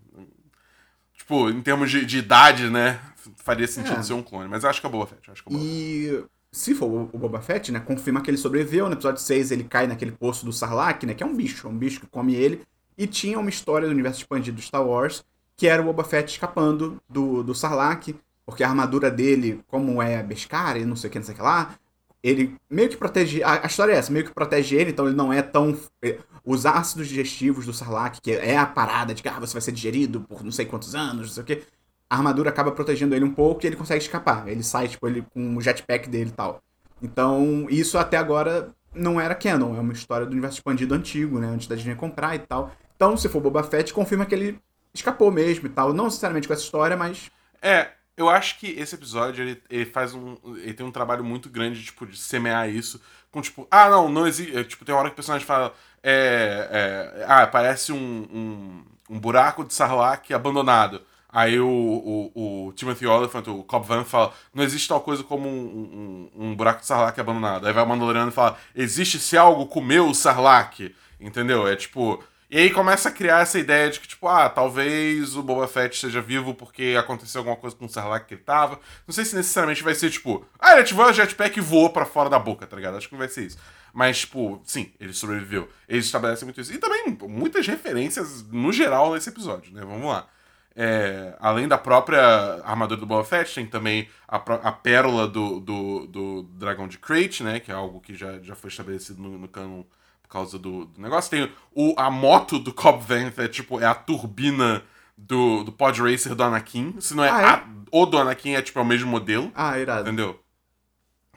Tipo, 1.15 1.49
em 1.49 1.61
termos 1.61 1.89
de, 1.89 2.05
de 2.05 2.19
idade, 2.19 2.69
né? 2.69 2.99
Faria 3.37 3.67
sentido 3.67 3.99
é. 3.99 4.03
ser 4.03 4.13
um 4.13 4.21
clone. 4.21 4.49
Mas 4.49 4.63
eu 4.63 4.69
acho 4.69 4.79
que 4.79 4.85
é 4.85 4.89
o 4.89 4.91
Boba 4.91 5.07
Fett. 5.07 5.31
acho 5.31 5.43
que 5.43 5.49
é 5.49 5.53
Boba 5.53 5.65
e. 5.65 6.23
Se 6.53 6.75
for 6.75 7.09
o 7.13 7.17
Boba 7.17 7.41
Fett, 7.41 7.71
né? 7.71 7.79
Confirma 7.79 8.21
que 8.21 8.29
ele 8.29 8.37
sobreviveu. 8.37 8.87
No 8.87 8.93
episódio 8.93 9.21
6 9.21 9.51
ele 9.51 9.63
cai 9.63 9.87
naquele 9.87 10.11
poço 10.11 10.45
do 10.45 10.51
Sarlacc, 10.51 11.05
né? 11.05 11.13
Que 11.13 11.23
é 11.23 11.25
um 11.25 11.35
bicho, 11.35 11.67
é 11.67 11.69
um 11.69 11.77
bicho 11.77 12.01
que 12.01 12.07
come 12.07 12.35
ele. 12.35 12.61
E 12.97 13.07
tinha 13.07 13.39
uma 13.39 13.49
história 13.49 13.87
do 13.87 13.91
universo 13.93 14.19
expandido 14.19 14.57
do 14.57 14.61
Star 14.61 14.85
Wars, 14.85 15.23
que 15.55 15.67
era 15.67 15.81
o 15.81 15.85
Boba 15.85 16.03
Fett 16.03 16.29
escapando 16.29 17.01
do, 17.09 17.41
do 17.41 17.55
Sarlacc, 17.55 18.15
porque 18.45 18.63
a 18.63 18.69
armadura 18.69 19.09
dele, 19.09 19.63
como 19.67 20.01
é 20.01 20.21
Beskar 20.21 20.75
e 20.75 20.85
não 20.85 20.95
sei 20.95 21.09
o 21.09 21.11
que, 21.11 21.19
não 21.19 21.25
sei 21.25 21.33
o 21.33 21.37
que 21.37 21.43
lá, 21.43 21.75
ele 22.23 22.55
meio 22.69 22.89
que 22.89 22.97
protege. 22.97 23.41
A, 23.43 23.63
a, 23.63 23.67
história 23.67 23.93
é 23.93 23.95
essa, 23.95 24.11
meio 24.11 24.25
que 24.25 24.33
protege 24.33 24.75
ele, 24.75 24.91
então 24.91 25.07
ele 25.07 25.15
não 25.15 25.31
é 25.31 25.41
tão. 25.41 25.77
É, 26.01 26.19
os 26.43 26.65
ácidos 26.65 27.07
digestivos 27.07 27.65
do 27.65 27.73
Sarlacc, 27.73 28.19
que 28.19 28.31
é 28.31 28.57
a 28.57 28.65
parada 28.65 29.13
de 29.13 29.21
que 29.21 29.29
ah, 29.29 29.39
você 29.39 29.53
vai 29.53 29.61
ser 29.61 29.71
digerido 29.71 30.21
por 30.21 30.43
não 30.43 30.51
sei 30.51 30.65
quantos 30.65 30.95
anos, 30.95 31.27
não 31.27 31.33
sei 31.33 31.43
o 31.43 31.45
que. 31.45 31.63
A 32.11 32.17
armadura 32.17 32.49
acaba 32.49 32.73
protegendo 32.73 33.15
ele 33.15 33.23
um 33.23 33.33
pouco 33.33 33.63
e 33.63 33.67
ele 33.67 33.77
consegue 33.77 34.03
escapar. 34.03 34.45
Ele 34.49 34.61
sai, 34.63 34.89
tipo, 34.89 35.07
ele 35.07 35.25
com 35.33 35.55
o 35.55 35.61
jetpack 35.61 36.09
dele 36.09 36.29
e 36.29 36.33
tal. 36.33 36.61
Então, 37.01 37.67
isso 37.69 37.97
até 37.97 38.17
agora 38.17 38.69
não 38.93 39.19
era 39.19 39.33
canon, 39.33 39.77
é 39.77 39.79
uma 39.79 39.93
história 39.93 40.25
do 40.25 40.33
universo 40.33 40.57
expandido 40.57 40.93
antigo, 40.93 41.39
né? 41.39 41.47
Antes 41.47 41.67
da 41.67 41.75
Disney 41.75 41.95
comprar 41.95 42.35
e 42.35 42.39
tal. 42.39 42.69
Então, 42.97 43.15
se 43.15 43.29
for 43.29 43.39
Boba 43.39 43.63
Fett, 43.63 43.93
confirma 43.93 44.25
que 44.25 44.35
ele 44.35 44.59
escapou 44.93 45.31
mesmo 45.31 45.67
e 45.67 45.69
tal. 45.69 45.93
Não 45.93 46.03
necessariamente 46.05 46.49
com 46.49 46.53
essa 46.53 46.63
história, 46.63 46.97
mas. 46.97 47.31
É, 47.61 47.91
eu 48.17 48.27
acho 48.27 48.59
que 48.59 48.67
esse 48.71 48.93
episódio 48.93 49.41
ele, 49.43 49.63
ele 49.69 49.85
faz 49.85 50.13
um. 50.13 50.35
Ele 50.57 50.73
tem 50.73 50.85
um 50.85 50.91
trabalho 50.91 51.23
muito 51.23 51.49
grande, 51.49 51.81
tipo, 51.81 52.05
de 52.05 52.17
semear 52.17 52.69
isso. 52.69 53.01
Com 53.31 53.41
tipo, 53.41 53.65
ah, 53.71 53.89
não, 53.89 54.09
não 54.09 54.27
existe. 54.27 54.55
É, 54.55 54.65
tipo, 54.65 54.83
tem 54.83 54.93
uma 54.93 54.99
hora 54.99 55.09
que 55.09 55.13
o 55.13 55.15
personagem 55.15 55.47
fala. 55.47 55.73
É, 56.03 57.15
é, 57.19 57.25
ah, 57.25 57.47
parece 57.47 57.93
um, 57.93 57.97
um, 57.97 58.83
um 59.09 59.17
buraco 59.19 59.63
de 59.63 59.73
Sarlacc 59.73 60.29
abandonado. 60.33 61.01
Aí 61.33 61.59
o, 61.59 61.67
o, 61.67 62.67
o, 62.67 62.73
Timothy 62.73 63.07
Oliphant, 63.07 63.47
o 63.47 63.63
Cobb 63.63 63.87
Van, 63.87 64.03
fala: 64.03 64.33
não 64.53 64.63
existe 64.63 64.87
tal 64.87 64.99
coisa 64.99 65.23
como 65.23 65.47
um, 65.47 66.29
um, 66.35 66.47
um 66.47 66.55
buraco 66.55 66.81
de 66.81 66.87
Sarlacc 66.87 67.17
abandonado. 67.19 67.65
Aí 67.65 67.73
vai 67.73 67.83
o 67.83 67.87
Mandaloriano 67.87 68.29
e 68.29 68.33
fala: 68.33 68.57
existe 68.75 69.17
se 69.17 69.37
algo 69.37 69.65
comeu 69.65 70.07
o 70.07 70.15
Sarlacc. 70.15 70.93
Entendeu? 71.19 71.67
É 71.67 71.75
tipo. 71.75 72.21
E 72.49 72.57
aí 72.57 72.69
começa 72.69 73.07
a 73.07 73.11
criar 73.13 73.39
essa 73.39 73.57
ideia 73.57 73.89
de 73.89 73.97
que, 74.01 74.09
tipo, 74.09 74.27
ah, 74.27 74.49
talvez 74.49 75.37
o 75.37 75.43
Boba 75.43 75.69
Fett 75.69 75.95
esteja 75.95 76.19
vivo 76.21 76.53
porque 76.53 76.97
aconteceu 76.99 77.39
alguma 77.39 77.55
coisa 77.55 77.73
com 77.73 77.85
o 77.85 77.89
Sarlacc 77.89 78.27
que 78.27 78.33
ele 78.33 78.41
tava. 78.41 78.77
Não 79.07 79.13
sei 79.13 79.23
se 79.23 79.33
necessariamente 79.33 79.81
vai 79.81 79.95
ser, 79.95 80.09
tipo, 80.09 80.45
ah, 80.59 80.73
ele 80.73 80.81
ativou 80.81 81.05
a 81.05 81.13
jetpack 81.13 81.57
e 81.57 81.61
voou 81.61 81.91
pra 81.91 82.05
fora 82.05 82.29
da 82.29 82.37
boca, 82.37 82.67
tá 82.67 82.75
ligado? 82.75 82.97
Acho 82.97 83.07
que 83.07 83.13
não 83.13 83.19
vai 83.19 83.29
ser 83.29 83.45
isso. 83.45 83.57
Mas, 83.93 84.19
tipo, 84.19 84.61
sim, 84.65 84.91
ele 84.99 85.13
sobreviveu. 85.13 85.69
Eles 85.87 86.05
estabelecem 86.05 86.45
muito 86.45 86.59
isso. 86.59 86.73
E 86.73 86.77
também 86.77 87.17
muitas 87.21 87.65
referências 87.67 88.45
no 88.51 88.73
geral 88.73 89.13
nesse 89.13 89.29
episódio, 89.29 89.73
né? 89.73 89.81
Vamos 89.85 90.07
lá. 90.07 90.27
É, 90.75 91.35
além 91.39 91.67
da 91.67 91.77
própria 91.77 92.21
armadura 92.63 92.99
do 92.99 93.05
Boba 93.05 93.23
Fett, 93.23 93.53
tem 93.53 93.65
também 93.65 94.07
a, 94.27 94.37
a 94.37 94.71
pérola 94.71 95.27
do, 95.27 95.59
do, 95.59 96.07
do 96.07 96.43
dragão 96.43 96.87
de 96.87 96.97
Crate, 96.97 97.43
né? 97.43 97.59
Que 97.59 97.71
é 97.71 97.73
algo 97.73 97.99
que 97.99 98.15
já, 98.15 98.39
já 98.39 98.55
foi 98.55 98.69
estabelecido 98.69 99.21
no, 99.21 99.37
no 99.37 99.47
canon 99.47 99.83
causa 100.31 100.57
do, 100.57 100.85
do, 100.85 101.01
negócio. 101.01 101.29
Tem 101.29 101.51
o, 101.75 101.93
a 101.97 102.09
moto 102.09 102.57
do 102.57 102.73
Cobb 102.73 103.03
Vanth, 103.03 103.37
é 103.37 103.47
tipo, 103.47 103.79
é 103.79 103.85
a 103.85 103.93
turbina 103.93 104.81
do, 105.17 105.63
do 105.63 105.71
Pod 105.71 106.01
Racer 106.01 106.33
do 106.33 106.43
Anakin. 106.43 106.95
Se 106.99 107.13
não 107.13 107.23
é, 107.23 107.29
ah, 107.29 107.41
é? 107.41 107.45
A, 107.45 107.67
o 107.91 108.05
do 108.05 108.17
Anakin, 108.17 108.53
é 108.53 108.61
tipo, 108.61 108.79
é 108.79 108.81
o 108.81 108.85
mesmo 108.85 109.11
modelo. 109.11 109.51
Ah, 109.53 109.77
irado. 109.77 110.07
Entendeu? 110.07 110.39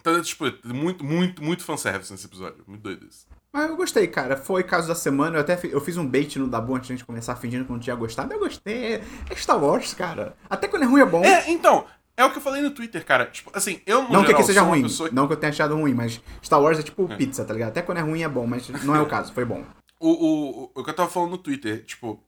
Então, 0.01 0.17
é, 0.17 0.23
tipo, 0.23 0.45
muito, 0.65 1.05
muito, 1.05 1.43
muito 1.43 1.65
fanservice 1.65 2.13
nesse 2.13 2.27
episódio. 2.27 2.63
Muito 2.67 2.83
doido 2.83 3.07
isso. 3.07 3.27
Mas 3.55 3.71
eu 3.71 3.77
gostei, 3.77 4.09
cara. 4.09 4.37
Foi 4.37 4.65
caso 4.65 4.89
da 4.89 4.97
semana. 4.97 5.37
Eu 5.37 5.41
até 5.41 5.57
eu 5.71 5.81
fiz 5.81 5.97
um 5.97 6.05
bait 6.05 6.37
no 6.41 6.49
Dabu 6.49 6.75
antes 6.75 6.89
de 6.89 6.93
a 6.93 6.97
gente 6.97 7.07
começar 7.07 7.37
fingindo 7.37 7.65
que 7.65 7.71
não 7.71 7.79
tinha 7.79 7.95
gostado. 7.95 8.35
Eu 8.35 8.41
gostei. 8.41 8.95
É 9.31 9.37
Star 9.37 9.63
Wars, 9.63 9.95
cara. 9.95 10.37
Até 10.51 10.67
quando 10.67 10.83
é 10.83 10.87
ruim 10.87 11.01
é 11.01 11.07
bom. 11.07 11.25
É, 11.25 11.49
então. 11.49 11.87
É 12.17 12.25
o 12.25 12.31
que 12.31 12.39
eu 12.39 12.43
falei 12.43 12.63
no 12.63 12.73
Twitter, 12.73 13.05
cara. 13.05 13.27
Tipo, 13.27 13.53
assim, 13.55 13.81
eu 13.87 14.03
no 14.03 14.09
Não 14.09 14.21
geral, 14.21 14.27
que 14.27 14.33
aqui 14.33 14.43
seja 14.45 14.63
ruim. 14.63 14.85
Não 15.13 15.29
que 15.29 15.33
eu 15.33 15.37
tenha 15.37 15.51
achado 15.51 15.77
ruim, 15.77 15.95
mas 15.95 16.21
Star 16.43 16.61
Wars 16.61 16.81
é 16.81 16.83
tipo 16.83 17.11
é. 17.13 17.17
pizza, 17.17 17.45
tá 17.45 17.53
ligado? 17.53 17.69
Até 17.69 17.83
quando 17.83 17.99
é 17.99 18.01
ruim 18.01 18.23
é 18.23 18.29
bom, 18.29 18.45
mas 18.45 18.69
não 18.85 18.95
é 18.95 19.01
o 19.01 19.07
caso, 19.07 19.33
foi 19.33 19.45
bom. 19.45 19.65
O, 20.01 20.11
o, 20.11 20.71
o 20.75 20.85
que 20.85 20.91
eu 20.91 20.95
tava 20.95 21.09
falando 21.09 21.31
no 21.31 21.39
Twitter, 21.39 21.85
tipo, 21.85 22.21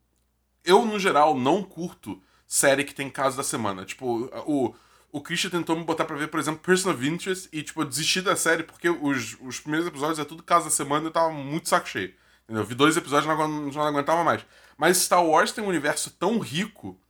eu 0.65 0.85
no 0.85 0.99
geral 0.99 1.37
não 1.37 1.63
curto 1.63 2.21
série 2.47 2.85
que 2.85 2.95
tem 2.95 3.11
caso 3.11 3.37
da 3.37 3.43
semana. 3.43 3.85
Tipo, 3.85 4.31
o, 4.47 4.75
o 5.17 5.21
Christian 5.23 5.49
tentou 5.49 5.75
me 5.75 5.83
botar 5.83 6.05
pra 6.05 6.15
ver, 6.15 6.29
por 6.29 6.39
exemplo, 6.39 6.61
Person 6.61 6.91
of 6.91 7.09
Interest 7.09 7.49
e, 7.51 7.63
tipo, 7.63 7.81
eu 7.81 7.87
desisti 7.87 8.21
da 8.21 8.37
série 8.37 8.63
porque 8.63 8.91
os, 8.91 9.35
os 9.41 9.59
primeiros 9.59 9.89
episódios 9.89 10.19
é 10.19 10.27
tudo 10.27 10.43
caso 10.43 10.67
da 10.67 10.71
semana 10.71 11.05
e 11.05 11.07
eu 11.07 11.11
tava 11.11 11.31
muito 11.31 11.71
saco 11.71 11.89
cheio. 11.89 12.13
Entendeu? 12.45 12.63
Eu 12.63 12.67
vi 12.67 12.75
dois 12.75 12.99
episódios 12.99 13.25
e 13.25 13.39
não, 13.39 13.49
não 13.49 13.83
aguentava 13.83 14.23
mais. 14.23 14.45
Mas 14.77 14.99
Star 14.99 15.25
Wars 15.25 15.53
tem 15.53 15.65
um 15.65 15.69
universo 15.69 16.11
tão 16.11 16.39
rico 16.39 17.01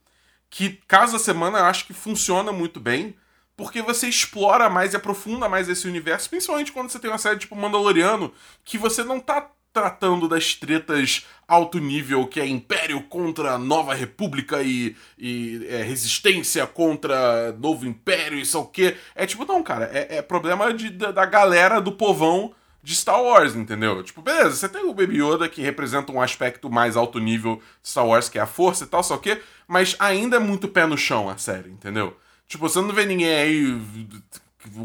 que 0.49 0.81
caso 0.87 1.15
da 1.15 1.19
semana 1.19 1.59
eu 1.59 1.65
acho 1.65 1.85
que 1.85 1.93
funciona 1.93 2.53
muito 2.53 2.79
bem 2.79 3.17
porque 3.57 3.83
você 3.83 4.07
explora 4.07 4.71
mais 4.71 4.93
e 4.93 4.97
aprofunda 4.97 5.49
mais 5.49 5.69
esse 5.69 5.89
universo, 5.89 6.31
principalmente 6.31 6.71
quando 6.71 6.91
você 6.91 7.01
tem 7.01 7.11
uma 7.11 7.19
série 7.19 7.41
tipo 7.41 7.57
Mandaloriano, 7.57 8.33
que 8.65 8.79
você 8.79 9.03
não 9.03 9.19
tá 9.19 9.51
tratando 9.77 10.27
das 10.27 10.55
tretas 10.55 11.27
alto 11.47 11.79
nível, 11.79 12.27
que 12.27 12.41
é 12.41 12.47
Império 12.47 13.03
contra 13.03 13.59
Nova 13.59 13.93
República 13.93 14.63
e, 14.63 14.97
e 15.19 15.67
é, 15.69 15.83
resistência 15.83 16.67
contra 16.67 17.53
Novo 17.53 17.87
Império, 17.87 18.39
isso 18.39 18.57
é 18.57 18.61
o 18.61 18.65
quê? 18.65 18.97
É 19.15 19.27
tipo, 19.27 19.45
não, 19.45 19.63
cara, 19.63 19.91
é, 19.93 20.17
é 20.17 20.23
problema 20.23 20.73
de, 20.73 20.89
da, 20.89 21.13
da 21.13 21.27
galera 21.27 21.79
do 21.79 21.93
povão 21.93 22.55
de 22.83 22.97
Star 22.97 23.23
Wars, 23.23 23.55
entendeu? 23.55 24.03
Tipo, 24.03 24.23
beleza, 24.23 24.57
você 24.57 24.67
tem 24.67 24.83
o 24.87 24.95
Baby 24.95 25.23
Yoda 25.23 25.47
que 25.47 25.61
representa 25.61 26.11
um 26.11 26.23
aspecto 26.23 26.71
mais 26.71 26.97
alto 26.97 27.19
nível 27.19 27.61
de 27.83 27.91
Star 27.91 28.07
Wars, 28.07 28.31
que 28.31 28.39
é 28.39 28.41
a 28.41 28.47
força 28.47 28.85
e 28.85 28.87
tal, 28.87 29.03
só 29.03 29.19
que, 29.19 29.39
mas 29.69 29.95
ainda 29.99 30.37
é 30.37 30.41
muito 30.41 30.69
pé 30.69 30.87
no 30.87 30.97
chão 30.97 31.29
a 31.29 31.37
série, 31.37 31.69
entendeu? 31.69 32.17
Tipo, 32.49 32.67
você 32.67 32.81
não 32.81 32.93
vê 32.93 33.05
ninguém 33.05 33.29
aí 33.29 33.81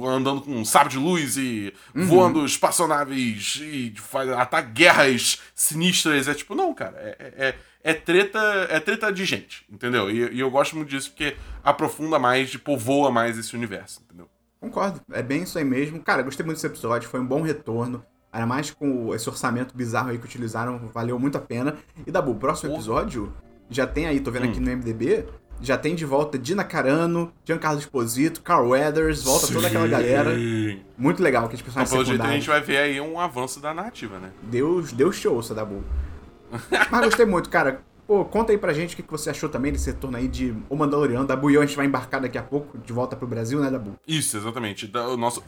andando 0.06 0.42
com 0.42 0.52
um 0.52 0.66
sabre 0.66 0.90
de 0.90 0.98
luz 0.98 1.38
e 1.38 1.74
uhum. 1.96 2.06
voando 2.06 2.46
espaçonaves 2.46 3.60
e 3.62 3.94
atacar 4.38 4.72
guerras 4.72 5.40
sinistras. 5.56 6.28
É 6.28 6.34
tipo, 6.34 6.56
não, 6.56 6.74
cara, 6.74 6.98
é, 6.98 7.34
é, 7.38 7.56
é, 7.84 7.94
treta 7.94 8.40
é 8.70 8.80
treta 8.80 9.12
de 9.12 9.26
gente, 9.26 9.66
entendeu? 9.72 10.10
E, 10.10 10.36
e, 10.36 10.40
eu 10.40 10.50
gosto 10.50 10.76
muito 10.76 10.90
disso 10.90 11.10
porque 11.12 11.36
aprofunda 11.64 12.18
mais, 12.20 12.52
tipo, 12.52 12.66
povoa 12.66 13.12
mais 13.12 13.38
esse 13.38 13.56
universo, 13.56 14.02
entendeu? 14.06 14.30
Concordo, 14.60 15.02
é 15.12 15.24
bem 15.24 15.44
isso 15.44 15.58
aí 15.58 15.66
mesmo. 15.66 16.00
Cara, 16.02 16.22
gostei 16.22 16.46
muito 16.46 16.58
desse 16.58 16.68
episódio, 16.68 17.10
foi 17.10 17.20
um 17.20 17.26
bom 17.26 17.42
retorno. 17.42 18.06
Ainda 18.32 18.48
mais 18.48 18.72
com 18.72 19.14
esse 19.14 19.28
orçamento 19.28 19.76
bizarro 19.76 20.10
aí 20.10 20.18
que 20.18 20.26
utilizaram, 20.26 20.78
valeu 20.94 21.20
muito 21.20 21.38
a 21.38 21.42
pena. 21.42 21.76
E 22.06 22.12
Dabu, 22.12 22.32
o 22.32 22.36
próximo 22.36 22.74
episódio 22.74 23.34
já 23.70 23.88
tem 23.88 24.06
aí, 24.06 24.20
tô 24.20 24.32
vendo 24.32 24.46
hum. 24.46 24.50
aqui 24.52 24.60
no 24.60 24.72
MDB, 24.72 25.26
já 25.62 25.78
tem 25.78 25.96
de 25.96 26.06
volta 26.06 26.38
Dina 26.38 26.64
Carano, 26.64 27.32
Giancarlo 27.46 27.80
Esposito, 27.80 28.42
Carl 28.42 28.70
Weathers, 28.70 29.24
volta 29.24 29.48
Sim. 29.48 29.54
toda 29.54 29.68
aquela 29.68 29.88
galera. 29.88 30.32
Muito 30.98 31.22
legal 31.22 31.48
que 31.48 31.56
as 31.56 31.62
pessoas 31.62 31.88
então, 31.88 32.04
pelo 32.04 32.06
jeito 32.06 32.24
a 32.24 32.32
gente 32.32 32.48
vai 32.48 32.62
ver 32.62 32.78
aí 32.78 33.02
um 33.02 33.20
avanço 33.20 33.60
da 33.60 33.74
narrativa, 33.74 34.20
né? 34.20 34.32
Deus, 34.44 34.92
Deus 34.92 35.16
show, 35.16 35.42
Sadabu. 35.42 35.84
Mas 36.92 37.06
gostei 37.06 37.26
muito, 37.26 37.50
cara. 37.50 37.82
Pô, 38.08 38.26
conta 38.26 38.52
aí 38.52 38.58
pra 38.58 38.74
gente 38.74 38.94
o 38.94 38.98
que 38.98 39.10
você 39.10 39.30
achou 39.30 39.48
também 39.48 39.72
desse 39.72 39.90
retorno 39.90 40.18
aí 40.18 40.28
de 40.28 40.54
O 40.70 40.76
Mandaloriano. 40.76 41.26
Dabu 41.26 41.50
e 41.50 41.54
eu, 41.54 41.62
a 41.62 41.66
gente 41.66 41.78
vai 41.78 41.86
embarcar 41.86 42.20
daqui 42.20 42.38
a 42.38 42.44
pouco 42.44 42.78
de 42.78 42.92
volta 42.92 43.16
pro 43.16 43.26
Brasil, 43.26 43.62
né, 43.62 43.72
Dabu? 43.72 43.96
Isso, 44.06 44.36
exatamente. 44.36 44.92
O 44.94 45.16
nosso 45.16 45.42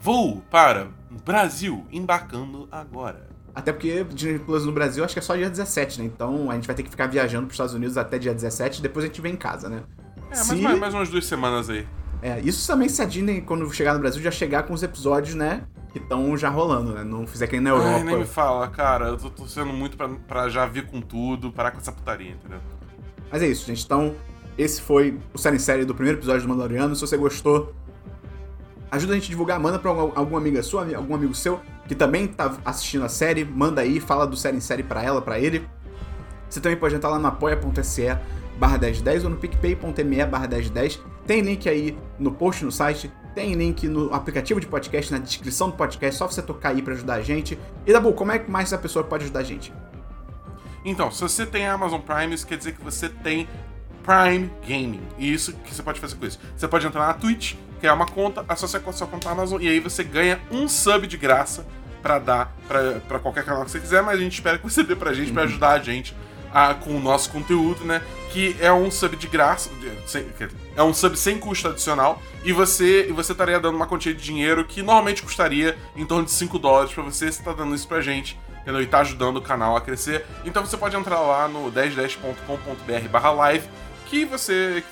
voo 0.00 0.42
para 0.50 0.88
Brasil, 1.24 1.86
embarcando 1.90 2.68
agora. 2.70 3.33
Até 3.54 3.72
porque 3.72 4.04
Disney 4.04 4.38
Plus 4.38 4.64
no 4.66 4.72
Brasil 4.72 5.04
acho 5.04 5.14
que 5.14 5.20
é 5.20 5.22
só 5.22 5.36
dia 5.36 5.48
17, 5.48 6.00
né? 6.00 6.06
Então 6.06 6.50
a 6.50 6.54
gente 6.54 6.66
vai 6.66 6.74
ter 6.74 6.82
que 6.82 6.90
ficar 6.90 7.06
viajando 7.06 7.46
pros 7.46 7.54
Estados 7.54 7.74
Unidos 7.74 7.96
até 7.96 8.18
dia 8.18 8.34
17 8.34 8.80
e 8.80 8.82
depois 8.82 9.04
a 9.04 9.08
gente 9.08 9.20
vem 9.20 9.34
em 9.34 9.36
casa, 9.36 9.68
né? 9.68 9.82
É, 10.30 10.34
se... 10.34 10.56
mais, 10.56 10.78
mais 10.78 10.92
umas 10.92 11.08
duas 11.08 11.24
semanas 11.24 11.70
aí. 11.70 11.86
É, 12.20 12.40
isso 12.40 12.66
também 12.66 12.88
se 12.88 13.00
a 13.00 13.04
Disney, 13.04 13.42
quando 13.42 13.70
chegar 13.72 13.94
no 13.94 14.00
Brasil, 14.00 14.20
já 14.20 14.30
chegar 14.30 14.64
com 14.64 14.74
os 14.74 14.82
episódios, 14.82 15.34
né? 15.34 15.64
Que 15.92 15.98
estão 15.98 16.36
já 16.36 16.48
rolando, 16.48 16.92
né? 16.92 17.04
Não 17.04 17.26
fizer 17.26 17.46
que 17.46 17.52
nem 17.52 17.60
na 17.60 17.70
Europa. 17.70 17.96
Ai, 17.96 18.02
nem 18.02 18.18
me 18.18 18.24
fala, 18.24 18.66
cara. 18.68 19.08
Eu 19.08 19.16
tô 19.16 19.30
torcendo 19.30 19.72
muito 19.72 19.96
pra, 19.96 20.08
pra 20.08 20.48
já 20.48 20.66
vir 20.66 20.86
com 20.86 21.00
tudo, 21.00 21.52
parar 21.52 21.70
com 21.70 21.78
essa 21.78 21.92
putaria, 21.92 22.32
entendeu? 22.32 22.58
Mas 23.30 23.42
é 23.42 23.46
isso, 23.46 23.66
gente. 23.66 23.84
Então, 23.84 24.16
esse 24.58 24.80
foi 24.80 25.20
o 25.32 25.38
série 25.38 25.58
série 25.58 25.84
do 25.84 25.94
primeiro 25.94 26.18
episódio 26.18 26.42
do 26.42 26.48
Mandaloriano. 26.48 26.94
Se 26.96 27.00
você 27.02 27.16
gostou, 27.16 27.72
ajuda 28.90 29.12
a 29.12 29.16
gente 29.16 29.26
a 29.26 29.28
divulgar, 29.28 29.60
manda 29.60 29.78
pra 29.78 29.90
alguma 29.90 30.38
amiga 30.38 30.62
sua, 30.62 30.82
algum 30.96 31.14
amigo 31.14 31.34
seu 31.34 31.60
que 31.86 31.94
também 31.94 32.26
tá 32.26 32.56
assistindo 32.64 33.04
a 33.04 33.08
série, 33.08 33.44
manda 33.44 33.80
aí, 33.80 34.00
fala 34.00 34.26
do 34.26 34.36
série 34.36 34.56
em 34.56 34.60
série 34.60 34.82
pra 34.82 35.02
ela, 35.02 35.20
pra 35.20 35.38
ele. 35.38 35.66
Você 36.48 36.60
também 36.60 36.78
pode 36.78 36.94
entrar 36.94 37.10
lá 37.10 37.18
no 37.18 37.26
apoia.se 37.26 38.16
barra 38.56 38.78
1010 38.78 39.24
ou 39.24 39.30
no 39.30 39.36
picpay.me 39.36 40.24
barra 40.26 40.46
1010. 40.46 41.00
Tem 41.26 41.40
link 41.40 41.68
aí 41.68 41.98
no 42.18 42.32
post 42.32 42.64
no 42.64 42.70
site, 42.70 43.10
tem 43.34 43.54
link 43.54 43.88
no 43.88 44.12
aplicativo 44.14 44.60
de 44.60 44.66
podcast, 44.66 45.12
na 45.12 45.18
descrição 45.18 45.70
do 45.70 45.76
podcast, 45.76 46.16
só 46.16 46.26
você 46.26 46.40
tocar 46.42 46.70
aí 46.70 46.82
para 46.82 46.94
ajudar 46.94 47.14
a 47.14 47.22
gente. 47.22 47.58
E 47.86 47.92
Dabu, 47.92 48.12
como 48.12 48.30
é 48.32 48.38
que 48.38 48.50
mais 48.50 48.68
essa 48.68 48.78
pessoa 48.78 49.04
pode 49.04 49.24
ajudar 49.24 49.40
a 49.40 49.44
gente? 49.44 49.72
Então, 50.84 51.10
se 51.10 51.20
você 51.22 51.46
tem 51.46 51.66
Amazon 51.66 52.00
Prime, 52.00 52.34
isso 52.34 52.46
quer 52.46 52.58
dizer 52.58 52.74
que 52.74 52.84
você 52.84 53.08
tem 53.08 53.48
Prime 54.02 54.50
Gaming. 54.68 55.00
E 55.18 55.32
isso 55.32 55.54
que 55.54 55.74
você 55.74 55.82
pode 55.82 55.98
fazer 55.98 56.14
com 56.16 56.26
isso. 56.26 56.38
Você 56.54 56.68
pode 56.68 56.86
entrar 56.86 57.06
na 57.06 57.14
Twitch, 57.14 57.54
criar 57.84 57.92
uma 57.92 58.06
conta, 58.06 58.42
associar 58.48 58.82
com 58.82 58.88
a 58.88 58.92
sua 58.94 59.06
conta 59.06 59.28
Amazon 59.28 59.60
e 59.60 59.68
aí 59.68 59.78
você 59.78 60.02
ganha 60.02 60.40
um 60.50 60.66
sub 60.66 61.06
de 61.06 61.18
graça 61.18 61.66
para 62.02 62.18
dar 62.18 62.56
para 62.66 63.18
qualquer 63.18 63.44
canal 63.44 63.62
que 63.62 63.70
você 63.70 63.78
quiser, 63.78 64.02
mas 64.02 64.18
a 64.18 64.22
gente 64.22 64.32
espera 64.32 64.56
que 64.56 64.64
você 64.64 64.82
dê 64.82 64.96
pra 64.96 65.12
gente, 65.12 65.28
uhum. 65.28 65.34
para 65.34 65.42
ajudar 65.42 65.70
a 65.72 65.78
gente 65.78 66.16
a, 66.50 66.72
com 66.72 66.96
o 66.96 67.00
nosso 67.00 67.28
conteúdo, 67.28 67.84
né? 67.84 68.00
Que 68.32 68.56
é 68.58 68.72
um 68.72 68.90
sub 68.90 69.16
de 69.16 69.26
graça, 69.26 69.68
sem, 70.06 70.26
é 70.74 70.82
um 70.82 70.94
sub 70.94 71.14
sem 71.14 71.38
custo 71.38 71.68
adicional, 71.68 72.22
e 72.42 72.54
você, 72.54 73.06
e 73.06 73.12
você 73.12 73.32
estaria 73.32 73.60
dando 73.60 73.76
uma 73.76 73.86
quantia 73.86 74.14
de 74.14 74.22
dinheiro 74.22 74.64
que 74.64 74.80
normalmente 74.82 75.22
custaria 75.22 75.76
em 75.94 76.06
torno 76.06 76.24
de 76.24 76.30
5 76.30 76.58
dólares 76.58 76.90
para 76.90 77.02
você, 77.02 77.30
você 77.30 77.42
tá 77.42 77.52
dando 77.52 77.74
isso 77.74 77.86
pra 77.86 78.00
gente, 78.00 78.38
entendeu? 78.62 78.80
E 78.80 78.86
tá 78.86 79.00
ajudando 79.00 79.36
o 79.36 79.42
canal 79.42 79.76
a 79.76 79.80
crescer. 79.82 80.24
Então 80.42 80.64
você 80.64 80.78
pode 80.78 80.96
entrar 80.96 81.20
lá 81.20 81.48
no 81.48 81.70
1010.com.br 81.70 83.08
barra 83.10 83.30
live 83.30 83.68
que 84.14 84.24
você. 84.24 84.84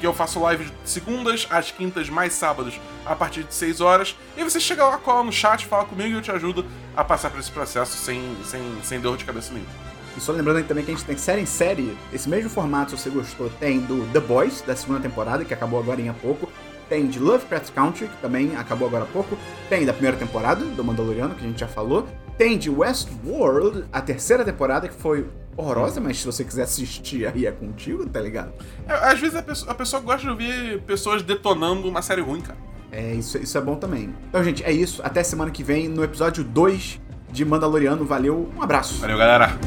que 0.00 0.06
eu 0.06 0.12
faço 0.12 0.40
live 0.40 0.66
segundas, 0.84 1.46
às 1.48 1.70
quintas, 1.70 2.08
mais 2.08 2.32
sábados, 2.32 2.80
a 3.04 3.14
partir 3.14 3.44
de 3.44 3.54
6 3.54 3.80
horas. 3.80 4.16
E 4.36 4.42
você 4.42 4.58
chega 4.58 4.84
lá, 4.84 4.98
cola 4.98 5.22
no 5.22 5.32
chat, 5.32 5.64
fala 5.66 5.84
comigo 5.84 6.08
e 6.08 6.12
eu 6.14 6.22
te 6.22 6.32
ajudo 6.32 6.66
a 6.96 7.04
passar 7.04 7.30
por 7.30 7.38
esse 7.38 7.50
processo 7.50 7.96
sem, 7.96 8.36
sem, 8.44 8.60
sem 8.82 9.00
dor 9.00 9.16
de 9.16 9.24
cabeça 9.24 9.52
nenhuma. 9.52 9.70
E 10.16 10.20
só 10.20 10.32
lembrando 10.32 10.66
também 10.66 10.84
que 10.84 10.90
a 10.90 10.94
gente 10.94 11.06
tem 11.06 11.16
série 11.16 11.42
em 11.42 11.46
série, 11.46 11.96
esse 12.12 12.28
mesmo 12.28 12.50
formato, 12.50 12.96
se 12.96 12.96
você 12.96 13.10
gostou, 13.10 13.50
tem 13.50 13.80
do 13.80 14.06
The 14.12 14.20
Boys, 14.20 14.62
da 14.62 14.74
segunda 14.74 14.98
temporada, 14.98 15.44
que 15.44 15.54
acabou 15.54 15.78
agora 15.78 16.00
em 16.00 16.12
pouco. 16.14 16.50
Tem 16.88 17.06
de 17.06 17.18
Lovecraft 17.18 17.72
Country, 17.72 18.08
que 18.08 18.16
também 18.18 18.56
acabou 18.56 18.86
agora 18.86 19.04
há 19.04 19.06
pouco. 19.06 19.36
Tem 19.68 19.84
da 19.84 19.92
primeira 19.92 20.16
temporada, 20.16 20.64
do 20.64 20.84
Mandaloriano, 20.84 21.34
que 21.34 21.44
a 21.44 21.48
gente 21.48 21.60
já 21.60 21.68
falou. 21.68 22.06
Tem 22.38 22.56
de 22.56 22.70
Westworld, 22.70 23.84
a 23.92 24.00
terceira 24.00 24.44
temporada, 24.44 24.88
que 24.88 24.94
foi 24.94 25.26
horrorosa, 25.56 26.00
mas 26.00 26.18
se 26.18 26.26
você 26.26 26.44
quiser 26.44 26.64
assistir 26.64 27.26
aí 27.26 27.46
é 27.46 27.50
contigo, 27.50 28.06
tá 28.06 28.20
ligado? 28.20 28.52
É, 28.86 28.92
às 28.92 29.18
vezes 29.18 29.36
a 29.36 29.42
pessoa, 29.42 29.72
a 29.72 29.74
pessoa 29.74 30.02
gosta 30.02 30.22
de 30.22 30.28
ouvir 30.28 30.82
pessoas 30.82 31.22
detonando 31.22 31.88
uma 31.88 32.02
série 32.02 32.20
ruim, 32.20 32.40
cara. 32.40 32.58
É, 32.92 33.14
isso, 33.14 33.38
isso 33.38 33.56
é 33.56 33.60
bom 33.60 33.76
também. 33.76 34.14
Então, 34.28 34.44
gente, 34.44 34.62
é 34.62 34.72
isso. 34.72 35.00
Até 35.02 35.22
semana 35.22 35.50
que 35.50 35.62
vem 35.62 35.88
no 35.88 36.04
episódio 36.04 36.44
2 36.44 37.00
de 37.30 37.44
Mandaloriano. 37.44 38.04
Valeu, 38.04 38.48
um 38.56 38.62
abraço. 38.62 39.00
Valeu, 39.00 39.18
galera. 39.18 39.58